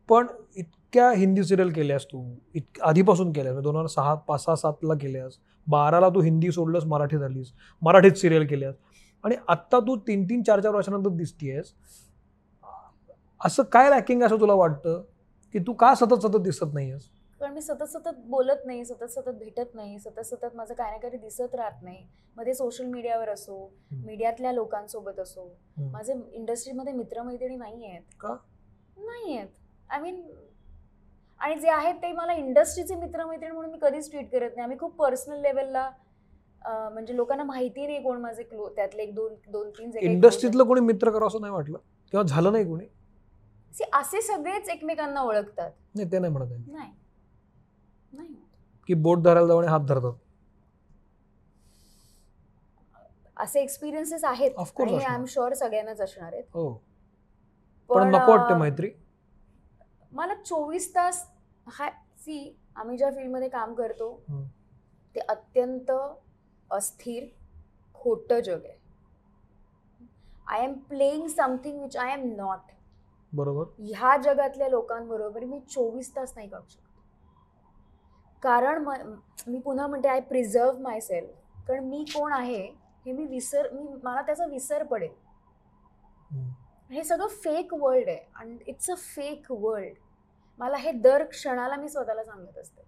पण 0.10 0.28
इतक्या 0.58 1.10
हिंदी 1.12 1.44
सिरियल 1.44 1.72
केल्यास 1.74 2.06
तू. 2.06 2.24
इत 2.56 2.80
आधीपासून 2.82 3.32
केल्यास 3.34 3.58
दोन 3.63 3.76
हजार 3.76 3.88
सहा 3.88 4.13
पाच 4.28 4.44
सहा 4.44 4.56
सातला 4.56 4.94
केल्यास 5.02 5.38
बाराला 5.68 6.10
तू 6.10 6.22
हिंदी 6.22 6.52
सोडलंस 6.52 6.86
मराठीत 6.86 7.22
आलीस. 7.24 7.52
मराठीत 7.82 8.12
सिरियल 8.18 8.46
केल्यास 8.48 8.76
आणि 9.24 9.36
आत्ता 9.48 9.80
तू 9.80 9.96
तीन 10.08 10.24
तीन 10.30 10.44
चार 10.44 10.60
चार 10.62 10.74
वर्षानंतर 10.76 11.10
दिसतीयस. 11.18 11.74
असं 13.41 13.63
काय 13.63 13.89
लॅकिंग 13.89 14.23
असं 14.23 14.39
तुला 14.39 14.54
वाटतं 14.54 15.02
की 15.54 15.60
तू 15.60 15.73
का 15.73 15.93
सतत 15.95 16.21
सतत 16.23 16.39
दिसत 16.39 16.73
नाहीयेस 16.73 17.08
कारण 17.41 17.54
मी 17.54 17.62
सतत 17.62 17.84
सतत 17.84 18.15
बोलत 18.28 18.65
नाही 18.65 18.84
सतत 18.86 19.10
सतत 19.10 19.34
भेटत 19.34 19.75
नाही 19.75 19.99
सतत 19.99 20.25
सतत 20.25 20.56
माझं 20.56 20.73
काय 20.73 20.91
ना 20.91 20.97
काही 20.97 21.17
दिसत 21.17 21.56
राहत 21.56 21.84
नाही 21.84 22.06
ते 22.38 22.54
सोशल 22.54 22.86
मीडियावर 22.86 23.30
असो. 23.30 23.56
मीडियातल्या 23.93 24.52
लोकांसोबत 24.52 25.19
असो. 25.19 25.47
माझे 25.91 26.13
इंडस्ट्रीमध्ये 26.32 26.93
मित्रमैत्रिणी 26.93 27.56
नाही 27.56 27.86
आहेत 27.86 28.02
का? 28.19 28.36
नाही 28.97 29.38
आहेत 29.38 29.47
आय 29.89 29.99
मीन 30.02 30.21
आणि 31.39 31.56
जे 31.56 31.69
आहेत 31.69 31.95
ते 31.95 32.12
मला 32.12 32.34
इंडस्ट्रीचे 32.34 32.95
मित्रमैत्रिणी 32.95 33.54
म्हणून 33.54 33.71
मी 33.71 33.78
कधीच 33.82 34.10
ट्रीट 34.12 34.32
करत 34.32 34.49
नाही 34.49 34.63
आम्ही 34.63 34.78
खूप 34.80 34.95
पर्सनल 34.95 35.41
लेवलला 35.41 35.89
म्हणजे 36.62 37.15
लोकांना 37.15 37.43
माहिती 37.43 37.86
नाही 37.88 38.02
कोण 38.04 38.21
माझे 38.21 38.43
क्लो 38.43 38.69
त्यातले 38.75 39.04
एक 39.04 39.13
दोन 39.15 39.34
दोन 39.52 39.69
तीन 39.69 39.91
इंडस्ट्रीतलं 40.02 40.63
कोणी 40.63 40.82
मित्र 40.82 41.12
करावं 41.12 41.28
असं 41.28 41.41
नाही 41.41 41.54
वाटलं 41.54 41.78
किंवा 42.13 42.23
झालं 42.25 42.52
नाही 42.52 42.65
कोणी. 42.65 42.86
See, 43.74 43.86
असे 43.94 44.22
सगळेच 44.22 44.70
एकमेकांना 44.70 45.22
ओळखतात. 45.22 45.72
नाही 45.96 46.12
ते 46.12 46.20
नाही 46.20 46.34
म्हणत 46.34 46.52
आहे. 46.52 46.64
नाही. 46.72 46.92
नाही 48.14 48.34
की 48.90 48.94
बोट 48.94 49.20
धरायला 49.24 49.48
जाऊन 49.48 49.68
हात 49.68 49.80
धरतात. 49.80 50.14
असे 53.38 53.62
एक्सपिरियन्सेस 53.62 54.24
आहेत. 54.24 54.52
Of 54.52 54.72
course 54.72 54.82
आणि 54.82 54.94
आय 54.94 54.98
असणार. 54.98 55.20
एम 55.20 55.26
शुअर 55.26 55.54
सगळ्यांनाच 55.54 56.02
असणार 56.02 56.34
आहेत. 56.34 56.44
हो. 56.54 56.72
पण 57.90 58.08
नको 58.08 58.32
वाटते 58.32 58.54
अं, 58.54 58.60
मैत्री? 58.60 58.90
मला 60.14 60.34
चोवीस 60.36 60.94
तास 60.96 61.26
हा 61.68 61.90
सी 62.18 62.56
आम्ही 62.76 62.98
ज्या 62.98 63.10
फील्डमध्ये 63.12 63.50
काम 63.50 63.74
करतो 63.74 64.12
हम्म. 64.30 64.44
ते 65.16 65.20
अत्यंत 65.20 65.92
अस्थिर 66.72 67.26
खोटं 67.96 68.40
जग 68.40 68.66
आहे. 68.66 68.78
I 70.48 70.64
am 70.64 70.74
playing 70.90 71.28
something 71.28 71.82
which 71.82 71.98
I 71.98 72.14
am 72.14 72.26
not 72.36 72.72
बरोबर. 73.34 73.65
ह्या 73.80 74.18
जगातल्या 74.18 74.70
लोकांबरोबर 74.70 75.44
मी 75.44 75.60
चोवीस 75.60 76.15
तास 76.15 76.34
नाही 76.36 76.50
काढू 76.50 76.68
शकत. 76.70 76.84
कारण 78.44 78.84
म- 78.84 79.20
मी 79.48 79.60
पुन्हा 79.60 79.88
म्हणते 79.88 80.08
आय 80.08 80.20
प्रिझर्व 80.20 80.78
माय 80.80 81.00
सेल्फ 81.00 81.30
कारण 81.68 81.84
मी 81.84 82.04
कोण 82.04 82.34
आहे 82.34 82.70
हे 83.06 83.12
मी 83.12 83.26
विसर 83.26 83.72
मी 83.72 83.84
मला 84.04 84.22
त्याचा 84.22 84.46
विसर 84.46 84.84
पडेल. 84.84 85.30
हे 86.92 87.04
सगळं 87.04 87.28
फेक 87.28 87.74
वर्ल्ड 87.74 88.08
आहे. 88.08 88.28
आणि 88.36 88.58
इट्स 88.68 88.89
अ 88.89 88.96
फेक 88.98 89.46
वर्ल्ड 89.50 89.94
मला 90.58 90.78
हे 90.78 90.92
दर 90.92 91.24
क्षणाला 91.24 91.76
मी 91.76 91.89
स्वतःला 91.89 92.24
सांगत 92.24 92.58
असते. 92.58 92.82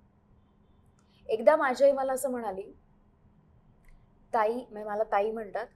एकदा 1.27 1.55
माझी 1.55 1.83
आई 1.83 1.91
मला 1.91 2.13
असं 2.13 2.31
म्हणाली 2.31 2.77
ताई 4.33 4.53
म्हणजे 4.53 4.83
मला 4.83 5.03
ताई 5.03 5.31
म्हणतात 5.31 5.67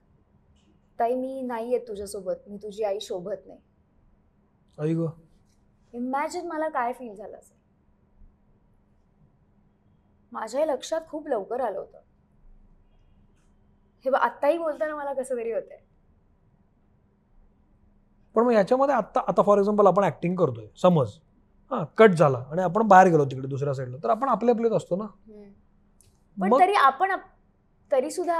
ताई 0.98 1.14
मी 1.14 1.42
नाही 1.42 1.72
येत 1.72 1.80
तुझ्यासोबत. 1.88 2.34
मी 2.46 2.56
तुझी 2.56 2.84
आई 2.84 3.00
शोभत 3.00 3.46
नाही. 3.46 3.60
आई 4.78 4.94
ग. 4.94 5.06
इमॅजिन 5.92 6.46
मला 6.46 6.68
काय 6.68 6.92
फील 6.92 7.14
झालं 7.14 7.36
असेल. 7.36 7.56
माझ्या 10.32 10.64
लक्षात 10.66 11.00
खूप 11.08 11.28
लवकर 11.28 11.60
आलं 11.60 11.78
होतं. 11.78 11.98
हे 14.04 14.10
आत्ताही 14.16 14.58
बोलताना 14.58 14.96
मला 14.96 15.12
कसं 15.12 15.36
तरी 15.36 15.52
होतंय. 15.52 15.78
पण 18.34 18.44
मग 18.44 18.52
याच्यामध्ये 18.52 18.94
आता 18.94 19.20
आता 19.28 19.42
फॉर 19.42 19.58
एक्झाम्पल 19.58 19.86
आपण 19.86 20.04
ऍक्टिंग 20.04 20.34
करतोय 20.36 20.66
समज. 20.82 21.18
हा 21.70 21.82
कट 21.98 22.10
झाला 22.10 22.38
आणि 22.50 22.62
आपण 22.62 22.86
बाहेर 22.88 23.08
गेलो 23.08 23.24
तिकडे 23.24 23.48
दुसऱ्या 23.48 23.74
साईडला 23.74 23.96
तर 24.02 24.10
आपण 24.10 24.28
आपले 24.28 24.50
आपलेच 24.50 24.72
असतो 24.72 24.96
ना. 24.96 25.06
पण 26.36 26.58
तरी 26.60 26.74
आपण 26.74 27.12
तरी 27.90 28.10
सुद्धा 28.10 28.38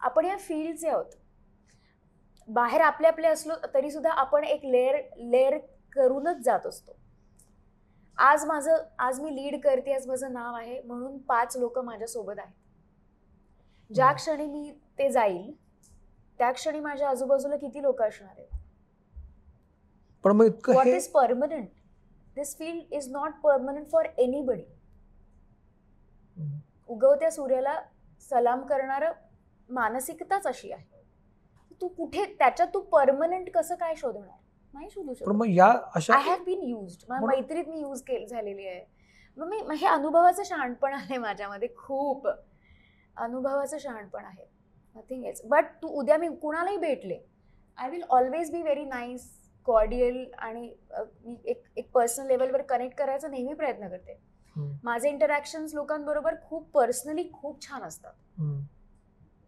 आपण 0.00 0.24
या 0.24 0.36
फील्डचे 0.38 0.88
आहोत. 0.88 1.04
बाहेर 2.48 2.80
आपले 2.80 3.06
आपले 3.06 3.28
असलो 3.28 3.54
तरी 3.74 3.90
सुद्धा 3.90 4.10
आपण 4.10 4.44
एक 4.44 4.64
लेअर 4.64 4.96
लेअर 5.18 5.56
करूनच 5.96 6.44
जात 6.44 6.66
असतो. 6.66 6.96
आज 8.18 8.44
माझं 8.44 8.76
आज 8.98 9.20
मी 9.20 9.34
लीड 9.34 9.60
करते 9.62 9.92
आज 9.94 10.06
माझं 10.06 10.32
नाव 10.32 10.54
आहे 10.54 10.80
म्हणून 10.80 11.18
पाच 11.18 11.56
लोक 11.56 11.78
माझ्यासोबत 11.78 12.38
आहेत. 12.38 12.52
ज्या. 13.90 14.12
क्षणी 14.12 14.46
मी 14.46 14.70
ते 14.98 15.10
जाईल 15.10 15.52
त्या 16.40 16.50
क्षणी 16.52 16.80
माझ्या 16.80 17.08
आजूबाजूला 17.08 17.56
किती 17.56 17.82
लोक 17.82 18.02
असणार 18.02 18.38
आहेत? 18.38 18.48
पण 20.24 20.32
मग 20.32 20.44
इतकं 20.44 20.72
what 20.72 20.86
is 20.86 21.08
permanent 21.08 21.68
this 22.34 22.56
field 22.58 22.92
is 22.92 23.08
not 23.10 23.40
permanent 23.42 23.90
for 23.90 24.06
anybody. 24.18 24.62
उगवत्या 26.88 27.30
सूर्याला 27.30 27.80
सलाम 28.30 28.66
करणारं 28.66 29.12
मानसिकताच 29.70 30.46
अशी 30.46 30.72
आहे. 30.72 31.04
तू 31.80 31.88
कुठे 31.88 32.24
त्याच्यात 32.38 32.68
तू 32.74 32.80
परमनंट 32.80 33.50
कसं 33.50 33.74
काय 33.74 33.94
शोधणार? 33.94 34.36
नाही 34.76 34.88
शोधू 34.90 35.06
पण 35.08 35.14
शकत 35.14 35.28
मग 35.28 35.46
या 35.48 35.72
अशा 35.94 36.14
आय 36.14 36.22
हॅव 36.22 36.42
बीन 36.44 36.62
युज्ड 36.62 37.04
म्हणून- 37.08 37.30
मैत्रीत 37.30 37.68
मी 37.68 37.80
यूज 37.80 38.02
केली 38.02 38.26
झालेली 38.26 38.66
आहे. 38.66 38.84
मग 39.36 39.48
मी 39.48 39.76
हे 39.76 39.86
अनुभवाचं 39.86 40.42
शहाणपण 40.42 40.92
आहे 40.94 41.18
माझ्यामध्ये 41.18 41.68
खूप. 41.76 42.28
अनुभवाचं 43.16 43.78
शहाणपण 43.78 44.24
आहे. 44.24 44.44
नथिंग 44.96 45.24
एल्स 45.24 45.40
बट 45.44 45.64
तू 45.82 45.88
उद्या 45.88 46.16
मी 46.18 46.28
कुणालाही 46.36 46.76
भेटले 46.76 47.18
I 47.78 47.90
will 47.90 48.02
always 48.10 48.50
be 48.52 48.62
very 48.62 48.84
nice 48.84 49.30
cordial 49.66 50.24
आणि 50.38 50.74
मी 51.24 51.36
एक 51.44 51.62
एक 51.76 51.90
पर्सनल 51.92 52.26
लेवलवर 52.26 52.62
कनेक्ट 52.62 52.96
करायचा 52.98 53.28
नेहमी 53.28 53.54
प्रयत्न 53.54 53.88
करते. 53.88 54.18
माझे 54.82 55.08
इंटरॅक्शन्स 55.08 55.74
लोकांबरोबर 55.74 56.34
खूप 56.44 56.70
पर्सनली 56.70 57.28
खूप 57.32 57.68
छान 57.68 57.82
असतात. 57.82 58.12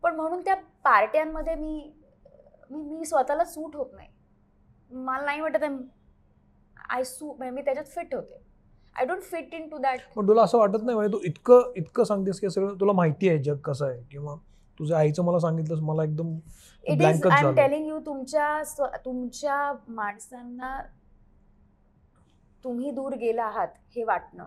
पण 0.02 0.16
म्हणून 0.16 0.40
त्या 0.40 0.54
पार्ट्यांमध्ये 0.84 1.54
मी 1.54 1.92
मी 2.70 3.04
स्वतःला 3.04 3.44
सूट 3.44 3.76
होत 3.76 3.90
नाही. 3.92 4.08
मला 4.90 5.24
नाही 5.24 5.40
वाटत 5.40 5.64
आय 6.90 7.04
सू 7.04 7.32
म्हणजे 7.32 7.50
मी 7.50 7.62
त्याच्यात 7.62 7.86
फिट 7.86 8.14
होते. 8.14 8.42
I 8.96 9.04
don't 9.06 9.22
fit 9.22 9.54
into 9.68 9.78
that 9.78 10.00
पण 10.16 10.28
तुला 10.28 10.42
असं 10.42 10.58
वाटत 10.58 10.82
नाही 10.82 10.96
म्हणजे 10.96 11.12
तू 11.12 11.20
इतकं 11.24 11.72
इतकं 11.76 12.04
सांगतेस 12.04 12.40
की 12.40 12.50
सगळं 12.50 12.74
तुला 12.80 12.92
माहिती 12.92 13.28
आहे 13.28 13.42
जग 13.42 13.56
कसं 13.64 13.86
आहे. 13.86 14.02
किंवा 14.10 14.34
तुझ्या 14.80 14.98
आईचं 14.98 15.24
मला 15.24 15.38
सांगितलंस 15.38 15.80
मला 15.82 16.04
एकदम 16.04 16.32
it 16.86 17.02
is 17.02 17.26
I 17.26 17.44
am. 17.44 17.54
Telling 17.54 17.86
you 17.88 17.98
तुमच्या 18.06 18.96
तुमच्या 19.04 19.72
माणसांना 19.88 20.80
तुम्ही 22.64 22.90
दूर 22.90 23.14
गेला 23.16 23.44
आहात 23.44 23.68
हे 23.96 24.04
वाटणं. 24.04 24.46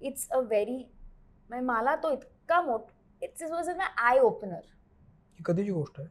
इट्स 0.00 0.28
अ 0.30 0.38
व्हेरी 0.38 0.82
मला 1.50 1.94
तो 1.96 2.10
इतका 2.12 2.60
मोठ 2.62 2.90
it's 3.22 3.42
was 3.42 3.68
a 3.68 3.74
eye 3.98 4.18
opener 4.18 4.54
ही 4.54 5.42
कधीची 5.46 5.70
गोष्ट 5.70 6.00
आहे? 6.00 6.08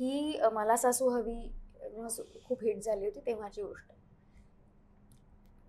ही 0.00 0.40
मला 0.52 0.76
सासू 0.76 1.08
हवी 1.08 1.52
खूप 2.44 2.62
हिट 2.62 2.82
झाली 2.82 3.04
होती 3.04 3.20
तेव्हाची 3.20 3.62
गोष्ट. 3.62 3.92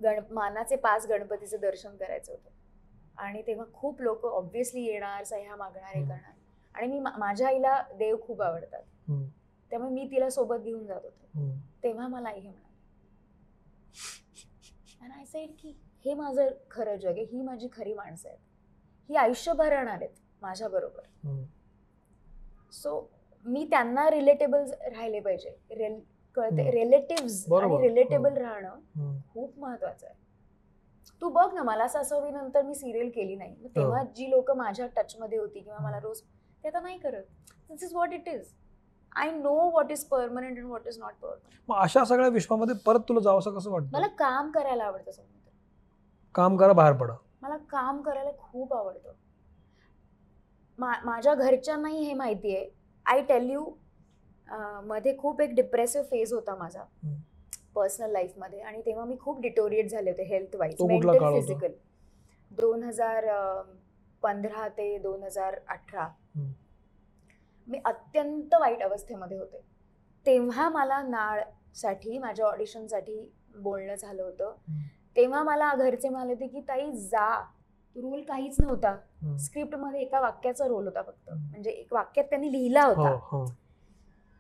गण 0.04 0.20
मानाचे 0.32 0.76
पाच 0.76 1.08
गणपतीचं 1.08 1.58
दर्शन 1.62 1.96
करायचं 1.98 2.32
होतं. 2.32 2.50
आणि 3.18 3.42
तेव्हा 3.48 3.66
खूप 3.74 4.02
लोक 4.02 4.26
ऑब्व्हियसली 4.26 4.82
येणार 4.82 5.24
सह्या 5.24 5.56
मागणार 5.56 5.96
हे. 5.96 6.04
करणार. 6.04 6.34
आणि 6.74 6.88
मी 6.88 7.00
माझ्या 7.00 7.48
आईला 7.48 7.82
देव 7.96 8.18
खूप 8.24 8.42
आवडतात. 8.42 8.84
त्यामुळे 9.70 9.92
मी 9.92 10.08
तिला 10.12 10.30
सोबत 10.30 10.56
घेऊन 10.56 10.86
जात 10.86 11.02
होते. 11.04 11.52
तेव्हा 11.84 12.08
मला 12.08 12.30
आई 12.30 12.40
हे 12.40 12.50
म्हणाली. 12.50 12.72
आणि 15.02 15.14
आय 15.14 15.26
सेड 15.26 15.52
की 15.60 15.74
हे 16.06 16.14
माझं 16.14 16.50
खरं 16.72 16.96
जग 16.96 17.10
आहे. 17.10 17.24
ही 17.24 17.42
माझी 17.42 17.68
खरी 17.74 17.94
माणसं 17.94 18.30
आहेत. 18.30 18.40
ही 19.10 19.16
आयुष्यभर 19.16 19.70
राहणार 19.70 19.98
आहेत 20.02 20.20
माझ्याबरोबर. 20.42 21.02
हम्म. 21.24 21.44
सो 22.72 23.13
मी 23.46 23.66
त्यांना 23.70 24.10
रिलेटेबल 24.12 24.64
राहिले 24.86 25.20
पाहिजे 25.20 25.58
रेल 25.72 26.00
कळते. 26.38 26.72
रिलेटिव्ह. 26.72 27.56
आणि 27.58 27.78
रिलेटेबल. 27.82 28.38
राहणं. 28.38 29.20
खूप 29.34 29.60
महत्वाचं 29.60 30.06
आहे 30.08 30.22
तू 31.22 31.30
बघ 31.30 31.54
ना 31.54 31.64
मला 31.64 31.88
सासवी 31.88 32.32
नंतर 32.32 32.62
मी 32.62 32.76
सिरियल 32.76 33.10
केली 33.10 33.36
नाही 33.36 33.68
तेव्हा. 33.76 34.04
जी 34.16 34.30
लोक 34.30 34.52
माझ्या 34.52 34.88
टचमध्ये 34.96 35.38
होती 35.38 35.60
किंवा 35.60 35.80
मला. 35.84 36.00
रोज 36.00 36.22
ते 36.64 36.68
आता 36.68 36.80
नाही 36.80 36.98
करत 36.98 37.24
this 37.70 37.84
is 37.84 37.94
what 37.94 38.14
it 38.14 38.28
is 38.28 38.54
I 39.16 39.32
know 39.32 39.54
what 39.70 39.92
is 39.92 40.04
permanent 40.06 40.58
and 40.58 40.66
what 40.66 40.88
is 40.88 40.98
not 41.00 41.14
permanent 41.22 41.70
मग 41.70 41.78
अशा 41.78 42.04
सगळ्या 42.04 42.30
विश्वामध्ये 42.30 42.76
परत 42.86 43.00
तुला 43.10 43.20
जावं 43.20 43.56
कसं 43.56 43.72
मला 43.72 44.00
वाटतं 44.00 44.16
काम 44.18 44.52
करायला 44.52 44.84
आवडतं 44.84 45.22
काम 46.36 46.56
करा 46.58 46.74
बाहेर 46.74 46.94
पडा 46.94 47.14
मला 47.42 47.58
काम 47.70 48.02
करायला 48.02 48.32
खूप 48.40 48.74
आवडतं 48.74 49.12
माझ्या 50.80 51.34
घरच्यांनाही 51.36 52.04
हे 52.04 52.14
माहिती 52.14 52.56
आहे 52.56 52.66
आय 53.06 53.22
टेल 53.30 53.50
यू 53.50 53.66
मध्ये 54.88 55.16
खूप 55.18 55.42
एक 55.42 55.54
डिप्रेसिव्ह 55.56 56.06
फेज 56.08 56.34
होता 56.34 56.56
माझा. 56.56 56.84
पर्सनल 57.76 58.12
लाईफमध्ये 58.12 58.60
आणि 58.62 58.82
तेव्हा 58.86 59.06
मी 59.06 59.16
खूप 59.22 59.40
डिटोरिएट 59.42 59.90
झाले 59.90 60.12
होते 60.12 60.24
हेल्थ 60.24 60.56
वाईज 60.56 60.82
मेंटल? 60.82 61.18
फिजिकल 61.20 61.72
दोन 62.52 62.84
हजार 62.84 63.26
पंधरा 64.24 64.68
ते 64.78 64.98
दोन 64.98 65.24
हजार 65.24 65.60
अठरा. 65.68 66.08
मी 67.68 67.80
अत्यंत 67.86 68.54
वाईट 68.62 68.82
अवस्थेमध्ये 68.84 69.38
होते 69.38 69.62
तेव्हा 70.26 70.68
मला 70.70 71.02
नाळसाठी 71.02 72.18
माझ्या 72.20 72.46
ऑडिशनसाठी 72.46 73.20
बोलणं 73.56 73.96
झालं 73.96 74.24
होतं. 74.24 74.56
तेव्हा 75.16 75.44
मला 75.44 75.74
घरचे 75.76 76.10
म्हणाले 76.10 76.34
होते 76.34 76.48
की 76.48 76.62
ताई 76.68 76.92
जा 76.92 77.30
रोल 77.96 78.22
काहीच 78.22 78.56
नव्हता. 78.60 78.96
स्क्रिप्टमध्ये 79.40 80.02
एका 80.02 80.20
वाक्याचा 80.20 80.68
रोल 80.68 80.86
होता 80.86 81.02
फक्त. 81.02 81.30
म्हणजे 81.30 81.72
एक 81.72 81.94
वाक्यात 81.94 82.26
त्यांनी 82.26 82.52
लिहिला 82.52 82.84
हो 82.84 82.94
होता. 82.94 83.18
हो 83.22 83.46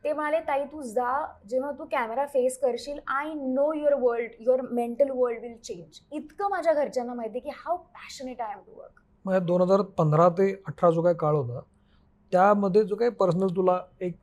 ते 0.03 0.13
म्हणाले 0.13 0.39
ताई 0.39 0.63
तू 0.65 0.81
जा. 0.81 1.11
जेव्हा 1.49 1.71
तू 1.71 1.85
कॅमेरा 1.91 2.25
फेस 2.25 2.57
करशील 2.59 2.99
I 3.07 3.33
know 3.33 3.71
your 3.73 3.93
world 3.93 4.31
your 4.39 4.61
mental 4.71 5.09
world 5.09 5.41
will 5.41 5.55
change 5.57 5.99
इतकं 6.11 6.49
माझ्या 6.49 6.73
घरच्यांना 6.73 7.13
माहिती 7.13 7.39
की 7.39 7.49
how 7.55 7.77
passionate 7.77 8.41
I 8.41 8.51
am 8.51 8.59
to 8.59 8.79
work 8.79 8.99
मग 9.25 9.37
दोन 9.45 9.61
हजार 9.61 9.81
पंधरा 9.97 10.27
ते 10.29 10.51
अठरा 10.67 10.89
जो 10.91 11.01
काही 11.01 11.15
काळ 11.15 11.35
होता 11.35 11.59
त्यामध्ये 12.31 12.83
जो 12.83 12.95
काही 12.95 13.11
पर्सनल 13.11 13.55
तुला 13.55 13.79
एक 14.01 14.15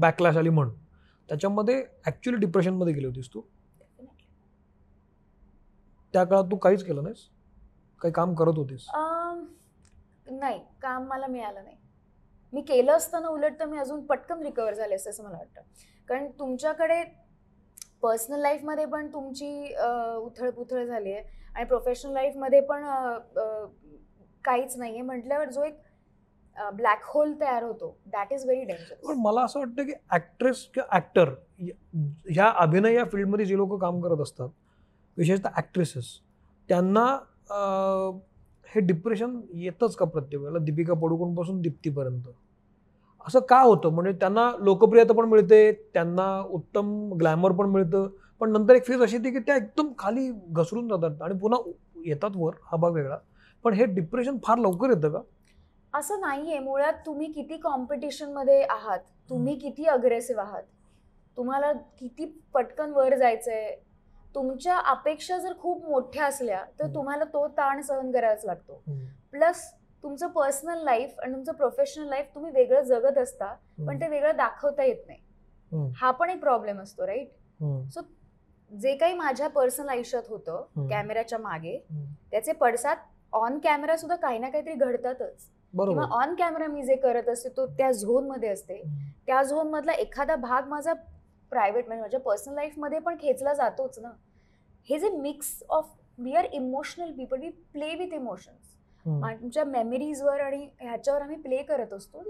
बॅकलॅश 0.00 0.36
आली 0.36 0.48
म्हण 0.48 0.70
त्याच्यामध्ये 1.28 1.82
ॲक्च्युली 2.06 2.38
डिप्रेशनमध्ये 2.38 2.92
गेली 2.94 3.06
होतीस 3.06 3.28
तू? 3.34 3.40
त्या 6.14 6.24
काळात 6.24 6.44
तू 6.50 6.56
काहीच 6.56 6.84
केलं 6.84 7.02
नाहीस? 7.02 7.28
काही 8.00 8.12
काम 8.12 8.34
करत 8.34 8.56
होतीस? 8.56 8.86
नाही 10.30 10.60
काम 10.82 11.06
मला 11.06 11.26
मिळालं 11.26 11.64
नाही. 11.64 11.76
मी 12.52 12.60
केलं 12.62 12.92
असताना 12.92 13.28
उलट 13.28 13.58
तर 13.60 13.66
मी 13.66 13.78
अजून 13.78 14.04
पटकन 14.06 14.42
रिकवर 14.42 14.74
झाले 14.74 14.94
असते 14.94 15.10
असं 15.10 15.24
मला 15.24 15.36
वाटतं. 15.36 15.60
कारण 16.08 16.30
तुमच्याकडे 16.38 17.02
पर्सनल 18.02 18.40
लाईफमध्ये 18.40 18.84
पण 18.86 19.06
तुमची 19.12 19.74
अं, 19.74 20.16
उथळपुथळ 20.16 20.84
झाली 20.84 21.12
आहे 21.12 21.22
आणि 21.54 21.64
प्रोफेशनल 21.64 22.12
लाईफमध्ये 22.12 22.60
पण 22.60 22.84
अं, 22.84 23.18
अं, 23.36 23.66
काहीच 24.44 24.76
नाही 24.76 24.92
आहे 24.92 25.02
म्हटल्यावर 25.02 25.50
जो 25.50 25.62
एक 25.64 25.78
ब्लॅक 26.56 27.02
होल 27.04 27.32
तयार 27.40 27.62
होतो 27.62 27.96
दॅट 28.06 28.32
इज 28.32 28.44
व्हेरी 28.44 28.60
पण 28.60 28.66
डेंजरस 28.68 29.16
मला 29.16 29.42
असं 29.42 29.58
वाटतं 29.58 29.86
की 29.86 29.92
ॲक्ट्रेस 30.10 30.64
किंवा 30.74 30.86
ॲक्टर 30.96 31.30
ह्या 32.28 32.48
अभिनय 32.56 32.94
या 32.94 33.04
फील्डमध्ये 33.04 33.46
जे 33.46 33.56
लोक 33.56 33.80
काम 33.80 34.00
करत 34.00 34.20
असतात 34.20 34.48
विशेषतः 35.16 35.48
ॲक्ट्रेसेस 35.56 36.12
त्यांना 36.68 37.04
हे 37.50 38.80
डिप्रेशन 38.80 39.40
येतच 39.54 39.94
का 39.96 40.04
प्रत्येक 40.04 40.42
वेळेला? 40.42 40.58
दीपिका 40.58 40.94
पडुकोणपासून 40.94 41.60
दीप्तीपर्यंत. 41.62 42.28
असं 43.26 43.40
का 43.40 43.60
होतं? 43.60 43.88
म्हणजे 43.88 44.12
त्यांना 44.12 44.50
लोकप्रियता 44.58 45.12
पण 45.14 45.28
मिळते 45.28 45.70
त्यांना 45.94 46.26
उत्तम 46.50 47.12
ग्लॅमर 47.18 47.52
पण 47.52 47.66
मिळतं 47.66 48.08
पण 48.40 48.50
नंतर 48.52 48.74
एक 48.74 48.86
फेज 48.86 49.02
अशी 49.02 49.16
येते 49.16 49.30
की 49.30 49.38
त्या 49.38 49.56
एकदम 49.56 49.92
खाली 49.98 50.30
घसरून 50.48 50.88
जातात 50.88 51.22
आणि 51.22 51.38
पुन्हा 51.38 51.60
येतात 52.06 52.30
वर 52.36 52.54
हा 52.64 52.76
भाग 52.76 52.92
वेगळा. 52.92 53.16
पण 53.64 53.74
हे 53.74 53.84
डिप्रेशन 53.84 54.36
फार 54.44 54.58
लवकर 54.58 54.90
येतं 54.90 55.12
का? 55.12 55.20
असं 55.94 56.20
नाहीये. 56.20 56.58
मुळात 56.58 56.92
तुम्ही 57.06 57.30
किती 57.32 57.56
कॉम्पिटिशनमध्ये 57.56 58.62
आहात 58.62 58.98
तुम्ही 59.30 59.54
किती 59.58 59.84
अग्रेसिव्ह 59.84 60.42
आहात 60.42 60.62
तुम्हाला 61.36 61.72
किती 61.72 62.24
पटकन 62.54 62.90
वर 62.90 63.16
जायचंय 63.16 63.74
तुमच्या 64.34 64.76
अपेक्षा 64.86 65.38
जर 65.38 65.52
खूप 65.60 65.84
मोठ्या 65.84 66.24
असल्या 66.26 66.64
तर. 66.80 66.94
तुम्हाला 66.94 67.24
तो 67.24 67.46
ताण 67.48 67.80
सहन 67.80 68.10
करावाच 68.12 68.44
लागतो 68.44 68.82
प्लस 69.32 69.64
तुमचं 70.04 70.28
पर्सनल 70.28 70.82
लाईफ 70.84 71.20
आणि 71.20 71.32
तुमचं 71.32 71.52
प्रोफेशनल 71.52 72.08
लाईफ 72.08 72.26
तुम्ही 72.34 72.50
वेगळं 72.52 72.82
जगत 72.82 73.18
असता 73.18 73.52
पण 73.78 74.00
ते 74.00 74.08
वेगळं 74.08 74.36
दाखवता 74.36 74.84
येत 74.84 75.06
नाही. 75.06 75.90
हा 75.96 76.10
पण 76.10 76.30
एक 76.30 76.40
प्रॉब्लेम 76.40 76.80
असतो 76.80 77.06
राईट 77.06 77.30
हम्म. 77.60 78.00
जे 78.70 78.94
काही 78.96 79.14
माझ्या 79.14 79.48
पर्सनल 79.48 79.88
आयुष्यात 79.88 80.22
होतं. 80.28 80.86
कॅमेऱ्याच्या 80.90 81.38
मागे. 81.38 81.76
त्याचे 82.30 82.52
पडसाद 82.52 82.98
ऑन 83.32 83.58
कॅमेरा 83.58 83.96
सुद्धा 83.96 84.16
काही 84.16 84.38
ना 84.38 84.48
काहीतरी 84.50 84.74
घडतातच 84.74 85.48
किंवा 85.88 86.04
ऑन 86.12 86.34
कॅमेरा 86.34 86.66
मी 86.66 86.82
जे 86.82 86.96
करत 86.96 87.28
असते 87.28 87.48
तो 87.48 87.66
त्या 87.66 87.90
झोनमध्ये 87.92 88.48
असते. 88.48 88.82
त्या 89.26 89.42
झोन 89.42 89.68
मधला 89.70 89.92
एखादा 89.92 90.36
भाग 90.36 90.68
माझा 90.68 90.92
प्रायव्हेट 91.52 91.86
म्हणजे 91.86 92.02
माझ्या 92.02 92.20
पर्सनल 92.20 92.54
लाईफमध्ये 92.54 92.98
पण 92.98 93.16
खेचला 93.20 93.54
जातोच 93.54 93.98
ना. 93.98 94.10
हे 94.88 94.98
जे 94.98 95.08
mix 95.10 95.62
of 95.68 95.90
we 96.18 96.32
are 96.32 96.44
emotional 96.52 97.12
people 97.12 97.40
we 97.40 97.50
play 97.72 97.94
with 97.94 98.14
emotions. 98.14 98.74
आमच्या 99.24 99.64
मेमरीजवर 99.64 100.40
आणि 100.40 100.66
ह्याच्यावर 100.80 101.22
आम्ही 101.22 101.36
प्ले 101.36 101.62
करत 101.62 101.92
असतो. 101.92 102.22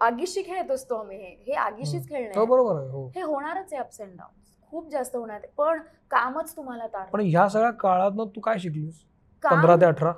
आगीशी 0.00 0.42
खेळत 0.42 0.70
असतो 0.70 0.94
आम्ही 0.94 1.18
हे. 1.18 1.34
हे 1.46 1.52
आगीशीच 1.54 2.02
हो 2.02 2.08
खेळणं 2.08 2.28
आहे. 2.28 2.88
हो 2.90 3.06
हे. 3.16 3.22
होणारच 3.22 3.72
आहे 3.72 3.82
अप्स 3.82 4.00
अँड 4.00 4.16
डाऊन 4.16 4.36
खूप 4.72 4.88
जास्त 4.90 5.16
होणार 5.16 5.36
आहे. 5.36 5.52
पण 5.56 5.80
कामच 6.10 6.56
तुम्हाला 6.56 6.86
तार 6.86 7.06
पण 7.12 7.20
ह्या 7.20 7.48
सगळ्या 7.48 7.70
काळात 7.70 8.26
तू 8.36 8.40
काय 8.40 8.58
शिकलीस? 8.58 9.04
पंधरा 9.44 9.76
ते 9.76 9.84
अठरा? 9.86 10.12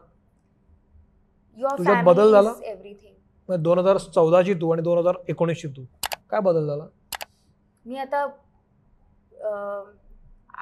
युअर 1.58 1.78
तुझ्यात 1.78 2.04
बदल 2.04 2.32
झाला? 2.32 2.52
एव्हरीथिंग 2.64 3.54
दोन 3.62 3.78
हजार 3.78 3.96
चौदाची 3.98 4.54
तू 4.54 4.70
आणि 4.70 4.82
दोन 4.82 4.98
हजार 4.98 5.14
एकोणीसची 5.28 5.68
तू. 5.68 5.84
काय 6.30 6.40
बदल 6.40 6.66
झाला? 6.66 6.84
मी 7.90 7.96
आता 7.98 8.18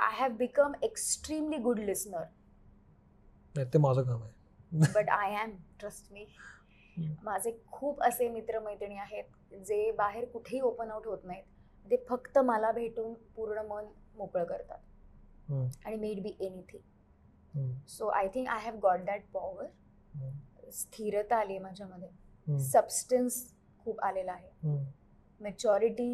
I 0.02 0.14
have 0.18 0.36
become 0.36 0.72
extremely 0.82 1.56
good 1.62 1.78
listener 1.78 3.64
ते 3.72 3.78
माझं 3.78 4.02
काम 4.02 4.22
आहे 4.22 4.92
but 4.94 5.08
I 5.10 5.34
am 5.40 5.50
trust 5.80 6.12
me. 6.12 6.24
माझे 7.24 7.50
खूप 7.72 8.02
असे 8.02 8.28
मित्रमैत्रिणी 8.28 8.96
आहेत 8.98 9.54
जे 9.66 9.90
बाहेर 9.98 10.24
कुठेही 10.32 10.60
ओपन 10.60 10.90
आउट 10.90 11.06
होत 11.06 11.24
नाहीत 11.24 11.90
ते 11.90 11.96
फक्त 12.08 12.38
मला 12.44 12.70
भेटून 12.72 13.12
पूर्ण 13.36 13.66
मन 13.66 13.84
मोकळं 14.16 14.44
करतात. 14.44 14.78
आणि 15.84 15.96
made 15.96 16.22
be 16.22 16.34
anything. 16.40 17.76
So 17.88 18.08
I 18.08 18.28
think 18.34 18.48
I 18.48 18.64
have 18.64 18.78
got 18.82 19.04
that 19.06 19.30
power. 19.32 19.66
स्थिरता 20.72 21.36
आली 21.36 21.52
आहे 21.52 21.62
माझ्यामध्ये. 21.62 22.58
सबस्टन्स 22.70 23.42
खूप 23.84 24.00
आलेला 24.04 24.32
आहे. 24.32 24.76
मॅच्युरिटी 25.40 26.10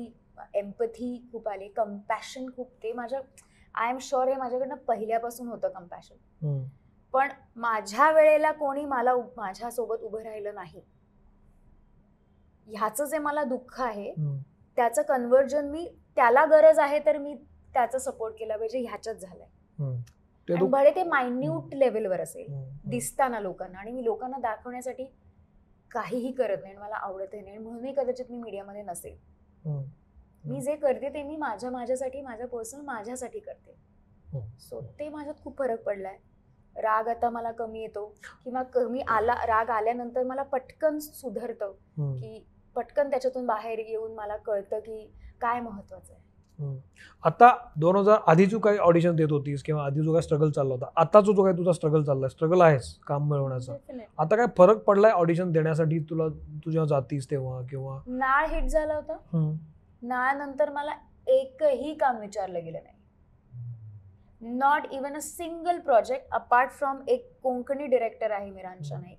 एम्पथी 0.55 1.29
खूप 1.33 1.49
आली 1.49 1.69
कम्पॅशन 1.69 2.47
खूप 2.57 2.71
ते 2.83 2.93
माझ्या 2.93 3.21
आय 3.75 3.91
एम 3.91 3.99
शुअर 3.99 4.29
हे 4.29 4.35
माझ्याकडनं 4.35 4.75
पहिल्यापासून 4.77 5.49
होतं 5.49 5.69
कम्पॅशन. 5.69 6.15
पण 7.15 7.29
माझ्या 7.57 8.11
वेळेला 8.11 8.51
कोणी 8.53 8.85
मला 8.85 9.15
माझ्यासोबत 9.37 10.03
उभं 10.03 10.23
राहिलं 10.23 10.55
नाही 10.55 10.81
ह्याचं 12.67 13.05
जे 13.05 13.19
मला 13.19 13.45
दुःख 13.45 13.81
आहे. 13.81 14.13
त्याचं 14.79 15.03
कन्वर्जन 15.03 15.69
मी 15.71 15.87
त्याला 16.17 16.45
गरज 16.45 16.79
आहे 16.79 16.99
तर 17.07 17.19
मी 17.19 17.35
त्याचा 17.75 17.99
सपोर्ट 17.99 18.35
केला 18.39 18.57
पाहिजे 18.57 18.79
ह्याच्यात 18.79 19.15
झालंय 19.15 19.47
हम्म. 19.79 20.01
ते 20.49 20.55
भले 20.67 21.03
मायन्यूट 21.05 21.75
लेवलवर 21.75 22.21
असेल. 22.21 22.47
दिसताना 22.85 23.41
लोकांना 23.41 23.79
आणि 23.79 23.93
मी 23.93 24.05
लोकांना 24.05 24.39
दाखवण्यासाठी 24.39 25.05
काहीही 25.91 26.33
करत 26.33 26.59
नाही 26.63 26.77
मला 26.77 26.95
आवडतही 26.97 27.41
नाही 27.41 27.59
म्हणूनही 27.59 27.93
कदाचित 27.93 28.31
मी 28.31 28.37
मीडियामध्ये 28.37 28.83
नसेल. 28.83 29.17
मी 30.45 30.61
जे 30.61 30.75
करते 30.77 31.09
ते 31.15 31.23
मी 31.23 31.37
माझ्या 31.37 31.71
माझ्यासाठी 31.71 32.21
माझ्या 32.21 32.47
पर्सनल 32.47 32.85
माझ्यासाठी 32.85 33.39
करते. 33.39 33.77
सो 34.61 34.81
ते 34.99 35.09
माझ्यात 35.09 35.43
खूप 35.45 35.59
फरक 35.59 35.83
पडलाय 35.83 36.17
राग 36.77 37.09
आता 37.09 37.31
मला 37.31 37.51
कमी 37.53 37.81
येतो 37.81 38.05
किंवा 38.45 38.63
कमी 38.65 39.01
आला 39.09 39.35
राग 39.47 39.71
आल्यानंतर 39.71 40.23
मला 40.23 40.43
पटकन 40.43 40.99
सुधरतं. 40.99 41.73
की 41.97 42.45
पटकन 42.77 43.11
त्याच्यातून 43.11 43.47
बाहेर 43.47 43.79
येऊन 43.79 44.15
मला 44.15 44.37
कळतं 44.37 44.79
की 44.79 45.11
काय 45.41 45.61
महत्वाचं 45.61 46.13
आहे. 46.13 46.23
आता 47.25 47.49
दोन 47.77 47.97
हजार 47.97 48.19
आधी 48.27 48.45
तू 48.47 48.59
काही 48.59 48.79
ऑडिशन 48.79 49.17
देत 49.17 49.31
होतीस 49.31 49.63
किंवा 49.63 49.85
आधी 49.85 50.01
जो 50.03 50.13
काही 50.13 50.23
स्ट्रगल 50.23 50.51
चालला 50.51 50.75
होता 50.75 50.87
आता 50.97 51.21
जो 51.21 51.33
जो 51.33 51.45
काही 51.45 51.57
तुझा 51.57 51.73
स्ट्रगल 51.73 52.03
चाललाय 52.05 52.29
स्ट्रगल 52.29 52.61
आहेस 52.63 52.95
काम 53.07 53.29
मिळवण्याचा. 53.31 53.73
आता 54.19 54.37
काय 54.37 54.47
फरक 54.59 54.83
पडलाय 54.85 55.13
ऑडिशन 55.13 55.53
देण्यासाठी 55.53 55.99
तुला 56.11 56.29
तू 56.65 56.71
जेव्हा 56.71 56.87
जातीस 56.89 57.31
तेव्हा 57.31 57.61
किंवा 57.71 57.99
नाळ 58.09 58.47
हिट 58.51 58.65
झाला 58.65 58.95
होता. 58.95 59.17
नाळनंतर 60.05 60.71
मला 60.71 60.95
एकही 61.27 61.95
काम 61.95 62.19
विचारलं 62.19 62.65
गेलं 62.65 62.79
नाही 62.83 64.53
not 64.57 64.87
even 64.93 65.17
a 65.17 65.21
single 65.21 65.79
project 65.81 66.33
apart 66.35 66.71
from 66.71 67.01
एक 67.09 67.31
कोंकणी 67.43 67.87
डिरेक्टर 67.87 68.31
आहे 68.31 68.51
मिरांशा 68.51 68.99
नाईक. 68.99 69.19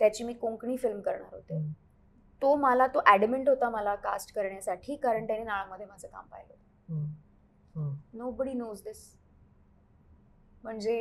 त्याची 0.00 0.24
मी 0.24 0.32
कोंकणी 0.34 0.76
फिल्म 0.76 1.00
करणार 1.00 1.34
होते. 1.34 1.60
तो 2.42 2.54
मला 2.56 2.86
तो 2.86 3.00
ॲडमेंट 3.06 3.48
होता 3.48 3.70
मला 3.70 3.94
कास्ट 3.94 4.34
करण्यासाठी 4.34 4.96
कारण 4.96 5.26
त्याने 5.26 5.44
नाळामध्ये 5.44 5.86
माझं 5.86 6.08
काम 6.08 6.26
पाहिलं. 6.26 6.54
नो 8.14 8.30
बडी 8.30 8.52
नोज 8.52 8.82
दिस 8.82 9.04
म्हणजे 10.64 10.96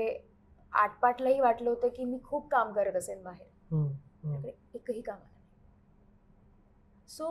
आटपाटलाही 0.73 1.39
वाटलं 1.39 1.69
होतं 1.69 1.87
की 1.87 2.05
मी 2.05 2.19
खूप 2.23 2.47
काम 2.49 2.71
करत 2.73 2.95
असेल 2.95 3.21
बाहेर 3.23 4.45
एकही 4.75 5.01
काम 5.01 5.15
आलं 5.15 5.25
नाही 5.25 5.45
सो 7.09 7.29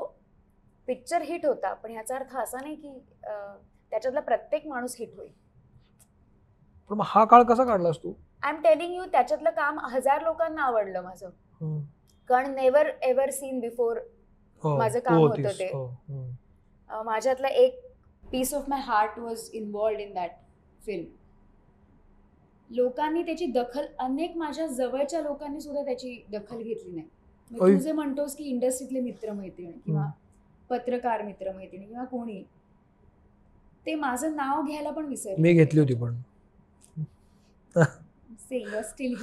पिक्चर 0.89 1.23
हिट 1.23 1.47
होता 1.47 1.73
पण 1.75 1.91
ह्याचा 1.91 2.17
अर्थ 2.17 2.37
असा 2.37 2.59
नाही 2.61 2.75
की 2.75 2.93
त्याच्यातला 3.93 4.21
प्रत्येक 4.21 4.67
माणूस 4.67 4.97
हिट 4.99 5.15
होईल 5.17 5.33
पण 6.91 7.01
हा 7.05 7.25
काळ 7.25 7.43
कसा 7.43 7.65
काढलास 7.65 7.97
तू 7.99 8.13
आय 8.43 8.53
एम 8.53 8.61
टेलिंग 8.63 8.95
यू 8.95 9.05
त्याच्यातलं 9.13 9.51
काम 9.51 9.79
हजार 9.93 10.23
लोकांना 10.23 10.63
आवडलं 10.63 11.03
माझं. 11.03 11.31
कारण 12.31 12.55
नेवर 12.55 12.87
एव्हर 13.03 13.31
सीन 13.31 13.61
बिफोर 13.61 13.99
हो, 14.63 14.77
माझं 14.79 14.99
तू 14.99 15.05
काम 15.05 15.19
होतं. 15.19 15.49
ते. 15.59 15.67
हो. 15.69 17.03
माझ्यातला 17.05 17.49
एक 17.49 17.81
piece 18.25 18.53
of 18.55 18.69
my 18.69 18.81
heart 18.81 19.19
was 19.19 19.49
involved 19.53 20.01
in 20.01 20.13
that 20.15 20.31
film 20.83 21.05
लोकांनी 22.71 23.23
त्याची 23.23 23.47
दखल 23.47 23.87
अनेक 23.99 24.37
माझ्या 24.37 24.67
जवळच्या 24.67 25.21
लोकांनी 25.21 25.61
सुद्धा 25.61 25.83
त्याची 25.85 26.17
दखल 26.33 26.63
घेतली 26.63 26.93
नाही. 26.93 27.07
तू 27.51 27.77
जे 27.79 27.93
म्हणतोस 27.93 28.37
की 28.37 28.45
इंडस्ट्रीतले 28.45 29.01
मित्रमैत्रिणी 29.01 29.73
किंवा 29.73 30.01
हम्म. 30.01 30.11
पत्रकार 30.71 31.23
मित्रमैत्रिणी 31.23 31.87
किंवा 31.87 32.05
कोणी. 32.05 32.43
ते 33.87 33.95
माझं 33.95 34.37
नाव 34.37 34.63
घ्यायला 34.63 34.91
पण 34.91 35.05
विसरले. 35.05 35.43
मी 35.43 35.53
घेतली 35.53 35.81
होती 35.81 35.95
पण. 35.95 36.15
स्टील 38.83 39.15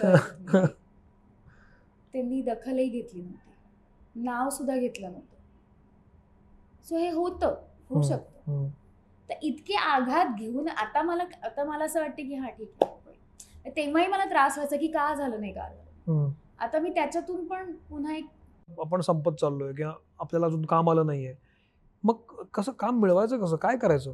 त्यांनी 2.14 2.42
दखलही 2.46 2.88
घेतली 2.90 3.22
नव्हती. 3.22 4.22
नाव 4.24 4.50
सुद्धा 4.50 4.76
घेतलं 4.78 5.12
नव्हतं. 5.12 5.36
सो 6.84 6.98
हे 6.98 7.10
होतं. 7.10 7.56
होऊ. 7.90 8.02
शकतं. 8.02 8.68
तर 9.30 9.34
इतके 9.42 9.76
आघात 9.76 10.36
घेऊन 10.38 10.68
आता 10.68 11.02
मला 11.02 11.24
आता 11.44 11.64
मला 11.64 11.86
असं 11.86 12.00
वाटतं 12.00 12.28
की 12.28 12.36
हा 12.36 12.50
ठीक 12.50 12.84
आहे. 12.84 13.70
तेव्हाही 13.76 14.08
मला 14.08 14.26
त्रास 14.26 14.58
व्हायचा 14.58 14.78
की 14.78 14.88
का 14.88 15.14
झालं 15.16 15.40
नाही 15.40 15.54
का. 15.54 15.70
आता 16.60 16.80
मी 16.80 16.90
त्याच्यातून 16.90 17.48
पण 17.48 17.72
पुन्हा 17.90 18.16
एक 18.16 18.26
आपण 18.80 19.02
संपत 19.02 19.32
चाललोय 19.32 19.74
किंवा 19.74 19.94
आपल्याला 20.24 20.46
अजून 20.46 20.66
काम 20.66 20.90
आलं 20.90 21.06
नाहीये. 21.06 21.34
मग 22.04 22.44
कसं 22.54 22.72
काम 22.72 23.00
मिळवायचं 23.02 23.46
कसं? 23.46 23.56
काय 23.56 23.78
करायचं? 23.78 24.14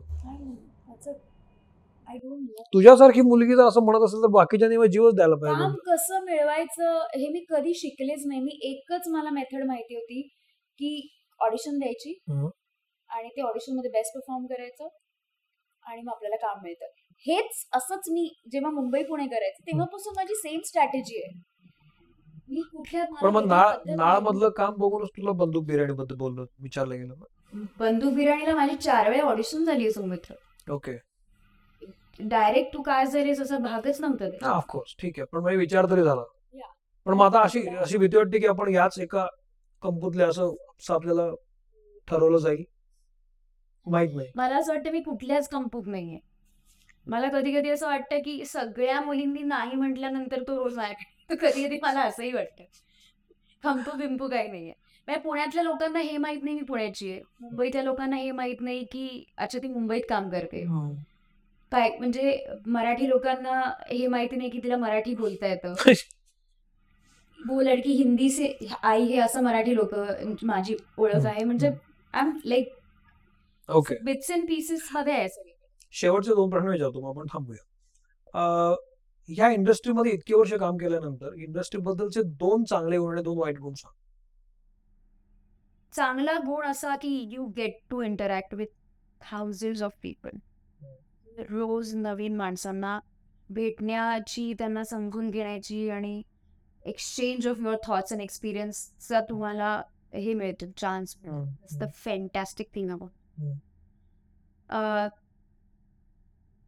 तुझ्यासारखी 2.73 3.21
मुलगी 3.21 3.55
जर 3.55 3.63
असं 3.63 3.83
म्हणत 3.83 4.03
असेल 4.03 4.21
तर 4.23 4.27
बाकीच्या 4.27 4.85
जीवच 4.85 5.15
द्यायला 5.15 5.35
काम 5.35 5.41
पाहिजे. 5.41 5.91
कसं 5.91 6.23
मिळवायचं 6.25 6.99
हे 7.15 7.27
मी 7.29 7.45
कधी 7.49 7.73
शिकलेच 7.73 8.23
नाही. 8.25 8.41
मी 8.41 8.59
एकच 8.61 9.07
मला 9.07 9.29
मेथड 9.29 9.63
माहिती 9.67 9.95
होती 9.95 10.21
की 10.79 11.09
ऑडिशन 11.39 11.77
द्यायची. 11.79 12.17
आणि 13.09 13.27
ते 13.27 13.41
ऑडिशनमध्ये 13.41 13.91
बेस्ट 13.91 14.13
परफॉर्म 14.15 14.45
करायचं 14.45 14.87
आणि 15.83 16.01
मग 16.01 16.11
आपल्याला 16.13 16.35
काम 16.35 16.59
मिळतं. 16.63 16.85
हेच 17.25 17.65
असंच 17.73 18.09
मी 18.11 18.27
जेव्हा 18.51 18.71
मुंबई 18.71 19.03
पुणे 19.03 19.25
करायचं 19.25 19.67
तेव्हापासून 19.67 20.13
माझी 20.15 20.35
सेम 20.35 20.59
स्ट्रॅटेजी 20.65 21.21
आहे. 21.21 21.41
पण 23.21 23.29
मग 23.29 23.45
नाळ 23.45 23.75
नाही. 23.85 24.21
मधलं 24.21 24.49
काम 24.49 24.73
बघूनच 24.77 25.09
तुला 25.09 25.31
बंदूक 25.31 25.65
बिर्याणी 25.65 25.93
बद्दल 25.93 26.15
बोललो 26.15 26.45
विचारलं 26.59 26.95
गेलं 26.95 27.13
बंधू 27.79 28.09
बिर्याणीला 28.09 28.55
माझी 28.55 28.75
चार 28.75 29.09
वेळा 29.09 29.23
ऑडिशन 29.23 29.63
झाली 29.65 29.91
सौमित्र. 29.91 30.33
ओके. 30.71 30.97
डायरेक्ट 32.19 32.73
तू 32.73 32.81
काय 32.81 33.05
झालीस 33.05 33.41
असं 33.41 33.61
भागच 33.63 34.01
नव्हतं. 34.01 34.47
ऑफकोर्स 34.47 34.95
ठीक 34.99 35.19
आहे. 35.19 35.25
पण 35.25 35.41
म्हणजे 35.41 35.57
विचार 35.57 35.85
तरी 35.89 36.03
झाला. 36.03 36.23
पण 37.05 37.13
मग 37.13 37.25
आता 37.25 37.41
अशी 37.41 37.67
अशी 37.77 37.97
भीती 37.97 38.17
वाटते 38.17 38.39
की 38.39 38.47
आपण 38.47 38.73
याच 38.73 38.99
एका 38.99 39.25
कंपनीतले 39.83 40.23
असं 40.23 40.53
आपल्याला 40.89 41.29
ठरवलं 42.07 42.37
जाईल? 42.37 42.63
माहीत 43.85 44.15
नाही. 44.15 44.27
मला 44.35 44.57
असं 44.57 44.73
वाटतं 44.73 44.91
मी 44.91 45.01
कुठल्याच 45.01 45.49
कंपूक 45.49 45.87
नाहीये. 45.87 46.19
मला 47.07 47.27
कधी 47.29 47.53
कधी 47.53 47.69
असं 47.69 47.87
वाटतं 47.87 48.19
की 48.19 48.45
सगळ्या 48.45 48.99
मुलींनी 49.01 49.43
नाही 49.43 49.75
म्हटल्यानंतर 49.75 50.43
तो 50.47 50.63
रोज 50.63 50.79
आहे 51.29 51.35
कधी 51.35 51.65
कधी 51.65 51.79
मला 51.83 52.01
असंही 52.01 52.31
वाटतं. 52.31 52.63
कंपू 53.63 53.97
बिंपू 53.97 54.27
काही 54.27 54.47
नाहीये. 54.47 54.73
म्हणजे 55.07 55.21
पुण्यातल्या 55.21 55.63
लोकांना 55.63 55.99
हे 55.99 56.17
माहीत 56.17 56.43
नाही 56.43 56.55
मी 56.55 56.63
पुण्याची 56.65 57.11
आहे. 57.11 57.21
मुंबईतल्या 57.41 57.83
लोकांना 57.83 58.15
हे 58.15 58.31
माहीत 58.31 58.61
नाही 58.61 58.83
की 58.83 59.25
अच्छा 59.37 59.59
ती 59.59 59.67
मुंबईत 59.67 60.01
काम 60.09 60.29
करते. 60.29 60.65
काय 61.71 61.89
म्हणजे 61.99 62.45
मराठी 62.65 63.09
लोकांना 63.09 63.61
हे 63.91 64.07
माहिती 64.07 64.35
नाही 64.35 64.49
की 64.49 64.59
तिला 64.63 64.77
मराठी 64.77 65.15
बोलता 65.15 65.47
येतं. 65.47 65.73
वो 67.47 67.61
लडकी 67.61 67.91
हिंदी 67.91 68.29
से 68.29 68.67
आई 68.83 69.03
हे 69.03 69.17
असं 69.17 69.43
मराठी 69.43 69.75
लोक 69.75 69.93
माझी 70.43 70.75
ओळख 70.97 71.25
आहे. 71.25 71.43
म्हणजे 71.43 71.67
I 72.13 72.21
am 72.21 72.37
like 72.45 72.73
okay 73.69 73.95
bits 74.03 74.31
and 74.31 74.47
pieces 74.47 74.89
मध्ये 74.93 75.13
आहे. 75.13 75.27
शेवटचे 75.91 76.31
दोन 76.31 76.49
प्रश्न 76.49 76.67
विचारतो 76.67 77.09
आपण 77.09 77.25
थांबूया. 77.25 78.75
ह्या 79.29 79.49
इंडस्ट्रीमध्ये 79.51 80.11
इतकी 80.11 80.33
वर्ष 80.33 80.53
काम 80.59 80.77
केल्यानंतर 80.77 81.33
इंडस्ट्री 81.37 81.81
बद्दलचे 81.81 82.21
दोन 82.39 82.63
चांगले 82.63 82.97
गुण 82.97 83.13
आणि 83.13 83.23
दोन 83.23 83.37
वाईट 83.37 83.59
गुण 83.59 83.73
सांग. 83.73 83.93
चांगला 85.93 86.33
गुण 86.45 86.65
असा 86.65 86.95
की 86.95 87.09
you 87.31 87.45
get 87.57 87.77
to 87.89 88.01
interact 88.01 88.53
with 88.53 88.67
thousand 89.21 89.83
of 89.83 89.91
people 90.01 90.37
रोज 91.49 91.95
नवीन 91.95 92.35
माणसांना 92.37 92.99
भेटण्याची 93.49 94.53
त्यांना 94.53 94.83
समजून 94.83 95.29
घेण्याची 95.29 95.89
आणि 95.89 96.21
exchange 96.85 97.47
of 97.47 97.59
your 97.59 97.75
thoughts 97.85 98.13
and 98.13 98.21
एक्सपिरियन्सचा 98.21 99.21
तुम्हाला 99.29 99.81
हे 100.13 100.33
मिळतं 100.33 100.71
chance 100.77 101.15
the 101.79 101.89
fantastic 101.95 102.67
thing. 102.75 102.89
About 102.91 103.11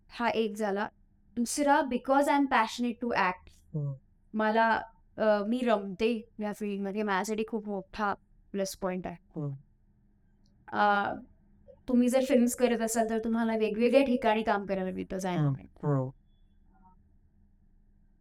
हा 0.10 0.30
एक 0.30 0.56
झाला. 0.56 0.88
दुसरा 1.36 1.82
because 1.82 2.30
I 2.30 2.36
am 2.36 2.46
passionate 2.46 2.96
to 3.02 3.14
act. 3.14 3.78
मला 4.34 4.82
अ, 5.18 5.44
मी 5.48 5.60
रमते 5.60 6.30
या 6.40 6.54
फील्डमध्ये 6.54 7.04
माझ्यासाठी 7.04 7.44
खूप 7.48 7.68
मोठा 7.68 8.14
प्लस 8.52 8.76
पॉइंट 8.76 9.08
आहे. 9.08 9.40
हम्म. 9.40 9.54
अ, 10.78 11.14
तुम्ही 11.88 12.10
जर 12.10 12.24
फिल्म्स 12.28 12.56
करत 12.56 12.82
असाल 12.82 13.10
तर 13.10 13.20
तुम्हाला 13.24 13.56
वेगवेगळ्या 13.56 14.04
ठिकाणी 14.04 14.44
काम 14.44 14.66
करायला 14.66 14.92
मिळतं 14.92 15.18
जायला 15.18 15.42
हम्म. 15.42 15.54
मिळतं. 15.54 16.10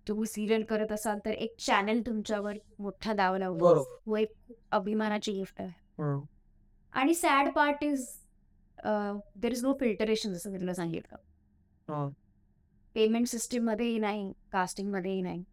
तुम्ही 0.09 0.27
सिरियल 0.27 0.63
करत 0.65 0.93
असाल 0.93 1.19
तर 1.25 1.31
एक 1.31 1.55
चॅनल 1.59 2.01
तुमच्यावर 2.07 2.53
मोठा 2.79 3.13
दावा 3.13 3.39
लावतो. 3.39 3.65
बरोबर. 3.65 3.97
वो 4.07 4.17
एक 4.17 4.33
अभिमानाची 4.71 5.33
गिफ्ट 5.33 5.61
आहे. 5.61 6.03
आणि 6.93 7.15
sad 7.15 7.53
part 7.53 7.85
is 7.85 8.09
there 9.37 9.53
is 9.53 9.65
no 9.65 9.73
filtration 9.81 10.33
जसं 10.33 10.51
मी 10.51 10.61
तुला 10.61 10.75
सांगितलं. 10.75 11.17
पेमेंट 12.95 13.27
सिस्टीम 13.27 13.65
मध्येही 13.65 13.99
नाही 13.99 14.33
कास्टिंग 14.53 14.91
मध्येही 14.93 15.23
नाही. 15.23 15.45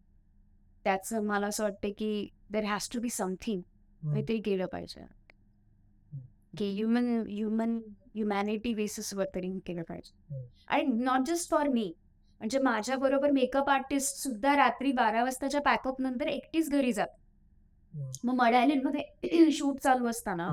त्याचं 0.84 1.22
मला 1.22 1.46
असं 1.46 1.62
वाटतं 1.64 1.88
की 1.98 2.28
there 2.50 2.64
has 2.64 2.88
to 2.90 3.00
be 3.00 3.10
something 3.10 3.60
काहीतरी 4.02 4.40
केलं 4.40 4.66
पाहिजे. 4.66 5.04
की 6.58 6.70
ह्युमन 6.74 7.06
ह्युमन 7.28 7.78
ह्युमॅनिटी 8.14 8.74
बेसिसवर 8.74 9.24
तरी 9.34 9.58
केलं 9.66 9.82
पाहिजे. 9.82 10.44
आणि 10.68 10.82
नॉट 11.04 11.26
जस्ट 11.26 11.50
फॉर 11.50 11.68
मी 11.68 11.92
म्हणजे 12.40 12.58
माझ्या 12.58 12.96
बरोबर 12.96 13.30
मेकअप 13.30 13.68
आर्टिस्ट 13.70 14.16
सुद्धा 14.16 14.56
रात्री 14.56 14.92
बारा 14.92 15.22
वाजताच्या 15.22 15.60
पॅकअप 15.60 16.00
नंतर 16.00 16.26
एकटीच 16.26 16.70
घरी 16.70 16.92
जात. 16.92 17.08
मग 18.24 18.34
मडायलीमध्ये 18.34 19.50
शूट 19.52 19.78
चालू 19.82 20.06
असताना 20.06 20.48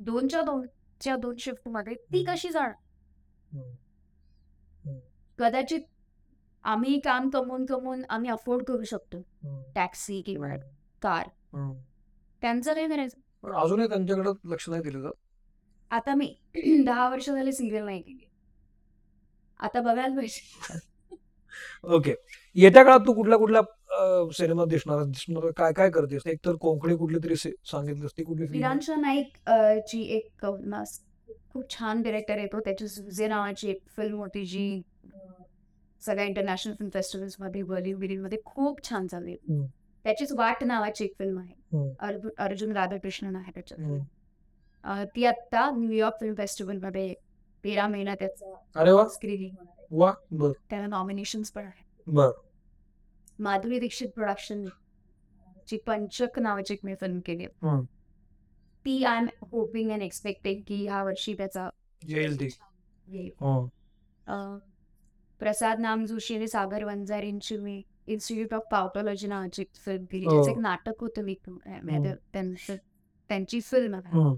दोनच्या 0.00 0.42
दोनच्या 0.42 1.16
दोन 1.16 1.36
शिफ्टमध्ये 1.38 1.94
ती. 1.94 2.24
कशी 2.24 2.48
जाणार? 2.48 2.72
कदाचित 5.38 5.80
आम्ही 6.64 6.98
काम 7.00 7.28
कमवून 7.30 7.64
कमवून 7.66 8.02
आम्ही 8.08 8.30
अफोर्ड 8.30 8.64
करू 8.64 8.84
शकतो. 8.84 9.20
टॅक्सी 9.74 10.20
किंवा 10.22 10.48
कार. 11.02 11.28
त्यांचं 12.42 12.72
काय 12.74 12.88
करायचं. 12.88 13.18
पण 13.42 13.52
अजूनही 13.52 13.88
त्यांच्याकडे 13.88 14.30
लक्ष 14.44 14.68
नाही 14.68 14.82
दिलं 14.82 15.00
जात 15.00 15.12
आता 15.90 16.14
मी 16.14 16.34
दहा 16.86 17.08
वर्ष 17.08 17.30
झाले 17.30 17.52
सिरियल 17.52 17.84
नाही 17.84 18.02
केली. 18.02 18.26
आता 19.60 19.80
बघायला 19.80 20.14
पाहिजे. 20.16 20.40
ओके 21.86 22.14
येत्या 22.56 22.82
काळात 22.84 23.00
तू 23.00 23.12
कुठल्या 23.12 23.38
कुठल्या 23.38 23.62
सिनेमात 24.32 24.66
दिसणार 24.66 25.02
दिसणार 25.04 25.50
काय 25.50 25.72
काय 25.72 25.90
करतेस? 25.90 26.22
एक 26.26 26.38
तर 26.46 26.54
कोंकणी 26.56 26.96
कुठली 26.96 27.18
तरी 27.24 27.36
से- 27.36 27.52
सांगितलीस 27.70 28.10
ती 28.18 28.22
कुठली? 28.24 28.46
विरांशा 28.50 28.94
नाईक 28.96 29.32
अ, 29.46 29.78
ची 29.88 30.02
एक 30.16 30.44
अ, 30.44 30.50
खूप 31.52 31.70
छान 31.70 32.02
डिरेक्टर 32.02 32.38
येतो 32.38 32.60
त्याची 32.60 32.86
झुजे 32.86 33.28
नावाची 33.28 33.68
एक 33.70 33.82
फिल्म 33.96 34.18
होती 34.18 34.44
जी 34.46 34.82
अ, 35.14 35.39
सगळ्या 36.00 36.24
इंटरनॅशनल 36.24 36.74
फिल्म 36.74 36.90
फेस्टिवल्समध्ये 36.94 37.62
बॉलिवूडमध्ये 37.62 38.38
खूप 38.44 38.88
छान 38.88 39.06
चालली. 39.06 39.32
हम्म. 39.32 39.64
त्याचीच 40.04 40.32
वाट 40.32 40.64
नावाची 40.64 41.04
एक 41.04 41.12
फिल्म 41.18 41.38
आहे. 41.38 41.54
अर्जुन 42.38 42.72
राधाकृष्णन 42.72 43.36
आहे 43.36 43.50
त्याच्यात. 43.50 43.80
ती 45.16 45.24
आत्ता 45.24 45.70
न्यूयॉर्क 45.70 46.14
फिल्म 46.20 46.34
फेस्टिवलमध्ये 46.34 47.14
तेरा 47.64 47.86
महिना 47.88 48.14
त्याचा 48.14 48.54
स्क्रीनिंग 49.08 49.54
त्याला 50.70 50.86
नॉमिनेशन्स 50.86 51.50
पण 51.50 51.64
आहे 51.64 52.12
माधुरी 53.38 53.78
दीक्षित 53.80 54.08
प्रोडक्शन 54.08 54.64
ची 55.68 55.76
पंचक 55.76 56.38
नावाची 56.38 56.74
एक 56.74 56.80
मी 56.84 56.94
फिल्म 56.94 57.18
केली. 57.26 57.46
ती 58.84 59.04
I 59.04 59.18
am 59.18 59.26
hoping 59.42 59.90
and 59.90 60.02
expecting 60.02 60.60
की 60.66 60.86
ह्या 60.86 61.02
वर्षी 61.04 61.34
त्याचा 61.34 61.68
येईल. 63.08 63.30
प्रसाद 65.40 65.80
नाम 65.80 66.04
जोशी 66.04 66.34
आणि 66.36 66.48
सागर 66.48 66.84
वंजारींची 66.84 67.56
मी 67.56 67.82
इन्स्टिट्यूट 68.06 68.54
ऑफ 68.54 68.62
पावटॉलॉजी 68.70 69.26
नावाची 69.26 69.64
फिल्म 69.76 70.04
केली 70.04 70.24
हो. 70.26 70.42
एक 70.50 70.58
नाटक 70.58 71.00
होतं 71.00 71.22
मी 71.22 71.34
म्हणजे 71.48 72.14
त्यांचं 72.32 72.76
त्यांची 73.30 73.60
फिल्म 73.60 74.00
हं. 74.06 74.34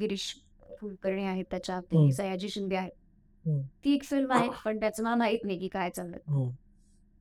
गिरीश 0.00 0.32
कुलकर्णी 0.80 1.24
आहेत 1.24 1.44
त्याच्यात 1.50 1.94
हम्म. 1.94 2.10
सयाजी 2.10 2.48
शिंदे 2.48 2.76
आहेत. 2.76 2.90
ती 3.84 3.92
एक 3.94 4.02
फिल्म 4.04 4.32
आहे 4.32 4.48
पण 4.64 4.80
त्याचं 4.80 5.02
मला 5.04 5.14
माहीत 5.16 5.44
नाही 5.44 5.58
की 5.58 5.68
काय 5.68 5.90
चाललं 5.90 6.48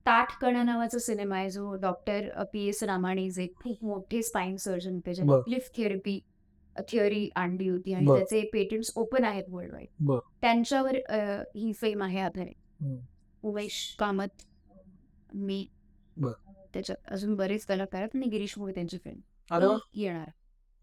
ताठकणा 0.05 0.63
नावाचा 0.63 0.99
सिनेमा 0.99 1.35
आहे 1.37 1.49
जो 1.49 1.73
डॉक्टर 1.75 2.43
पी 2.53 2.65
एस 2.67 2.83
रामाणे 2.83 3.29
जे 3.29 3.47
खूप 3.55 3.83
मोठे 3.83 4.21
स्पाईन 4.23 4.55
सर्जन 4.57 4.93
होते 4.95 5.13
ज्यांनी 5.13 5.31
बर. 5.31 5.41
लिफ्ट 5.47 5.75
थेरपी 5.77 6.19
थिअरी 6.89 7.29
आणली 7.35 7.67
होती 7.69 7.93
आणि. 7.93 8.05
त्याचे 8.07 8.41
पेटंट्स 8.53 8.91
ओपन 8.95 9.23
आहेत 9.23 9.43
वर्ल्ड. 9.49 9.73
वाईड 9.73 10.11
त्यांच्यावर 10.41 10.95
ही 11.55 11.71
फेम 11.73 12.03
आहे 12.03 12.19
आधारित. 12.19 12.55
उमेश 13.43 13.95
कामत 13.99 14.43
मी. 15.33 15.67
त्याच्यात 16.73 17.11
अजून 17.11 17.35
बरेच 17.35 17.65
कलाकार 17.65 18.01
आहेत 18.01 18.15
आणि 18.15 18.25
गिरीश 18.25 18.57
मुळे 18.57 18.73
त्यांची 18.73 18.97
फिल्म 18.97 19.65
वा. 19.65 19.77
येणार. 19.93 20.29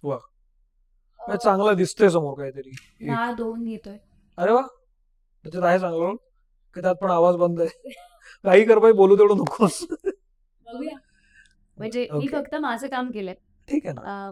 म्हणजे 0.02 1.44
चांगलं 1.44 1.76
दिसतंय 1.76 2.08
समोर 2.08 2.34
काहीतरी. 2.38 2.70
ना 3.00 3.32
दोन 3.32 3.66
येतोय. 3.66 3.98
अरे 4.36 4.52
वा. 4.52 4.62
त्याच्यात 5.42 5.64
आहे 5.64 5.78
चांगलं. 5.78 6.14
की 6.74 6.80
त्यात 6.80 6.94
पण 6.94 7.10
आवाज 7.10 7.36
बंद 7.36 7.60
आहे. 7.60 7.92
काही 8.44 8.64
कर 8.64 8.78
बाई 8.78 8.92
बोलू 8.92 9.16
तेवढं 9.16 9.36
नकोस. 9.36 9.86
म्हणजे 11.78 12.08
मी. 12.12 12.26
फक्त 12.26 12.54
माझं 12.54 12.88
काम 12.88 13.10
केलंय. 13.10 13.34
ठीक 13.68 13.86
आहे 13.86 13.94
ना. 13.94 14.30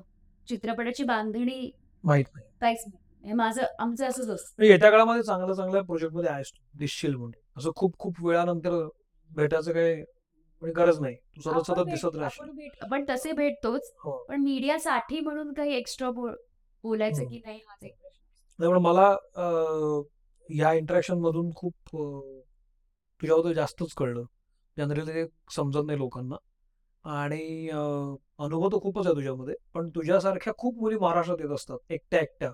चित्रपटाची 0.49 1.05
बांधणी 1.05 1.71
माहीत 2.05 2.25
नाही. 2.35 2.47
काहीच 2.61 2.85
नाही. 2.87 3.29
हे 3.29 3.33
माझं 3.33 3.63
आमचं 3.79 4.09
असंच 4.09 4.29
असतं. 4.29 4.65
येत्या 4.65 4.91
काळामध्ये 4.91 5.23
चांगल्या 5.23 5.55
चांगल्या 5.55 5.83
प्रोजेक्टमध्ये 5.83 6.31
आहेस 6.31 6.51
तू. 6.51 6.79
दिसशील 6.79 7.15
म्हणून. 7.15 7.42
असं 7.57 7.71
खूप 7.77 7.99
खूप 7.99 8.25
वेळानंतर 8.25 8.87
भेटायचं 9.31 9.73
काही 9.73 9.95
म्हणजे 9.97 10.73
गरज 10.73 11.01
नाही. 11.01 11.15
तू 11.15 11.41
सतत 11.41 11.67
सतत 11.67 11.85
दिसत 11.85 12.17
राहशील. 12.17 12.45
आपण 12.45 12.69
आपण 12.83 13.05
तसे 13.09 13.33
भेटतोच 13.33 13.93
हो. 14.05 14.17
पण 14.29 14.41
मीडियासाठी 14.41 15.21
म्हणून 15.21 15.53
काही 15.53 15.75
एक्स्ट्रा 15.75 16.11
बोलायचं. 16.11 17.25
की 17.25 17.41
नाही 17.45 17.59
हाच 17.59 17.85
एक 17.85 17.93
प्रश्न. 17.93 18.23
त्यामुळे 18.59 18.81
मला 18.81 19.09
अं, 19.37 20.03
या 20.49 20.73
इंटरॅक्शन 20.73 21.19
मधून 21.19 21.51
खूप 21.55 21.97
अं, 21.97 22.41
तुझ्याबद्दल 23.21 23.53
जास्तच 23.53 23.93
कळलं. 23.95 24.25
जनरली 24.79 25.07
ते 25.07 25.27
समजत 25.51 25.87
नाही 25.87 25.99
लोकांना. 25.99 26.37
आणि 27.05 27.69
अं, 27.69 28.15
अनुभव 28.39 28.69
तर 28.69 28.79
खूपच 28.83 29.07
आहे 29.07 29.15
तुझ्यामध्ये 29.15 29.55
पण 29.75 29.89
तुझ्यासारख्या 29.89 30.53
खूप 30.59 30.79
मुली 30.79 30.97
महाराष्ट्रात 30.99 31.39
येत 31.41 31.51
असतात 31.51 31.93
एकट्या 31.93 32.21
एकट्या. 32.21 32.51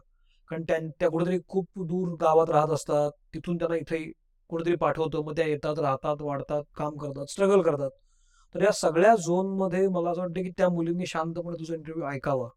कारण 0.49 0.62
त्या 0.62 0.78
त्या 1.01 1.09
कुठेतरी 1.11 1.38
खूप 1.49 1.66
दूर 1.78 2.14
गावात 2.20 2.51
राहत 2.51 2.68
असतात 2.68 3.11
तिथून 3.34 3.57
त्यांना 3.57 3.76
इथे 3.76 4.05
कुठेतरी 4.51 4.76
पाठवतो 4.76 5.22
मग 5.22 5.36
त्या 5.36 5.46
येतात 5.46 5.78
राहतात 5.78 6.16
वाढतात 6.20 6.62
काम 6.76 6.96
करतात 6.96 7.26
स्ट्रगल 7.26 7.62
करतात. 7.62 7.90
तर 8.55 8.62
या 8.62 8.72
सगळ्या 8.72 9.14
झोनमध्ये 9.14 9.88
मला 9.88 10.11
असं 10.11 10.20
वाटतं 10.20 10.42
की 10.42 10.51
त्या 10.51 10.68
मुलींनी 10.68 11.07
शांतपणे 11.07 11.59
तुझा 11.59 11.74
इंटरव्ह्यू 11.74 12.07
ऐकावा. 12.07 12.49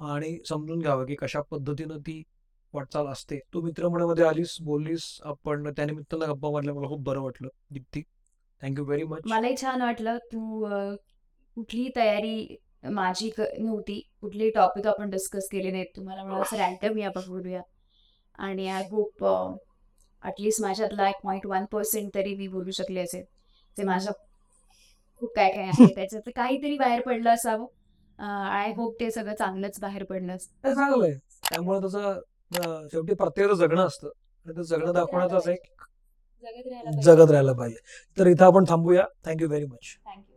आणि 0.00 0.36
समजून 0.48 0.78
घ्यावं 0.78 1.04
की 1.06 1.14
कशा 1.14 1.40
पद्धतीनं 1.40 1.98
ती 1.98 2.22
वाटचाल 2.74 3.06
असते. 3.06 3.38
तू 3.54 3.60
मित्रमंडळामध्ये 3.60 4.24
आलीस 4.24 4.56
बोललीस 4.60 5.18
आपण 5.22 5.70
त्यानिमित्तानं 5.70 6.30
गप्पा 6.30 6.50
मारल्या 6.50 6.74
मला 6.74 6.88
खूप 6.88 7.00
बरं 7.00 7.20
वाटलं 7.20 7.48
दीप्ती. 7.72 8.02
थँक्यू 8.62 8.84
व्हेरी 8.84 9.04
मच 9.04 9.20
मलाही 9.26 9.56
छान 9.56 9.82
वाटलं 9.82 10.18
तू 10.32 10.60
कुठली 10.60 10.96
कुठलीही 11.56 11.90
तयारी 11.96 12.56
माझी 12.90 13.30
नव्हती 13.38 14.00
कुठलेही 14.20 14.50
टॉपिक 14.50 14.86
आपण 14.86 15.10
डिस्कस 15.10 15.48
केले 15.52 15.70
नाहीत. 15.70 15.86
तुम्हाला 15.96 16.24
मला 16.24 16.40
असं 16.42 16.56
रॅन्डम 16.56 16.98
या 16.98 17.06
आपण 17.06 17.28
बोलूया 17.28 17.60
आणि 18.38 18.68
आय 18.68 18.82
होप 18.90 19.24
ॲटलिस्ट 20.24 20.62
माझ्यातला 20.62 21.08
एक 21.08 21.16
पॉईंट 21.22 21.46
वन 21.46 21.64
पर्सेंट 21.64 22.14
तरी 22.14 22.34
मी 22.34 22.48
बोलू 22.48 22.70
शकले 22.70 23.00
असेल. 23.00 23.22
ते 23.76 23.82
माझं 23.82 24.10
खूप 25.22 25.32
काय 25.36 25.50
काय 25.52 25.64
आहे 25.64 25.86
त्याच्यात 25.94 26.28
काहीतरी 26.36 26.76
बाहेर 26.78 27.00
पडलं 27.00 27.30
असावं. 27.30 27.66
आय 28.50 28.72
होप 28.76 28.94
ते 29.00 29.10
सगळं 29.10 29.34
चांगलंच 29.34 29.80
बाहेर 29.80 30.04
पडलं 30.04 30.32
असेल. 30.32 30.68
हे 30.68 30.74
चांगलंय 30.74 31.12
त्यामुळे 31.50 31.78
अं, 32.58 32.86
शेवटी 32.92 33.14
प्रत्येकाचं 33.14 33.56
जगणं 33.56 33.86
असतं. 33.86 34.08
आणि 34.46 34.56
ते 34.56 34.62
जगणं 34.62 34.92
दाखवण्याचाच 34.92 35.48
एक 35.48 35.62
जगत 37.02 37.30
राहायला 37.30 37.52
पाहिजे. 37.52 37.76
तर 38.18 38.26
इथं 38.26 38.44
आपण 38.44 38.64
थांबूया. 38.68 39.04
Thank you 39.24 39.48
very 39.48 39.66
much 39.66 39.96
you. 40.06 40.31